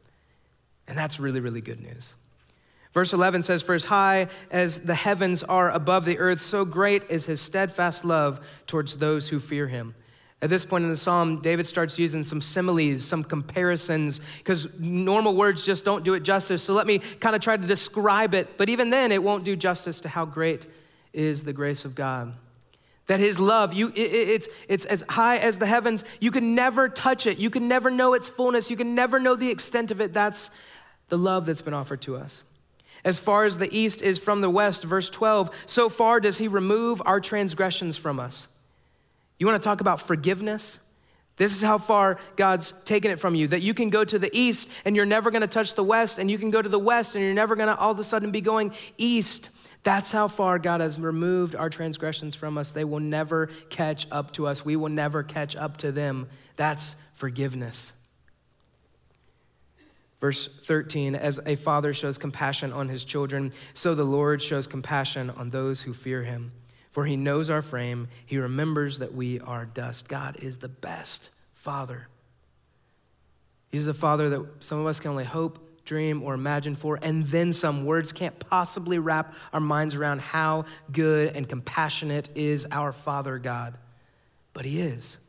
And 0.86 0.98
that's 0.98 1.18
really, 1.18 1.40
really 1.40 1.62
good 1.62 1.80
news. 1.80 2.16
Verse 2.92 3.14
11 3.14 3.44
says, 3.44 3.62
For 3.62 3.76
as 3.76 3.86
high 3.86 4.28
as 4.50 4.80
the 4.80 4.96
heavens 4.96 5.44
are 5.44 5.70
above 5.70 6.06
the 6.06 6.18
earth, 6.18 6.42
so 6.42 6.66
great 6.66 7.04
is 7.10 7.26
his 7.26 7.40
steadfast 7.40 8.04
love 8.04 8.40
towards 8.66 8.98
those 8.98 9.30
who 9.30 9.40
fear 9.40 9.68
him. 9.68 9.96
At 10.42 10.50
this 10.50 10.64
point 10.64 10.86
in 10.86 10.90
the 10.90 10.98
psalm, 10.98 11.42
David 11.42 11.68
starts 11.68 12.00
using 12.00 12.24
some 12.24 12.42
similes, 12.42 13.04
some 13.04 13.26
comparisons, 13.26 14.22
because 14.38 14.68
normal 14.80 15.36
words 15.36 15.66
just 15.66 15.84
don't 15.84 16.06
do 16.06 16.14
it 16.14 16.22
justice. 16.24 16.64
So 16.64 16.74
let 16.74 16.88
me 16.88 17.00
kind 17.00 17.36
of 17.36 17.42
try 17.42 17.58
to 17.58 17.68
describe 17.68 18.34
it, 18.34 18.58
but 18.58 18.70
even 18.70 18.90
then, 18.90 19.12
it 19.12 19.22
won't 19.22 19.44
do 19.44 19.56
justice 19.58 20.00
to 20.02 20.10
how 20.10 20.26
great 20.26 20.66
is 21.12 21.44
the 21.44 21.54
grace 21.54 21.84
of 21.84 21.94
God. 21.94 22.34
That 23.08 23.20
his 23.20 23.38
love, 23.38 23.74
you, 23.74 23.90
it, 23.90 24.00
it's, 24.00 24.48
it's 24.70 24.86
as 24.86 25.04
high 25.10 25.38
as 25.38 25.58
the 25.58 25.66
heavens. 25.66 26.06
You 26.22 26.32
can 26.32 26.56
never 26.56 26.88
touch 26.88 27.28
it. 27.28 27.38
You 27.38 27.50
can 27.50 27.68
never 27.68 27.92
know 27.92 28.14
its 28.14 28.28
fullness. 28.28 28.70
You 28.70 28.78
can 28.78 28.96
never 28.96 29.20
know 29.20 29.36
the 29.36 29.50
extent 29.50 29.92
of 29.92 30.00
it. 30.00 30.14
That's 30.14 30.52
the 31.10 31.18
love 31.18 31.48
that's 31.48 31.62
been 31.62 31.74
offered 31.74 32.02
to 32.02 32.16
us. 32.16 32.44
As 33.04 33.20
far 33.20 33.46
as 33.46 33.58
the 33.58 33.76
east 33.78 34.02
is 34.02 34.20
from 34.20 34.42
the 34.42 34.50
west, 34.50 34.84
verse 34.84 35.10
12, 35.10 35.50
so 35.66 35.90
far 35.90 36.20
does 36.20 36.38
he 36.38 36.48
remove 36.48 37.02
our 37.06 37.20
transgressions 37.20 37.98
from 37.98 38.20
us. 38.20 38.48
You 39.38 39.48
want 39.48 39.62
to 39.62 39.66
talk 39.66 39.82
about 39.82 40.02
forgiveness? 40.02 40.80
This 41.38 41.56
is 41.56 41.62
how 41.62 41.78
far 41.78 42.20
God's 42.36 42.74
taken 42.84 43.12
it 43.12 43.20
from 43.20 43.34
you 43.34 43.48
that 43.48 43.62
you 43.62 43.74
can 43.74 43.90
go 43.90 44.04
to 44.04 44.20
the 44.20 44.30
east 44.34 44.68
and 44.84 44.94
you're 44.94 45.06
never 45.06 45.32
going 45.32 45.42
to 45.42 45.48
touch 45.48 45.76
the 45.76 45.84
west, 45.84 46.20
and 46.20 46.30
you 46.30 46.38
can 46.38 46.52
go 46.52 46.62
to 46.62 46.68
the 46.68 46.78
west 46.78 47.16
and 47.16 47.24
you're 47.24 47.34
never 47.34 47.56
going 47.56 47.70
to 47.70 47.78
all 47.78 47.92
of 47.92 48.00
a 48.00 48.04
sudden 48.04 48.32
be 48.32 48.42
going 48.42 48.74
east. 48.98 49.50
That's 49.84 50.12
how 50.12 50.28
far 50.28 50.60
God 50.60 50.82
has 50.82 51.00
removed 51.00 51.56
our 51.56 51.70
transgressions 51.70 52.36
from 52.36 52.58
us. 52.58 52.74
They 52.74 52.84
will 52.84 53.00
never 53.00 53.48
catch 53.70 54.06
up 54.12 54.32
to 54.34 54.48
us. 54.48 54.66
We 54.66 54.76
will 54.76 54.90
never 54.90 55.24
catch 55.24 55.56
up 55.56 55.78
to 55.78 55.94
them. 55.94 56.28
That's 56.58 56.98
forgiveness. 57.14 57.94
Verse 60.20 60.50
13, 60.64 61.16
as 61.16 61.40
a 61.46 61.56
father 61.56 61.94
shows 61.94 62.18
compassion 62.18 62.74
on 62.74 62.90
his 62.90 63.06
children, 63.06 63.54
so 63.74 63.96
the 63.96 64.04
Lord 64.04 64.42
shows 64.42 64.68
compassion 64.68 65.30
on 65.30 65.50
those 65.50 65.82
who 65.82 65.94
fear 65.94 66.24
him. 66.24 66.52
For 66.90 67.06
he 67.06 67.16
knows 67.16 67.50
our 67.50 67.62
frame, 67.62 68.10
he 68.26 68.38
remembers 68.38 69.00
that 69.00 69.14
we 69.14 69.40
are 69.40 69.66
dust. 69.66 70.10
God 70.10 70.38
is 70.42 70.58
the 70.58 70.68
best 70.68 71.30
father. 71.54 72.08
He's 73.72 73.88
a 73.88 73.94
father 73.94 74.30
that 74.30 74.46
some 74.60 74.80
of 74.80 74.88
us 74.88 75.00
can 75.00 75.12
only 75.12 75.24
hope, 75.24 75.86
dream, 75.86 76.22
or 76.24 76.34
imagine 76.34 76.76
for, 76.76 77.00
and 77.02 77.26
then 77.28 77.54
some 77.54 77.86
words 77.86 78.12
can't 78.12 78.38
possibly 78.40 79.00
wrap 79.00 79.34
our 79.54 79.60
minds 79.60 79.96
around 79.96 80.20
how 80.20 80.66
good 80.92 81.36
and 81.36 81.48
compassionate 81.48 82.30
is 82.36 82.68
our 82.72 82.92
Father 82.92 83.38
God. 83.38 83.78
But 84.54 84.66
he 84.66 84.82
is. 84.82 85.20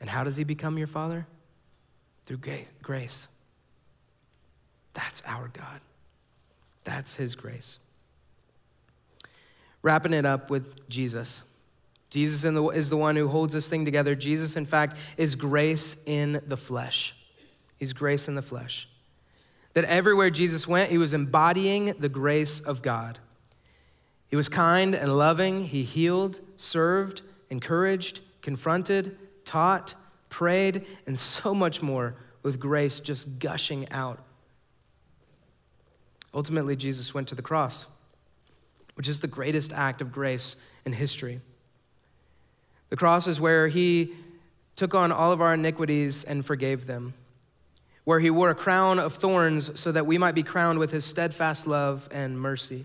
And 0.00 0.08
how 0.08 0.22
does 0.22 0.36
he 0.36 0.44
become 0.44 0.78
your 0.78 0.86
father? 0.86 1.26
Through 2.26 2.40
grace. 2.82 3.28
That's 4.96 5.22
our 5.26 5.48
God. 5.48 5.80
That's 6.84 7.14
His 7.14 7.34
grace. 7.34 7.78
Wrapping 9.82 10.14
it 10.14 10.24
up 10.24 10.50
with 10.50 10.88
Jesus. 10.88 11.42
Jesus 12.08 12.44
is 12.44 12.88
the 12.90 12.96
one 12.96 13.14
who 13.14 13.28
holds 13.28 13.52
this 13.52 13.68
thing 13.68 13.84
together. 13.84 14.14
Jesus, 14.14 14.56
in 14.56 14.64
fact, 14.64 14.96
is 15.18 15.34
grace 15.34 15.96
in 16.06 16.40
the 16.46 16.56
flesh. 16.56 17.14
He's 17.76 17.92
grace 17.92 18.26
in 18.26 18.36
the 18.36 18.42
flesh. 18.42 18.88
That 19.74 19.84
everywhere 19.84 20.30
Jesus 20.30 20.66
went, 20.66 20.90
he 20.90 20.96
was 20.96 21.12
embodying 21.12 21.92
the 21.98 22.08
grace 22.08 22.60
of 22.60 22.80
God. 22.80 23.18
He 24.28 24.36
was 24.36 24.48
kind 24.48 24.94
and 24.94 25.18
loving. 25.18 25.64
He 25.64 25.82
healed, 25.82 26.40
served, 26.56 27.20
encouraged, 27.50 28.22
confronted, 28.40 29.18
taught, 29.44 29.94
prayed, 30.30 30.86
and 31.06 31.18
so 31.18 31.54
much 31.54 31.82
more 31.82 32.16
with 32.42 32.58
grace 32.58 32.98
just 32.98 33.38
gushing 33.38 33.86
out 33.92 34.20
Ultimately, 36.34 36.76
Jesus 36.76 37.14
went 37.14 37.28
to 37.28 37.34
the 37.34 37.42
cross, 37.42 37.86
which 38.94 39.08
is 39.08 39.20
the 39.20 39.26
greatest 39.26 39.72
act 39.72 40.00
of 40.00 40.12
grace 40.12 40.56
in 40.84 40.92
history. 40.92 41.40
The 42.88 42.96
cross 42.96 43.26
is 43.26 43.40
where 43.40 43.68
he 43.68 44.14
took 44.76 44.94
on 44.94 45.10
all 45.10 45.32
of 45.32 45.40
our 45.40 45.54
iniquities 45.54 46.22
and 46.24 46.44
forgave 46.44 46.86
them, 46.86 47.14
where 48.04 48.20
he 48.20 48.30
wore 48.30 48.50
a 48.50 48.54
crown 48.54 48.98
of 48.98 49.14
thorns 49.14 49.78
so 49.80 49.90
that 49.90 50.06
we 50.06 50.18
might 50.18 50.34
be 50.34 50.42
crowned 50.42 50.78
with 50.78 50.90
his 50.92 51.04
steadfast 51.04 51.66
love 51.66 52.08
and 52.12 52.38
mercy. 52.38 52.84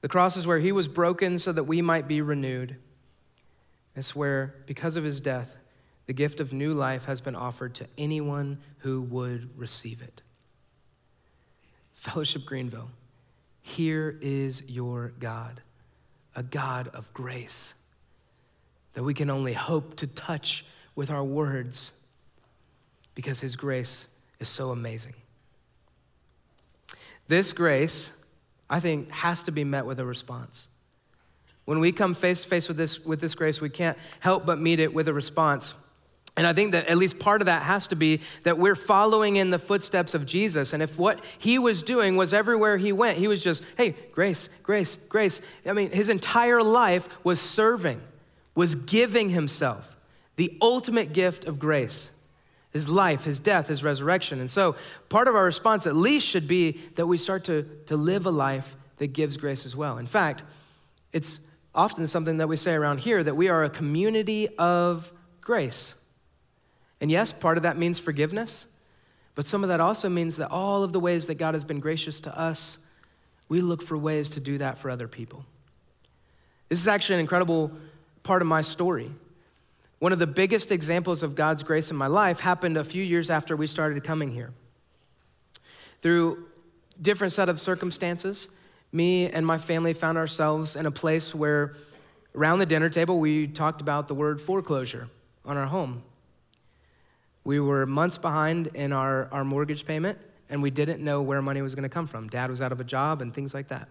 The 0.00 0.08
cross 0.08 0.36
is 0.36 0.46
where 0.46 0.58
he 0.58 0.72
was 0.72 0.88
broken 0.88 1.38
so 1.38 1.52
that 1.52 1.64
we 1.64 1.80
might 1.80 2.08
be 2.08 2.20
renewed. 2.20 2.76
It's 3.94 4.16
where, 4.16 4.54
because 4.66 4.96
of 4.96 5.04
his 5.04 5.20
death, 5.20 5.56
the 6.06 6.12
gift 6.12 6.40
of 6.40 6.52
new 6.52 6.74
life 6.74 7.04
has 7.04 7.20
been 7.20 7.36
offered 7.36 7.74
to 7.76 7.86
anyone 7.96 8.58
who 8.78 9.00
would 9.00 9.56
receive 9.56 10.02
it. 10.02 10.20
Fellowship 12.04 12.44
Greenville, 12.44 12.90
here 13.62 14.18
is 14.20 14.62
your 14.68 15.14
God, 15.20 15.62
a 16.36 16.42
God 16.42 16.88
of 16.88 17.10
grace 17.14 17.76
that 18.92 19.02
we 19.02 19.14
can 19.14 19.30
only 19.30 19.54
hope 19.54 19.96
to 19.96 20.06
touch 20.06 20.66
with 20.94 21.10
our 21.10 21.24
words 21.24 21.92
because 23.14 23.40
his 23.40 23.56
grace 23.56 24.06
is 24.38 24.50
so 24.50 24.70
amazing. 24.70 25.14
This 27.28 27.54
grace, 27.54 28.12
I 28.68 28.80
think, 28.80 29.08
has 29.08 29.42
to 29.44 29.50
be 29.50 29.64
met 29.64 29.86
with 29.86 29.98
a 29.98 30.04
response. 30.04 30.68
When 31.64 31.80
we 31.80 31.90
come 31.90 32.12
face 32.12 32.42
to 32.42 32.48
face 32.48 32.68
with 32.68 32.76
this, 32.76 33.02
with 33.02 33.22
this 33.22 33.34
grace, 33.34 33.62
we 33.62 33.70
can't 33.70 33.96
help 34.20 34.44
but 34.44 34.60
meet 34.60 34.78
it 34.78 34.92
with 34.92 35.08
a 35.08 35.14
response. 35.14 35.74
And 36.36 36.46
I 36.46 36.52
think 36.52 36.72
that 36.72 36.88
at 36.88 36.98
least 36.98 37.18
part 37.18 37.42
of 37.42 37.46
that 37.46 37.62
has 37.62 37.86
to 37.88 37.96
be 37.96 38.20
that 38.42 38.58
we're 38.58 38.74
following 38.74 39.36
in 39.36 39.50
the 39.50 39.58
footsteps 39.58 40.14
of 40.14 40.26
Jesus. 40.26 40.72
And 40.72 40.82
if 40.82 40.98
what 40.98 41.24
he 41.38 41.58
was 41.58 41.82
doing 41.82 42.16
was 42.16 42.34
everywhere 42.34 42.76
he 42.76 42.90
went, 42.90 43.18
he 43.18 43.28
was 43.28 43.42
just, 43.42 43.62
hey, 43.76 43.94
grace, 44.10 44.48
grace, 44.64 44.96
grace. 45.08 45.40
I 45.64 45.72
mean, 45.72 45.92
his 45.92 46.08
entire 46.08 46.62
life 46.62 47.08
was 47.22 47.40
serving. 47.40 48.00
was 48.56 48.74
giving 48.74 49.30
himself 49.30 49.96
the 50.36 50.56
ultimate 50.60 51.12
gift 51.12 51.44
of 51.44 51.58
grace 51.58 52.10
his 52.74 52.88
life, 52.88 53.22
his 53.22 53.38
death, 53.38 53.68
his 53.68 53.84
resurrection. 53.84 54.40
And 54.40 54.50
so, 54.50 54.74
part 55.08 55.28
of 55.28 55.36
our 55.36 55.44
response 55.44 55.86
at 55.86 55.94
least 55.94 56.26
should 56.26 56.48
be 56.48 56.72
that 56.96 57.06
we 57.06 57.16
start 57.16 57.44
to, 57.44 57.62
to 57.86 57.96
live 57.96 58.26
a 58.26 58.30
life 58.30 58.76
that 58.98 59.08
gives 59.08 59.36
grace 59.36 59.64
as 59.64 59.76
well. 59.76 59.96
In 59.96 60.06
fact, 60.06 60.42
it's 61.12 61.40
often 61.72 62.06
something 62.08 62.38
that 62.38 62.48
we 62.48 62.56
say 62.56 62.74
around 62.74 62.98
here 62.98 63.22
that 63.22 63.36
we 63.36 63.48
are 63.48 63.62
a 63.62 63.70
community 63.70 64.48
of 64.58 65.12
grace. 65.40 65.94
And 67.00 67.10
yes, 67.10 67.32
part 67.32 67.56
of 67.56 67.62
that 67.64 67.76
means 67.76 67.98
forgiveness, 67.98 68.66
but 69.34 69.46
some 69.46 69.62
of 69.62 69.68
that 69.68 69.80
also 69.80 70.08
means 70.08 70.36
that 70.36 70.50
all 70.50 70.84
of 70.84 70.92
the 70.92 71.00
ways 71.00 71.26
that 71.26 71.36
God 71.36 71.54
has 71.54 71.64
been 71.64 71.80
gracious 71.80 72.20
to 72.20 72.38
us, 72.38 72.78
we 73.48 73.60
look 73.60 73.82
for 73.82 73.98
ways 73.98 74.28
to 74.30 74.40
do 74.40 74.58
that 74.58 74.78
for 74.78 74.90
other 74.90 75.08
people. 75.08 75.44
This 76.68 76.80
is 76.80 76.88
actually 76.88 77.16
an 77.16 77.20
incredible 77.20 77.72
part 78.22 78.42
of 78.42 78.48
my 78.48 78.62
story. 78.62 79.10
One 79.98 80.12
of 80.12 80.18
the 80.18 80.26
biggest 80.26 80.70
examples 80.70 81.22
of 81.22 81.34
God's 81.34 81.62
grace 81.62 81.90
in 81.90 81.96
my 81.96 82.06
life 82.06 82.40
happened 82.40 82.76
a 82.76 82.84
few 82.84 83.02
years 83.02 83.30
after 83.30 83.56
we 83.56 83.66
started 83.66 84.02
coming 84.04 84.30
here. 84.30 84.52
Through 86.00 86.46
different 87.00 87.32
set 87.32 87.48
of 87.48 87.60
circumstances, 87.60 88.48
me 88.92 89.28
and 89.28 89.46
my 89.46 89.58
family 89.58 89.92
found 89.92 90.18
ourselves 90.18 90.76
in 90.76 90.86
a 90.86 90.90
place 90.90 91.34
where 91.34 91.74
around 92.34 92.58
the 92.58 92.66
dinner 92.66 92.88
table 92.88 93.18
we 93.18 93.46
talked 93.46 93.80
about 93.80 94.08
the 94.08 94.14
word 94.14 94.40
foreclosure 94.40 95.08
on 95.44 95.56
our 95.56 95.66
home. 95.66 96.02
We 97.44 97.60
were 97.60 97.86
months 97.86 98.18
behind 98.18 98.68
in 98.68 98.92
our, 98.92 99.28
our 99.30 99.44
mortgage 99.44 99.84
payment, 99.84 100.18
and 100.48 100.62
we 100.62 100.70
didn't 100.70 101.02
know 101.04 101.20
where 101.22 101.42
money 101.42 101.62
was 101.62 101.74
going 101.74 101.84
to 101.84 101.88
come 101.88 102.06
from. 102.06 102.28
Dad 102.28 102.50
was 102.50 102.62
out 102.62 102.72
of 102.72 102.80
a 102.80 102.84
job 102.84 103.20
and 103.20 103.32
things 103.32 103.52
like 103.54 103.68
that. 103.68 103.88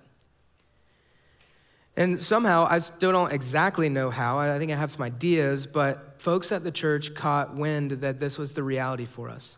And 1.96 2.20
somehow, 2.20 2.66
I 2.68 2.80
still 2.80 3.12
don't 3.12 3.32
exactly 3.32 3.88
know 3.88 4.10
how, 4.10 4.40
I 4.40 4.58
think 4.58 4.72
I 4.72 4.76
have 4.76 4.92
some 4.92 5.04
ideas, 5.04 5.68
but 5.68 6.20
folks 6.20 6.52
at 6.52 6.64
the 6.64 6.72
church 6.72 7.14
caught 7.14 7.56
wind 7.56 7.92
that 7.92 8.20
this 8.20 8.40
was 8.40 8.54
the 8.54 8.64
reality 8.64 9.06
for 9.06 9.30
us. 9.30 9.58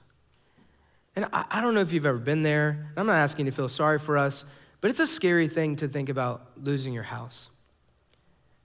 And 1.16 1.26
I, 1.32 1.46
I 1.50 1.62
don't 1.62 1.74
know 1.74 1.80
if 1.80 1.94
you've 1.94 2.06
ever 2.06 2.18
been 2.18 2.44
there. 2.44 2.92
I'm 2.98 3.06
not 3.06 3.16
asking 3.16 3.46
you 3.46 3.52
to 3.52 3.56
feel 3.56 3.70
sorry 3.70 4.00
for 4.00 4.18
us, 4.18 4.44
but 4.82 4.92
it's 4.92 5.00
a 5.00 5.08
scary 5.08 5.48
thing 5.48 5.78
to 5.78 5.88
think 5.88 6.10
about 6.10 6.52
losing 6.58 6.94
your 6.94 7.04
house. 7.04 7.50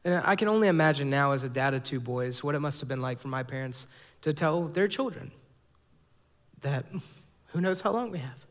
And 0.04 0.14
I 0.24 0.34
can 0.34 0.48
only 0.48 0.66
imagine 0.66 1.08
now, 1.08 1.32
as 1.32 1.44
a 1.44 1.48
dad 1.48 1.74
of 1.74 1.84
two 1.84 2.00
boys, 2.00 2.42
what 2.42 2.56
it 2.56 2.60
must 2.60 2.80
have 2.80 2.88
been 2.88 3.02
like 3.02 3.20
for 3.20 3.28
my 3.28 3.44
parents 3.44 3.86
to 4.22 4.32
tell 4.32 4.64
their 4.64 4.88
children 4.88 5.32
that 6.62 6.84
who 7.48 7.60
knows 7.60 7.80
how 7.80 7.90
long 7.92 8.10
we 8.10 8.18
have. 8.18 8.46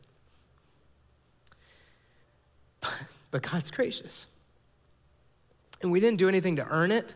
But 3.30 3.42
God's 3.42 3.70
gracious. 3.70 4.26
And 5.82 5.92
we 5.92 6.00
didn't 6.00 6.18
do 6.18 6.28
anything 6.28 6.56
to 6.56 6.66
earn 6.66 6.90
it. 6.90 7.14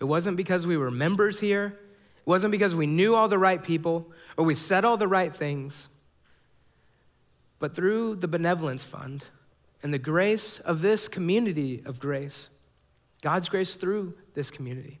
It 0.00 0.04
wasn't 0.04 0.36
because 0.36 0.66
we 0.66 0.76
were 0.76 0.90
members 0.90 1.40
here. 1.40 1.76
It 2.18 2.26
wasn't 2.26 2.52
because 2.52 2.74
we 2.74 2.86
knew 2.86 3.14
all 3.14 3.28
the 3.28 3.38
right 3.38 3.62
people 3.62 4.12
or 4.36 4.44
we 4.44 4.54
said 4.54 4.84
all 4.84 4.96
the 4.96 5.08
right 5.08 5.34
things. 5.34 5.88
But 7.58 7.74
through 7.74 8.16
the 8.16 8.28
benevolence 8.28 8.84
fund 8.84 9.24
and 9.82 9.92
the 9.92 9.98
grace 9.98 10.60
of 10.60 10.82
this 10.82 11.08
community 11.08 11.82
of 11.84 12.00
grace, 12.00 12.48
God's 13.22 13.48
grace 13.48 13.76
through 13.76 14.14
this 14.34 14.50
community, 14.50 15.00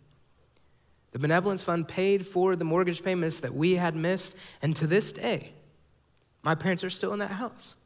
the 1.14 1.20
benevolence 1.20 1.62
fund 1.62 1.86
paid 1.86 2.26
for 2.26 2.56
the 2.56 2.64
mortgage 2.64 3.04
payments 3.04 3.38
that 3.38 3.54
we 3.54 3.76
had 3.76 3.94
missed. 3.94 4.34
And 4.60 4.74
to 4.74 4.86
this 4.88 5.12
day, 5.12 5.52
my 6.42 6.56
parents 6.56 6.82
are 6.82 6.90
still 6.90 7.12
in 7.12 7.20
that 7.20 7.30
house. 7.30 7.76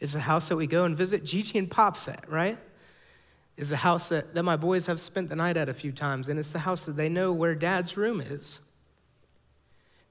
It's 0.00 0.16
a 0.16 0.20
house 0.20 0.48
that 0.48 0.56
we 0.56 0.66
go 0.66 0.84
and 0.84 0.96
visit 0.96 1.22
Gigi 1.22 1.56
and 1.56 1.70
Pops 1.70 2.08
at, 2.08 2.28
right? 2.28 2.58
is 3.56 3.70
a 3.70 3.76
house 3.76 4.08
that, 4.08 4.34
that 4.34 4.42
my 4.42 4.56
boys 4.56 4.86
have 4.86 4.98
spent 4.98 5.28
the 5.28 5.36
night 5.36 5.56
at 5.56 5.68
a 5.68 5.74
few 5.74 5.92
times, 5.92 6.28
and 6.28 6.36
it's 6.36 6.50
the 6.50 6.60
house 6.60 6.86
that 6.86 6.96
they 6.96 7.08
know 7.08 7.30
where 7.30 7.54
dad's 7.54 7.96
room 7.96 8.20
is. 8.20 8.60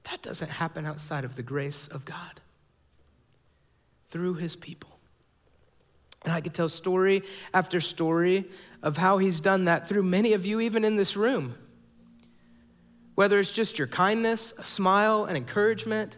That 0.04 0.22
doesn't 0.22 0.50
happen 0.50 0.86
outside 0.86 1.24
of 1.24 1.36
the 1.36 1.42
grace 1.42 1.86
of 1.86 2.06
God 2.06 2.40
through 4.08 4.34
his 4.34 4.56
people. 4.56 4.98
And 6.24 6.32
I 6.32 6.40
could 6.40 6.54
tell 6.54 6.68
story 6.70 7.24
after 7.52 7.78
story 7.78 8.48
of 8.82 8.96
how 8.96 9.18
he's 9.18 9.40
done 9.40 9.66
that 9.66 9.86
through 9.86 10.04
many 10.04 10.32
of 10.32 10.46
you, 10.46 10.60
even 10.60 10.82
in 10.82 10.96
this 10.96 11.14
room. 11.14 11.56
Whether 13.20 13.38
it's 13.38 13.52
just 13.52 13.76
your 13.76 13.86
kindness, 13.86 14.54
a 14.56 14.64
smile, 14.64 15.26
an 15.26 15.36
encouragement, 15.36 16.16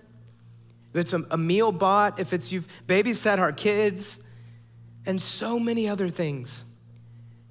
if 0.95 1.01
it's 1.01 1.13
a, 1.13 1.27
a 1.33 1.37
meal 1.37 1.73
bought, 1.73 2.21
if 2.21 2.33
it's 2.33 2.53
you've 2.53 2.69
babysat 2.87 3.41
our 3.41 3.51
kids, 3.51 4.21
and 5.05 5.21
so 5.21 5.59
many 5.59 5.89
other 5.89 6.09
things. 6.09 6.63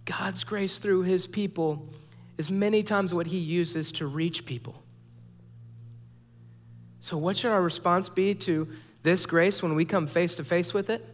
God's 0.06 0.45
grace 0.45 0.78
through 0.78 1.02
his 1.02 1.28
people 1.28 1.89
is 2.38 2.49
many 2.49 2.82
times 2.82 3.14
what 3.14 3.28
he 3.28 3.39
uses 3.39 3.91
to 3.91 4.08
reach 4.08 4.45
people. 4.45 4.82
So, 7.02 7.18
what 7.18 7.36
should 7.36 7.52
our 7.52 7.62
response 7.62 8.08
be 8.08 8.34
to 8.36 8.70
this 9.04 9.26
grace 9.26 9.62
when 9.62 9.76
we 9.76 9.84
come 9.84 10.08
face 10.08 10.36
to 10.36 10.45
face 10.45 10.74
with 10.74 10.89
it? 10.89 11.06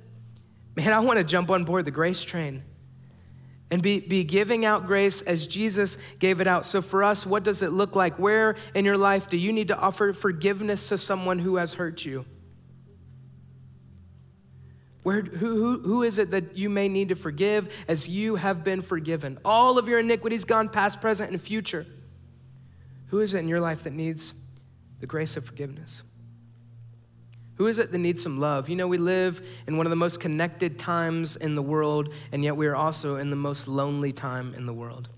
Man, 0.76 0.94
I 0.94 1.00
want 1.00 1.18
to 1.18 1.24
jump 1.24 1.50
on 1.50 1.64
board 1.64 1.86
the 1.86 1.92
grace 1.92 2.22
train 2.22 2.62
and 3.70 3.82
be, 3.82 4.00
be 4.00 4.24
giving 4.24 4.66
out 4.66 4.88
grace 4.88 5.22
as 5.22 5.46
Jesus 5.46 5.98
gave 6.20 6.40
it 6.40 6.48
out. 6.48 6.66
So, 6.66 6.82
for 6.82 7.04
us, 7.04 7.26
what 7.26 7.44
does 7.44 7.62
it 7.62 7.72
look 7.72 7.96
like? 7.96 8.18
Where 8.18 8.56
in 8.74 8.86
your 8.86 8.98
life 8.98 9.28
do 9.28 9.38
you 9.38 9.52
need 9.52 9.68
to 9.68 9.78
offer 9.78 10.14
forgiveness 10.14 10.88
to 10.90 10.98
someone 10.98 11.40
who 11.40 11.58
has 11.58 11.74
hurt 11.74 12.06
you? 12.06 12.26
Where, 15.04 15.22
who, 15.22 15.56
who, 15.56 15.82
who 15.82 16.04
is 16.04 16.18
it 16.18 16.32
that 16.32 16.58
you 16.58 16.70
may 16.70 16.90
need 16.90 17.10
to 17.10 17.16
forgive 17.16 17.74
as 17.88 18.08
you 18.08 18.36
have 18.36 18.64
been 18.64 18.82
forgiven? 18.82 19.38
All 19.46 19.78
of 19.78 19.88
your 19.88 20.00
iniquities 20.00 20.44
gone 20.44 20.70
past, 20.70 21.00
present, 21.00 21.32
and 21.32 21.42
future. 21.42 21.86
Who 23.08 23.22
is 23.22 23.34
it 23.34 23.40
in 23.40 23.48
your 23.48 23.62
life 23.62 23.84
that 23.84 23.94
needs 23.94 24.34
the 25.00 25.08
grace 25.08 25.38
of 25.38 25.46
forgiveness? 25.46 26.04
Who 27.58 27.68
is 27.68 27.80
it 27.80 27.92
that 27.92 27.98
needs 27.98 28.22
some 28.22 28.40
love? 28.40 28.70
You 28.70 28.76
know, 28.76 28.88
we 28.88 28.98
live 28.98 29.46
in 29.68 29.78
one 29.78 29.86
of 29.86 29.90
the 29.90 29.96
most 29.96 30.20
connected 30.20 30.78
times 30.78 31.36
in 31.36 31.56
the 31.56 31.62
world, 31.62 32.14
and 32.32 32.44
yet 32.44 32.56
we 32.56 32.68
are 32.68 32.76
also 32.76 33.16
in 33.16 33.30
the 33.30 33.36
most 33.36 33.68
lonely 33.68 34.14
time 34.14 34.54
in 34.54 34.66
the 34.66 34.74
world. 34.74 35.10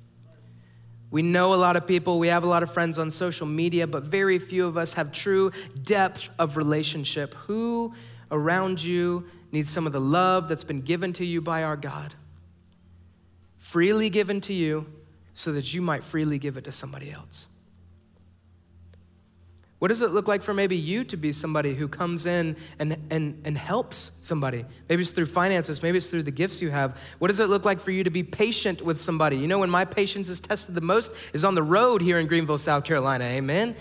We 1.11 1.21
know 1.21 1.53
a 1.53 1.55
lot 1.55 1.75
of 1.75 1.85
people, 1.85 2.19
we 2.19 2.27
have 2.27 2.43
a 2.43 2.47
lot 2.47 2.63
of 2.63 2.71
friends 2.71 2.97
on 2.97 3.11
social 3.11 3.47
media, 3.47 3.87
but 3.87 4.03
very 4.03 4.39
few 4.39 4.65
of 4.67 4.77
us 4.77 4.93
have 4.93 5.11
true 5.11 5.51
depth 5.83 6.29
of 6.39 6.55
relationship. 6.55 7.33
Who 7.47 7.93
around 8.31 8.81
you 8.81 9.25
needs 9.51 9.69
some 9.69 9.87
of 9.87 9.93
the 9.93 10.01
love 10.01 10.47
that's 10.47 10.63
been 10.63 10.81
given 10.81 11.11
to 11.13 11.25
you 11.25 11.41
by 11.41 11.63
our 11.63 11.75
God, 11.75 12.13
freely 13.57 14.09
given 14.09 14.39
to 14.41 14.53
you 14.53 14.85
so 15.33 15.51
that 15.51 15.73
you 15.73 15.81
might 15.81 16.03
freely 16.03 16.37
give 16.37 16.57
it 16.57 16.65
to 16.65 16.71
somebody 16.71 17.11
else. 17.11 17.47
What 19.79 19.87
does 19.87 20.01
it 20.01 20.11
look 20.11 20.27
like 20.27 20.43
for 20.43 20.53
maybe 20.53 20.75
you 20.75 21.05
to 21.05 21.15
be 21.15 21.31
somebody 21.31 21.73
who 21.73 21.87
comes 21.87 22.25
in 22.25 22.57
and, 22.79 22.97
and, 23.09 23.41
and 23.45 23.57
helps 23.57 24.11
somebody? 24.21 24.65
Maybe 24.89 25.03
it's 25.03 25.11
through 25.11 25.27
finances, 25.27 25.81
maybe 25.81 25.97
it's 25.97 26.07
through 26.07 26.23
the 26.23 26.31
gifts 26.31 26.61
you 26.61 26.69
have. 26.69 26.97
What 27.19 27.29
does 27.29 27.39
it 27.39 27.47
look 27.47 27.63
like 27.63 27.79
for 27.79 27.91
you 27.91 28.03
to 28.03 28.09
be 28.09 28.21
patient 28.21 28.81
with 28.81 28.99
somebody? 28.99 29.37
You 29.37 29.47
know, 29.47 29.59
when 29.59 29.69
my 29.69 29.85
patience 29.85 30.27
is 30.27 30.41
tested 30.41 30.75
the 30.75 30.81
most 30.81 31.11
is 31.33 31.45
on 31.45 31.55
the 31.55 31.63
road 31.63 32.01
here 32.01 32.19
in 32.19 32.27
Greenville, 32.27 32.57
South 32.57 32.83
Carolina. 32.83 33.23
Amen. 33.23 33.75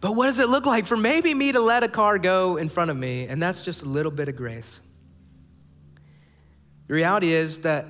But 0.00 0.16
what 0.16 0.26
does 0.26 0.38
it 0.38 0.48
look 0.48 0.64
like 0.64 0.86
for 0.86 0.96
maybe 0.96 1.34
me 1.34 1.52
to 1.52 1.60
let 1.60 1.82
a 1.82 1.88
car 1.88 2.18
go 2.18 2.56
in 2.56 2.70
front 2.70 2.90
of 2.90 2.96
me? 2.96 3.26
And 3.26 3.42
that's 3.42 3.60
just 3.60 3.82
a 3.82 3.86
little 3.86 4.12
bit 4.12 4.28
of 4.28 4.36
grace. 4.36 4.80
The 6.88 6.94
reality 6.94 7.32
is 7.32 7.60
that 7.60 7.86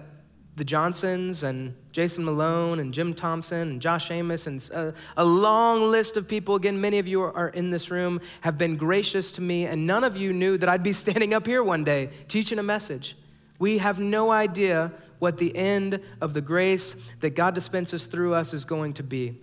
the 0.57 0.65
Johnsons 0.65 1.43
and 1.43 1.75
Jason 1.93 2.25
Malone 2.25 2.79
and 2.79 2.95
Jim 2.95 3.13
Thompson 3.13 3.71
and 3.73 3.81
Josh 3.81 4.11
Amos 4.11 4.47
and 4.47 4.69
a, 4.73 4.79
uh, 4.79 4.93
a, 5.17 5.25
long 5.25 5.83
list 5.91 6.17
of 6.17 6.29
people, 6.29 6.55
again, 6.55 6.81
many 6.81 6.99
of 6.99 7.09
you 7.09 7.23
are 7.23 7.49
in 7.49 7.71
this 7.71 7.91
room, 7.91 8.21
have 8.43 8.57
been 8.57 8.77
gracious 8.77 9.33
to 9.33 9.41
me, 9.41 9.67
and 9.67 9.87
none 9.87 10.05
of 10.05 10.17
you 10.17 10.33
knew 10.33 10.57
that 10.59 10.69
I'd 10.69 10.83
be 10.83 10.93
standing 11.05 11.35
up 11.35 11.47
here 11.47 11.63
one 11.63 11.83
day 11.83 12.11
teaching 12.29 12.59
a 12.59 12.63
message. 12.63 13.17
We 13.59 13.79
have 13.79 13.99
no 13.99 14.31
idea 14.31 14.93
what 15.19 15.39
the 15.39 15.57
end 15.57 16.01
of 16.21 16.35
the 16.35 16.41
grace 16.41 16.95
that 17.21 17.31
God 17.31 17.55
dispenses 17.55 18.07
through 18.07 18.35
us 18.35 18.53
is 18.53 18.65
going 18.65 18.95
to 18.95 19.03
be. 19.03 19.41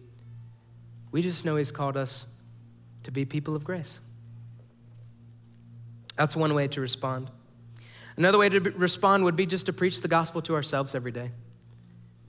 We 1.11 1.21
just 1.21 1.43
know 1.43 1.55
He's 1.57 1.71
called 1.71 1.97
us 1.97 2.25
to 3.03 3.11
be 3.11 3.25
people 3.25 3.55
of 3.55 3.63
grace. 3.63 3.99
That's 6.15 6.35
one 6.35 6.53
way 6.53 6.67
to 6.69 6.81
respond. 6.81 7.31
Another 8.17 8.37
way 8.37 8.49
to 8.49 8.59
respond 8.59 9.23
would 9.23 9.35
be 9.35 9.45
just 9.45 9.65
to 9.67 9.73
preach 9.73 10.01
the 10.01 10.07
gospel 10.07 10.41
to 10.43 10.55
ourselves 10.55 10.95
every 10.95 11.11
day. 11.11 11.31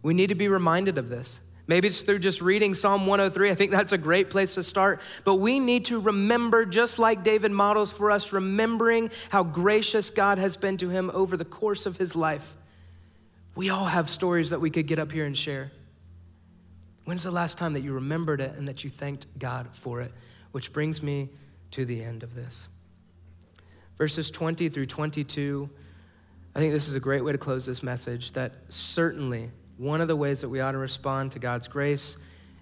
We 0.03 0.15
need 0.15 0.29
to 0.29 0.35
be 0.35 0.49
reminded 0.49 0.99
of 0.99 1.09
this. 1.09 1.41
Maybe 1.67 1.89
it's 1.89 2.03
through 2.03 2.19
just 2.19 2.41
reading 2.43 2.75
Psalm 2.75 3.07
103. 3.07 3.51
I 3.51 3.55
think 3.55 3.71
that's 3.71 3.93
a 3.93 3.99
great 3.99 4.31
place 4.31 4.55
to 4.55 4.63
start. 4.63 5.01
But 5.25 5.37
we 5.37 5.61
need 5.61 5.85
to 5.87 6.01
remember, 6.01 6.65
just 6.67 6.99
like 6.99 7.23
David 7.23 7.53
models 7.53 7.93
for 7.93 8.11
us, 8.11 8.33
remembering 8.33 9.11
how 9.31 9.45
gracious 9.45 10.11
God 10.11 10.39
has 10.39 10.57
been 10.57 10.77
to 10.79 10.89
him 10.89 11.11
over 11.15 11.37
the 11.37 11.45
course 11.45 11.87
of 11.87 11.97
his 11.97 12.17
life. 12.17 12.57
We 13.55 13.71
all 13.71 13.85
have 13.85 14.11
stories 14.11 14.51
that 14.51 14.61
we 14.61 14.71
could 14.71 14.87
get 14.87 14.99
up 14.99 15.13
here 15.13 15.25
and 15.25 15.39
share. 15.39 15.71
When's 17.05 17.23
the 17.23 17.31
last 17.31 17.59
time 17.59 17.75
that 17.75 17.83
you 17.83 17.93
remembered 17.93 18.41
it 18.41 18.53
and 18.57 18.67
that 18.69 18.83
you 18.83 18.91
thanked 18.91 19.27
God 19.39 19.69
for 19.73 20.01
it? 20.01 20.13
Which 20.51 20.73
brings 20.73 21.03
me 21.03 21.31
to 21.73 21.85
the 21.85 22.03
end 22.03 22.23
of 22.23 22.35
this. 22.35 22.69
Verses 23.99 24.31
20 24.31 24.69
through 24.69 24.87
22, 24.87 25.69
I 26.55 26.59
think 26.59 26.73
this 26.73 26.89
is 26.89 26.95
a 26.95 27.01
great 27.01 27.25
way 27.25 27.33
to 27.33 27.39
close 27.39 27.65
this 27.65 27.83
message 27.83 28.33
that 28.33 28.53
certainly 28.69 29.51
one 29.79 30.01
of 30.01 30.09
the 30.09 30.17
ways 30.17 30.41
that 30.41 30.49
we 30.49 30.61
ought 30.61 30.73
to 30.73 30.79
respond 30.79 31.33
to 31.33 31.39
God's 31.39 31.69
grace 31.69 32.17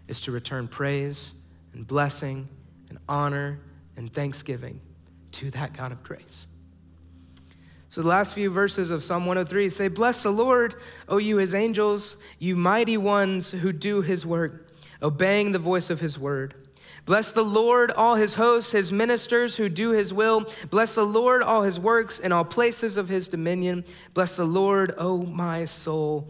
is 0.09 0.21
to 0.23 0.33
return 0.33 0.69
praise 0.69 1.35
and 1.75 1.87
blessing 1.87 2.49
and 2.89 2.99
honor 3.09 3.61
and 3.97 4.13
thanksgiving 4.13 4.81
to 5.33 5.51
that 5.53 5.73
God 5.73 5.93
of 5.93 6.03
grace. 6.03 6.47
So, 7.91 8.03
the 8.03 8.09
last 8.09 8.35
few 8.35 8.51
verses 8.51 8.93
of 8.93 9.03
Psalm 9.03 9.27
103 9.27 9.69
say, 9.69 9.89
Bless 9.89 10.23
the 10.23 10.31
Lord, 10.31 10.77
O 11.09 11.19
you 11.19 11.39
his 11.39 11.55
angels, 11.55 12.17
you 12.39 12.55
mighty 12.55 12.97
ones 12.97 13.51
who 13.51 13.73
do 13.73 14.01
his 14.01 14.25
work, 14.25 14.69
obeying 15.03 15.51
the 15.51 15.59
voice 15.59 15.91
of 15.91 15.99
his 15.99 16.17
word. 16.17 16.55
Bless 17.07 17.33
the 17.33 17.45
Lord, 17.45 17.91
all 17.91 18.15
his 18.15 18.35
hosts, 18.35 18.73
his 18.73 18.93
ministers 18.93 19.57
who 19.57 19.69
do 19.69 19.91
his 19.91 20.13
will. 20.13 20.47
Bless 20.69 20.95
the 20.95 21.05
Lord, 21.05 21.43
all 21.43 21.63
his 21.63 21.79
works 21.79 22.19
in 22.19 22.33
all 22.33 22.45
places 22.45 22.97
of 22.97 23.09
his 23.09 23.29
dominion. 23.29 23.85
Bless 24.15 24.37
the 24.37 24.45
Lord, 24.45 24.95
O 24.99 25.19
my 25.23 25.65
soul. 25.65 26.29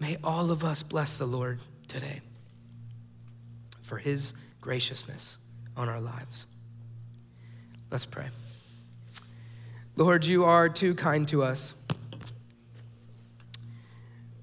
May 0.00 0.16
all 0.24 0.50
of 0.50 0.64
us 0.64 0.82
bless 0.82 1.18
the 1.18 1.26
Lord 1.26 1.60
today 1.88 2.20
for 3.82 3.98
his 3.98 4.34
graciousness 4.60 5.38
on 5.76 5.88
our 5.88 6.00
lives. 6.00 6.46
Let's 7.90 8.06
pray. 8.06 8.26
Lord, 9.96 10.24
you 10.24 10.44
are 10.44 10.68
too 10.68 10.94
kind 10.94 11.28
to 11.28 11.42
us. 11.42 11.74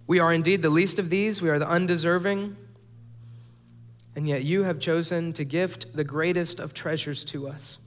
We 0.08 0.20
are 0.20 0.32
indeed 0.32 0.62
the 0.62 0.70
least 0.70 1.00
of 1.00 1.10
these, 1.10 1.42
we 1.42 1.50
are 1.50 1.60
the 1.60 1.70
undeserving, 1.70 2.56
and 4.16 4.28
yet 4.28 4.43
you 4.43 4.64
have 4.64 4.80
chosen 4.80 5.34
to 5.34 5.43
gift 5.43 5.95
the 5.95 6.03
greatest 6.03 6.59
of 6.59 6.74
treasures 6.74 7.24
to 7.26 7.47
us. 7.47 7.78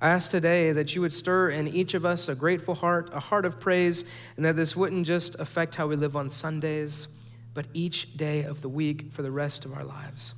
I 0.00 0.10
ask 0.10 0.30
today 0.30 0.72
that 0.72 0.94
you 0.94 1.00
would 1.00 1.12
stir 1.12 1.50
in 1.50 1.68
each 1.68 1.94
of 1.94 2.04
us 2.04 2.28
a 2.28 2.34
grateful 2.34 2.74
heart, 2.74 3.10
a 3.14 3.20
heart 3.20 3.46
of 3.46 3.58
praise, 3.58 4.04
and 4.36 4.44
that 4.44 4.56
this 4.56 4.76
wouldn't 4.76 5.06
just 5.06 5.34
affect 5.36 5.74
how 5.74 5.86
we 5.86 5.96
live 5.96 6.16
on 6.16 6.28
Sundays, 6.28 7.08
but 7.54 7.66
each 7.72 8.16
day 8.16 8.42
of 8.42 8.60
the 8.60 8.68
week 8.68 9.12
for 9.12 9.22
the 9.22 9.30
rest 9.30 9.64
of 9.64 9.72
our 9.72 9.84
lives. 9.84 10.34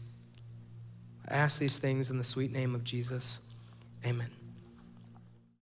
I 1.28 1.34
ask 1.34 1.58
these 1.58 1.78
things 1.78 2.08
in 2.08 2.18
the 2.18 2.24
sweet 2.24 2.52
name 2.52 2.74
of 2.74 2.84
Jesus. 2.84 3.40
Amen. 4.06 4.37